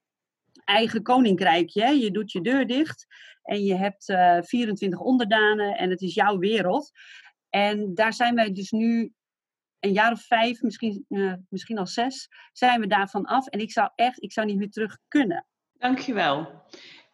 eigen 0.64 1.02
koninkrijkje. 1.02 1.98
Je 1.98 2.10
doet 2.10 2.32
je 2.32 2.40
deur 2.40 2.66
dicht 2.66 3.06
en 3.42 3.64
je 3.64 3.74
hebt 3.74 4.08
uh, 4.08 4.38
24 4.42 5.00
onderdanen 5.00 5.76
en 5.76 5.90
het 5.90 6.00
is 6.00 6.14
jouw 6.14 6.38
wereld. 6.38 6.90
En 7.50 7.94
daar 7.94 8.12
zijn 8.12 8.34
wij 8.34 8.52
dus 8.52 8.70
nu 8.70 9.12
een 9.80 9.92
jaar 9.92 10.12
of 10.12 10.22
vijf, 10.22 10.62
misschien, 10.62 11.04
uh, 11.08 11.34
misschien 11.48 11.78
al 11.78 11.86
zes, 11.86 12.28
zijn 12.52 12.80
we 12.80 12.86
daarvan 12.86 13.24
af. 13.24 13.46
En 13.46 13.60
ik 13.60 13.72
zou 13.72 13.90
echt, 13.94 14.22
ik 14.22 14.32
zou 14.32 14.46
niet 14.46 14.58
meer 14.58 14.70
terug 14.70 14.98
kunnen. 15.08 15.46
Dankjewel. 15.72 16.62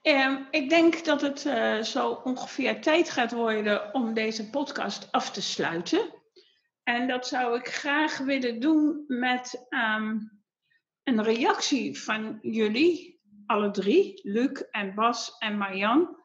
Um, 0.02 0.46
ik 0.50 0.68
denk 0.68 1.04
dat 1.04 1.20
het 1.20 1.44
uh, 1.44 1.82
zo 1.82 2.10
ongeveer 2.10 2.80
tijd 2.80 3.10
gaat 3.10 3.32
worden 3.32 3.94
om 3.94 4.14
deze 4.14 4.50
podcast 4.50 5.12
af 5.12 5.30
te 5.30 5.42
sluiten. 5.42 6.14
En 6.82 7.08
dat 7.08 7.26
zou 7.26 7.58
ik 7.58 7.68
graag 7.68 8.18
willen 8.18 8.60
doen 8.60 9.04
met 9.06 9.66
um, 9.70 10.40
een 11.02 11.22
reactie 11.22 12.00
van 12.00 12.38
jullie, 12.40 13.20
alle 13.46 13.70
drie, 13.70 14.20
Luc 14.22 14.60
en 14.70 14.94
Bas 14.94 15.36
en 15.38 15.56
Marjan, 15.56 16.16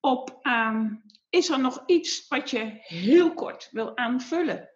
op 0.00 0.38
um, 0.42 1.02
is 1.28 1.48
er 1.48 1.60
nog 1.60 1.82
iets 1.86 2.28
wat 2.28 2.50
je 2.50 2.78
heel 2.80 3.34
kort 3.34 3.68
wil 3.70 3.96
aanvullen? 3.96 4.70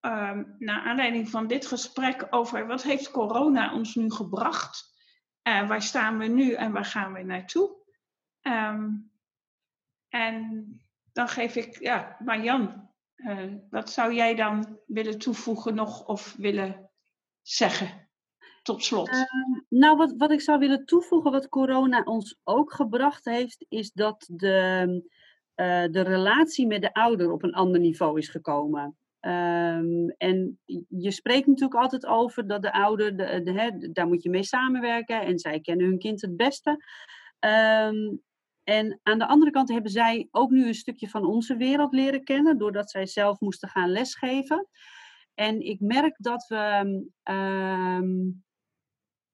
Um, 0.00 0.54
naar 0.58 0.80
aanleiding 0.80 1.30
van 1.30 1.46
dit 1.46 1.66
gesprek 1.66 2.26
over 2.30 2.66
wat 2.66 2.82
heeft 2.82 3.10
corona 3.10 3.74
ons 3.74 3.94
nu 3.94 4.10
gebracht? 4.10 4.87
Uh, 5.48 5.68
waar 5.68 5.82
staan 5.82 6.18
we 6.18 6.26
nu 6.26 6.52
en 6.52 6.72
waar 6.72 6.84
gaan 6.84 7.12
we 7.12 7.22
naartoe? 7.22 7.76
Um, 8.42 9.10
en 10.08 10.66
dan 11.12 11.28
geef 11.28 11.56
ik, 11.56 11.80
ja, 11.80 12.16
Marjan, 12.24 12.88
Uh, 13.18 13.54
wat 13.70 13.90
zou 13.90 14.14
jij 14.14 14.34
dan 14.34 14.78
willen 14.86 15.18
toevoegen 15.18 15.74
nog 15.74 16.06
of 16.06 16.34
willen 16.36 16.90
zeggen? 17.42 18.08
Tot 18.62 18.84
slot. 18.84 19.08
Uh, 19.08 19.22
nou, 19.68 19.96
wat, 19.96 20.14
wat 20.16 20.30
ik 20.30 20.40
zou 20.40 20.58
willen 20.58 20.84
toevoegen, 20.84 21.30
wat 21.30 21.48
corona 21.48 22.02
ons 22.02 22.38
ook 22.44 22.72
gebracht 22.72 23.24
heeft, 23.24 23.64
is 23.68 23.92
dat 23.92 24.28
de, 24.32 24.86
uh, 25.56 25.84
de 25.90 26.00
relatie 26.00 26.66
met 26.66 26.82
de 26.82 26.92
ouder 26.92 27.32
op 27.32 27.42
een 27.42 27.54
ander 27.54 27.80
niveau 27.80 28.18
is 28.18 28.28
gekomen. 28.28 28.96
Um, 29.20 30.08
en 30.08 30.60
je 30.88 31.10
spreekt 31.10 31.46
natuurlijk 31.46 31.80
altijd 31.80 32.06
over 32.06 32.46
dat 32.46 32.62
de 32.62 32.72
ouder, 32.72 33.16
de, 33.16 33.88
daar 33.92 34.06
moet 34.06 34.22
je 34.22 34.30
mee 34.30 34.42
samenwerken 34.42 35.20
en 35.20 35.38
zij 35.38 35.60
kennen 35.60 35.86
hun 35.86 35.98
kind 35.98 36.20
het 36.20 36.36
beste. 36.36 36.70
Um, 37.40 38.22
en 38.64 39.00
aan 39.02 39.18
de 39.18 39.26
andere 39.26 39.50
kant 39.50 39.68
hebben 39.68 39.90
zij 39.90 40.28
ook 40.30 40.50
nu 40.50 40.66
een 40.66 40.74
stukje 40.74 41.08
van 41.08 41.24
onze 41.24 41.56
wereld 41.56 41.92
leren 41.92 42.24
kennen, 42.24 42.58
doordat 42.58 42.90
zij 42.90 43.06
zelf 43.06 43.40
moesten 43.40 43.68
gaan 43.68 43.90
lesgeven. 43.90 44.68
En 45.34 45.60
ik 45.60 45.80
merk 45.80 46.16
dat 46.18 46.46
we. 46.46 47.04
Um, 47.24 48.44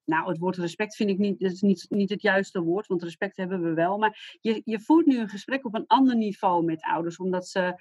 nou, 0.04 0.28
het 0.28 0.38
woord 0.38 0.56
respect 0.56 0.96
vind 0.96 1.10
ik 1.10 1.18
niet, 1.18 1.40
dat 1.40 1.52
is 1.52 1.60
niet, 1.60 1.86
niet 1.88 2.10
het 2.10 2.22
juiste 2.22 2.62
woord, 2.62 2.86
want 2.86 3.02
respect 3.02 3.36
hebben 3.36 3.62
we 3.62 3.74
wel. 3.74 3.98
Maar 3.98 4.38
je, 4.40 4.62
je 4.64 4.80
voert 4.80 5.06
nu 5.06 5.18
een 5.18 5.28
gesprek 5.28 5.64
op 5.64 5.74
een 5.74 5.86
ander 5.86 6.16
niveau 6.16 6.64
met 6.64 6.82
ouders, 6.82 7.16
omdat 7.16 7.48
ze 7.48 7.74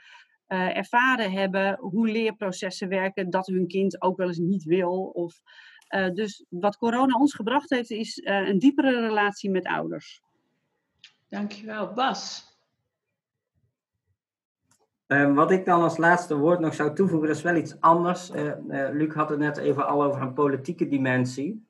uh, 0.53 0.77
ervaren 0.77 1.31
hebben 1.31 1.77
hoe 1.79 2.07
leerprocessen 2.07 2.89
werken, 2.89 3.29
dat 3.29 3.47
hun 3.47 3.67
kind 3.67 4.01
ook 4.01 4.17
wel 4.17 4.27
eens 4.27 4.37
niet 4.37 4.63
wil. 4.63 5.03
Of, 5.13 5.41
uh, 5.95 6.09
dus 6.09 6.45
wat 6.49 6.77
corona 6.77 7.15
ons 7.15 7.33
gebracht 7.33 7.69
heeft, 7.69 7.89
is 7.89 8.17
uh, 8.17 8.47
een 8.47 8.59
diepere 8.59 8.99
relatie 8.99 9.49
met 9.49 9.67
ouders. 9.67 10.21
Dankjewel, 11.29 11.93
Bas. 11.93 12.51
Uh, 15.07 15.33
wat 15.33 15.51
ik 15.51 15.65
dan 15.65 15.81
als 15.81 15.97
laatste 15.97 16.37
woord 16.37 16.59
nog 16.59 16.73
zou 16.73 16.95
toevoegen, 16.95 17.27
dat 17.27 17.37
is 17.37 17.43
wel 17.43 17.55
iets 17.55 17.79
anders. 17.79 18.31
Uh, 18.31 18.43
uh, 18.43 18.53
Luc 18.91 19.13
had 19.13 19.29
het 19.29 19.39
net 19.39 19.57
even 19.57 19.87
al 19.87 20.03
over 20.03 20.21
een 20.21 20.33
politieke 20.33 20.87
dimensie. 20.87 21.67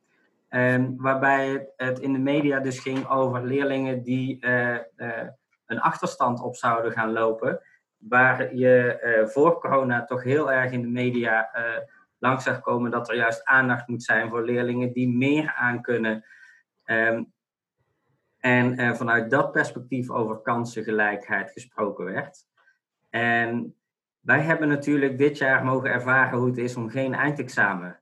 Ehm, 0.49 0.91
waarbij 0.97 1.69
het, 1.75 1.99
in 1.99 2.13
de 2.13 2.19
media 2.19 2.59
dus 2.59 2.79
ging 2.79 3.07
over 3.07 3.45
leerlingen 3.45 4.03
die 4.03 4.45
een 5.65 5.79
achterstand 5.79 6.41
op 6.41 6.55
zouden 6.55 6.91
gaan 6.91 7.11
lopen. 7.11 7.61
Waar 8.09 8.55
je 8.55 9.27
voor 9.31 9.59
corona 9.59 10.05
toch 10.05 10.23
heel 10.23 10.51
erg 10.51 10.71
in 10.71 10.81
de 10.81 10.87
media 10.87 11.49
langs 12.17 12.43
zag 12.43 12.61
komen 12.61 12.91
dat 12.91 13.09
er 13.09 13.15
juist 13.15 13.45
aandacht 13.45 13.87
moet 13.87 14.03
zijn 14.03 14.29
voor 14.29 14.43
leerlingen 14.43 14.93
die 14.93 15.09
meer 15.09 15.53
aan 15.53 15.81
kunnen. 15.81 16.25
Um, 16.85 17.33
en 18.39 18.79
uh, 18.79 18.93
vanuit 18.93 19.29
dat 19.29 19.51
perspectief 19.51 20.09
over 20.09 20.41
kansengelijkheid 20.41 21.51
gesproken 21.51 22.05
werd. 22.05 22.47
En 23.09 23.75
wij 24.19 24.41
hebben 24.41 24.67
natuurlijk 24.67 25.17
dit 25.17 25.37
jaar 25.37 25.65
mogen 25.65 25.89
ervaren 25.89 26.37
hoe 26.37 26.47
het 26.47 26.57
is 26.57 26.75
om 26.75 26.89
geen 26.89 27.13
eindexamen 27.13 27.99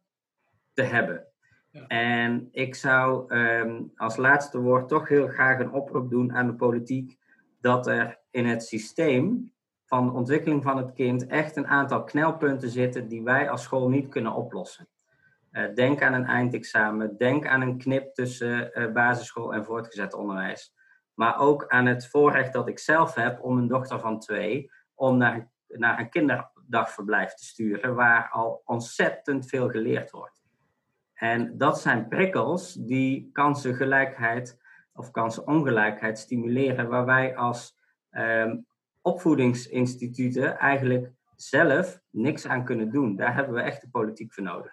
te 0.73 0.81
hebben. 0.81 1.25
Ja. 1.69 1.87
En 1.87 2.47
ik 2.51 2.75
zou 2.75 3.35
um, 3.35 3.91
als 3.95 4.17
laatste 4.17 4.59
woord 4.59 4.87
toch 4.87 5.07
heel 5.07 5.27
graag 5.27 5.59
een 5.59 5.71
oproep 5.71 6.09
doen 6.09 6.33
aan 6.33 6.47
de 6.47 6.55
politiek 6.55 7.17
dat 7.59 7.87
er 7.87 8.19
in 8.31 8.45
het 8.45 8.63
systeem 8.63 9.53
van 9.91 10.05
de 10.05 10.11
ontwikkeling 10.11 10.63
van 10.63 10.77
het 10.77 10.93
kind 10.93 11.27
echt 11.27 11.55
een 11.55 11.67
aantal 11.67 12.03
knelpunten 12.03 12.69
zitten 12.69 13.07
die 13.07 13.23
wij 13.23 13.49
als 13.49 13.63
school 13.63 13.89
niet 13.89 14.09
kunnen 14.09 14.33
oplossen. 14.33 14.87
Uh, 15.51 15.73
denk 15.73 16.01
aan 16.01 16.13
een 16.13 16.25
eindexamen, 16.25 17.17
denk 17.17 17.47
aan 17.47 17.61
een 17.61 17.77
knip 17.77 18.13
tussen 18.13 18.71
uh, 18.73 18.91
basisschool 18.91 19.53
en 19.53 19.65
voortgezet 19.65 20.13
onderwijs. 20.13 20.73
Maar 21.13 21.39
ook 21.39 21.67
aan 21.67 21.85
het 21.85 22.07
voorrecht 22.07 22.53
dat 22.53 22.67
ik 22.67 22.79
zelf 22.79 23.15
heb 23.15 23.43
om 23.43 23.57
een 23.57 23.67
dochter 23.67 23.99
van 23.99 24.19
twee 24.19 24.71
om 24.95 25.17
naar, 25.17 25.49
naar 25.67 25.99
een 25.99 26.09
kinderdagverblijf 26.09 27.33
te 27.33 27.45
sturen, 27.45 27.95
waar 27.95 28.29
al 28.29 28.61
ontzettend 28.65 29.45
veel 29.45 29.69
geleerd 29.69 30.11
wordt. 30.11 30.41
En 31.13 31.57
dat 31.57 31.81
zijn 31.81 32.07
prikkels 32.07 32.73
die 32.73 33.29
kansengelijkheid 33.31 34.59
of 34.93 35.11
kansenongelijkheid 35.11 36.19
stimuleren, 36.19 36.87
waar 36.89 37.05
wij 37.05 37.35
als 37.35 37.77
um, 38.11 38.69
opvoedingsinstituten 39.01 40.57
eigenlijk 40.57 41.11
zelf 41.35 42.01
niks 42.09 42.47
aan 42.47 42.65
kunnen 42.65 42.91
doen. 42.91 43.15
Daar 43.15 43.35
hebben 43.35 43.53
we 43.53 43.61
echt 43.61 43.81
de 43.81 43.89
politiek 43.89 44.33
voor 44.33 44.43
nodig. 44.43 44.71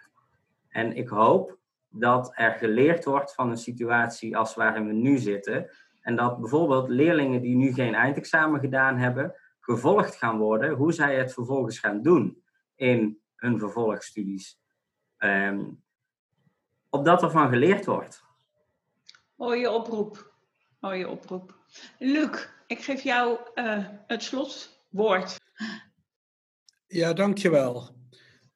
En 0.68 0.96
ik 0.96 1.08
hoop 1.08 1.58
dat 1.88 2.32
er 2.34 2.50
geleerd 2.50 3.04
wordt 3.04 3.34
van 3.34 3.50
een 3.50 3.58
situatie 3.58 4.36
als 4.36 4.54
waarin 4.54 4.86
we 4.86 4.92
nu 4.92 5.16
zitten. 5.16 5.70
En 6.00 6.16
dat 6.16 6.40
bijvoorbeeld 6.40 6.88
leerlingen 6.88 7.42
die 7.42 7.56
nu 7.56 7.72
geen 7.72 7.94
eindexamen 7.94 8.60
gedaan 8.60 8.96
hebben, 8.96 9.34
gevolgd 9.60 10.16
gaan 10.16 10.38
worden 10.38 10.74
hoe 10.74 10.92
zij 10.92 11.16
het 11.16 11.32
vervolgens 11.32 11.78
gaan 11.78 12.02
doen 12.02 12.42
in 12.74 13.20
hun 13.36 13.58
vervolgstudies. 13.58 14.60
Um, 15.18 15.82
opdat 16.90 17.22
er 17.22 17.30
van 17.30 17.48
geleerd 17.48 17.86
wordt. 17.86 18.24
Mooie 19.34 19.70
oproep. 19.70 20.32
Mooie 20.80 21.08
oproep. 21.08 21.54
Luc, 21.98 22.48
ik 22.68 22.82
geef 22.82 23.02
jou 23.02 23.38
uh, 23.54 23.86
het 24.06 24.22
slotwoord. 24.22 25.36
Ja, 26.86 27.12
dankjewel. 27.12 27.96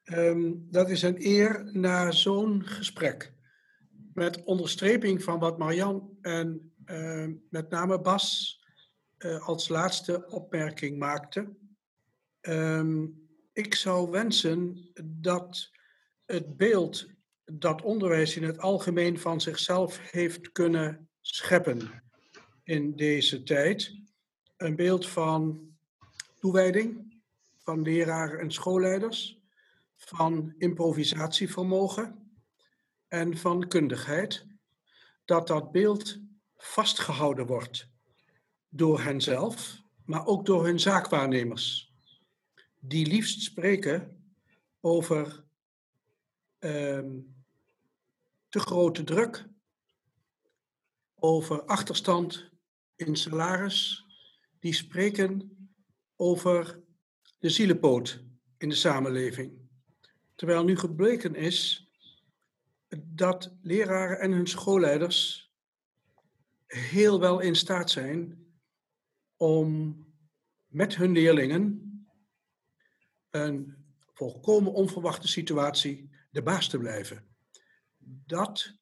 Um, 0.05 0.67
dat 0.71 0.91
is 0.91 1.03
een 1.03 1.27
eer 1.27 1.71
na 1.73 2.11
zo'n 2.11 2.67
gesprek. 2.67 3.35
Met 4.15 4.45
onderstreping 4.45 5.23
van 5.23 5.39
wat 5.39 5.59
Marian 5.59 6.17
en 6.21 6.73
uh, 6.85 7.29
met 7.51 7.71
name 7.71 8.01
Bas 8.01 8.61
uh, 9.19 9.49
als 9.49 9.69
laatste 9.69 10.27
opmerking 10.29 10.99
maakte. 10.99 11.57
Um, 12.41 13.29
ik 13.53 13.75
zou 13.75 14.11
wensen 14.11 14.91
dat 15.05 15.71
het 16.25 16.57
beeld 16.57 17.07
dat 17.45 17.83
onderwijs 17.83 18.37
in 18.37 18.43
het 18.43 18.59
algemeen 18.59 19.19
van 19.19 19.41
zichzelf 19.41 20.11
heeft 20.11 20.53
kunnen 20.53 21.09
scheppen 21.21 22.03
in 22.65 22.97
deze 22.97 23.43
tijd, 23.43 24.01
een 24.65 24.77
beeld 24.77 25.09
van 25.09 25.71
toewijding 26.39 27.21
van 27.57 27.83
leraren 27.83 28.41
en 28.41 28.53
schoolleiders, 28.53 29.39
van 29.97 30.55
improvisatievermogen 30.59 32.33
en 33.09 33.37
van 33.37 33.69
kundigheid, 33.69 34.47
dat 35.25 35.47
dat 35.47 35.73
beeld 35.73 36.19
vastgehouden 36.57 37.47
wordt 37.47 37.89
door 38.69 39.01
henzelf, 39.01 39.83
maar 40.05 40.27
ook 40.27 40.47
door 40.47 40.65
hun 40.65 40.81
zaakwaarnemers, 40.81 41.93
die 42.79 43.07
liefst 43.07 43.43
spreken 43.43 44.25
over 44.81 45.45
ehm, 46.59 47.11
te 48.49 48.61
grote 48.61 49.05
druk, 49.05 49.47
over 51.19 51.63
achterstand 51.63 52.51
in 52.97 53.17
salaris, 53.17 54.07
die 54.63 54.73
spreken 54.73 55.57
over 56.17 56.83
de 57.39 57.49
zielepoot 57.49 58.25
in 58.59 58.69
de 58.69 58.75
samenleving. 58.75 59.53
Terwijl 60.35 60.65
nu 60.65 60.77
gebleken 60.77 61.35
is 61.35 61.89
dat 63.05 63.55
leraren 63.63 64.21
en 64.21 64.33
hun 64.33 64.47
schoolleiders 64.47 65.51
heel 66.67 67.21
wel 67.21 67.41
in 67.41 67.57
staat 67.57 67.91
zijn 67.91 68.47
om 69.37 69.97
met 70.67 70.97
hun 70.97 71.13
leerlingen 71.13 71.91
een 73.31 73.77
volkomen 74.13 74.73
onverwachte 74.73 75.29
situatie 75.29 76.11
de 76.31 76.43
baas 76.43 76.69
te 76.69 76.79
blijven. 76.79 77.37
Dat 78.27 78.75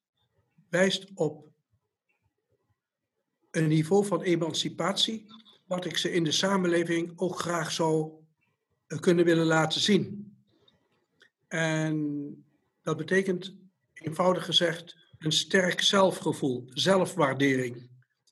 wijst 0.68 1.10
op 1.14 1.48
een 3.50 3.68
niveau 3.68 4.06
van 4.06 4.22
emancipatie 4.22 5.26
wat 5.70 5.84
ik 5.84 5.96
ze 5.96 6.12
in 6.12 6.24
de 6.24 6.32
samenleving 6.32 7.12
ook 7.16 7.38
graag 7.38 7.72
zou 7.72 8.12
kunnen 9.00 9.24
willen 9.24 9.46
laten 9.46 9.80
zien. 9.80 10.34
En 11.48 11.96
dat 12.82 12.96
betekent 12.96 13.54
eenvoudig 13.92 14.44
gezegd 14.44 14.96
een 15.18 15.32
sterk 15.32 15.80
zelfgevoel, 15.80 16.64
zelfwaardering. 16.68 17.88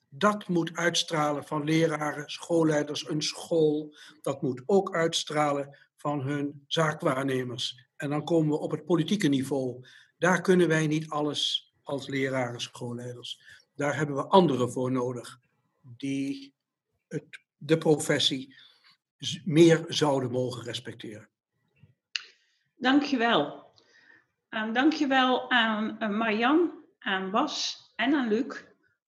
Dat 0.09 0.47
moet 0.47 0.75
uitstralen 0.75 1.43
van 1.43 1.63
leraren, 1.63 2.29
schoolleiders, 2.29 3.09
een 3.09 3.21
school. 3.21 3.95
Dat 4.21 4.41
moet 4.41 4.61
ook 4.65 4.95
uitstralen 4.95 5.77
van 5.95 6.21
hun 6.21 6.63
zaakwaarnemers. 6.67 7.87
En 7.95 8.09
dan 8.09 8.23
komen 8.23 8.49
we 8.49 8.59
op 8.59 8.71
het 8.71 8.85
politieke 8.85 9.27
niveau. 9.27 9.85
Daar 10.17 10.41
kunnen 10.41 10.67
wij 10.67 10.87
niet 10.87 11.09
alles 11.09 11.73
als 11.83 12.07
leraren, 12.07 12.61
schoolleiders. 12.61 13.41
Daar 13.75 13.97
hebben 13.97 14.15
we 14.15 14.27
anderen 14.27 14.71
voor 14.71 14.91
nodig 14.91 15.39
die 15.81 16.57
het, 17.09 17.39
de 17.57 17.77
professie 17.77 18.55
meer 19.45 19.85
zouden 19.87 20.31
mogen 20.31 20.63
respecteren. 20.63 21.29
Dankjewel. 22.75 23.67
Um, 24.49 24.73
dankjewel 24.73 25.51
aan 25.51 25.97
uh, 25.99 26.09
Marjan, 26.09 26.71
aan 26.99 27.31
Bas 27.31 27.77
en 27.95 28.13
aan 28.13 28.27
Luc 28.27 28.63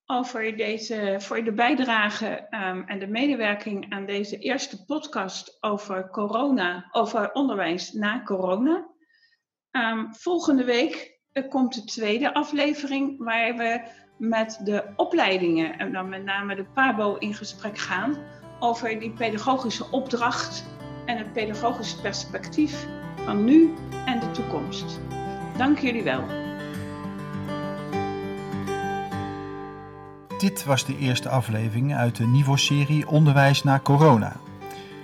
over 0.06 0.58
deze, 0.58 1.16
voor 1.20 1.43
de 1.43 1.52
bijdrage 1.52 2.28
ehm, 2.28 2.82
en 2.82 2.99
de 2.99 3.08
medewerking 3.08 3.93
aan 3.93 4.06
deze 4.06 4.38
eerste 4.38 4.86
podcast 4.86 5.58
over 5.62 6.10
corona, 6.10 6.88
over 6.91 7.32
onderwijs 7.32 7.91
na 7.91 8.24
corona. 8.24 8.88
Ehm, 9.72 10.12
volgende 10.12 10.64
week 10.64 11.20
komt 11.49 11.74
de 11.74 11.84
tweede 11.84 12.34
aflevering 12.34 13.24
waar 13.24 13.58
we 13.58 13.82
met 14.22 14.59
de 14.63 14.84
opleidingen 14.95 15.80
en 15.80 15.91
dan 15.91 16.09
met 16.09 16.24
name 16.24 16.55
de 16.55 16.65
PABO 16.74 17.15
in 17.15 17.34
gesprek 17.34 17.78
gaan 17.78 18.17
over 18.59 18.99
die 18.99 19.11
pedagogische 19.11 19.91
opdracht 19.91 20.65
en 21.05 21.17
het 21.17 21.34
pedagogische 21.34 22.01
perspectief 22.01 22.88
van 23.26 23.43
nu 23.43 23.74
en 24.05 24.19
de 24.19 24.32
toekomst. 24.32 24.99
Dank 25.57 25.80
jullie 25.80 26.03
wel. 26.03 26.24
Dit 30.38 30.63
was 30.65 30.86
de 30.86 30.97
eerste 30.97 31.30
aflevering 31.30 31.95
uit 31.95 32.15
de 32.15 32.28
NIVOS-serie 32.28 33.07
Onderwijs 33.07 33.63
na 33.63 33.80
corona. 33.80 34.36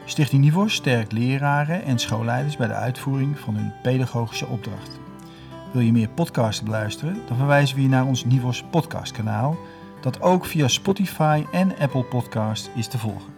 Stichting 0.05 0.43
NIVOS 0.43 0.74
sterkt 0.74 1.11
leraren 1.11 1.84
en 1.84 1.99
schoolleiders 1.99 2.57
bij 2.57 2.68
de 2.68 2.74
uitvoering 2.74 3.39
van 3.39 3.55
hun 3.55 3.74
pedagogische 3.82 4.47
opdracht. 4.47 5.07
Wil 5.72 5.82
je 5.82 5.91
meer 5.91 6.09
podcasts 6.09 6.63
beluisteren, 6.63 7.18
dan 7.28 7.38
verwijzen 7.38 7.76
we 7.76 7.82
je 7.82 7.88
naar 7.88 8.05
ons 8.05 8.26
NIVOS 8.26 8.63
podcastkanaal, 8.72 9.57
dat 10.01 10.22
ook 10.22 10.45
via 10.45 10.68
Spotify 10.68 11.43
en 11.51 11.78
Apple 11.80 12.03
Podcast 12.03 12.70
is 12.76 12.88
te 12.88 12.97
volgen. 12.97 13.34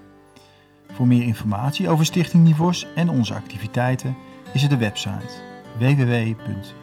Voor 0.92 1.08
meer 1.08 1.24
informatie 1.24 1.90
over 1.90 2.06
Stichting 2.06 2.44
NIVOS 2.44 2.88
en 2.96 3.10
onze 3.10 3.34
activiteiten 3.34 4.16
is 4.54 4.64
er 4.64 4.70
de 4.70 4.78
website 4.78 5.48
www.nivos.nl. 5.78 6.80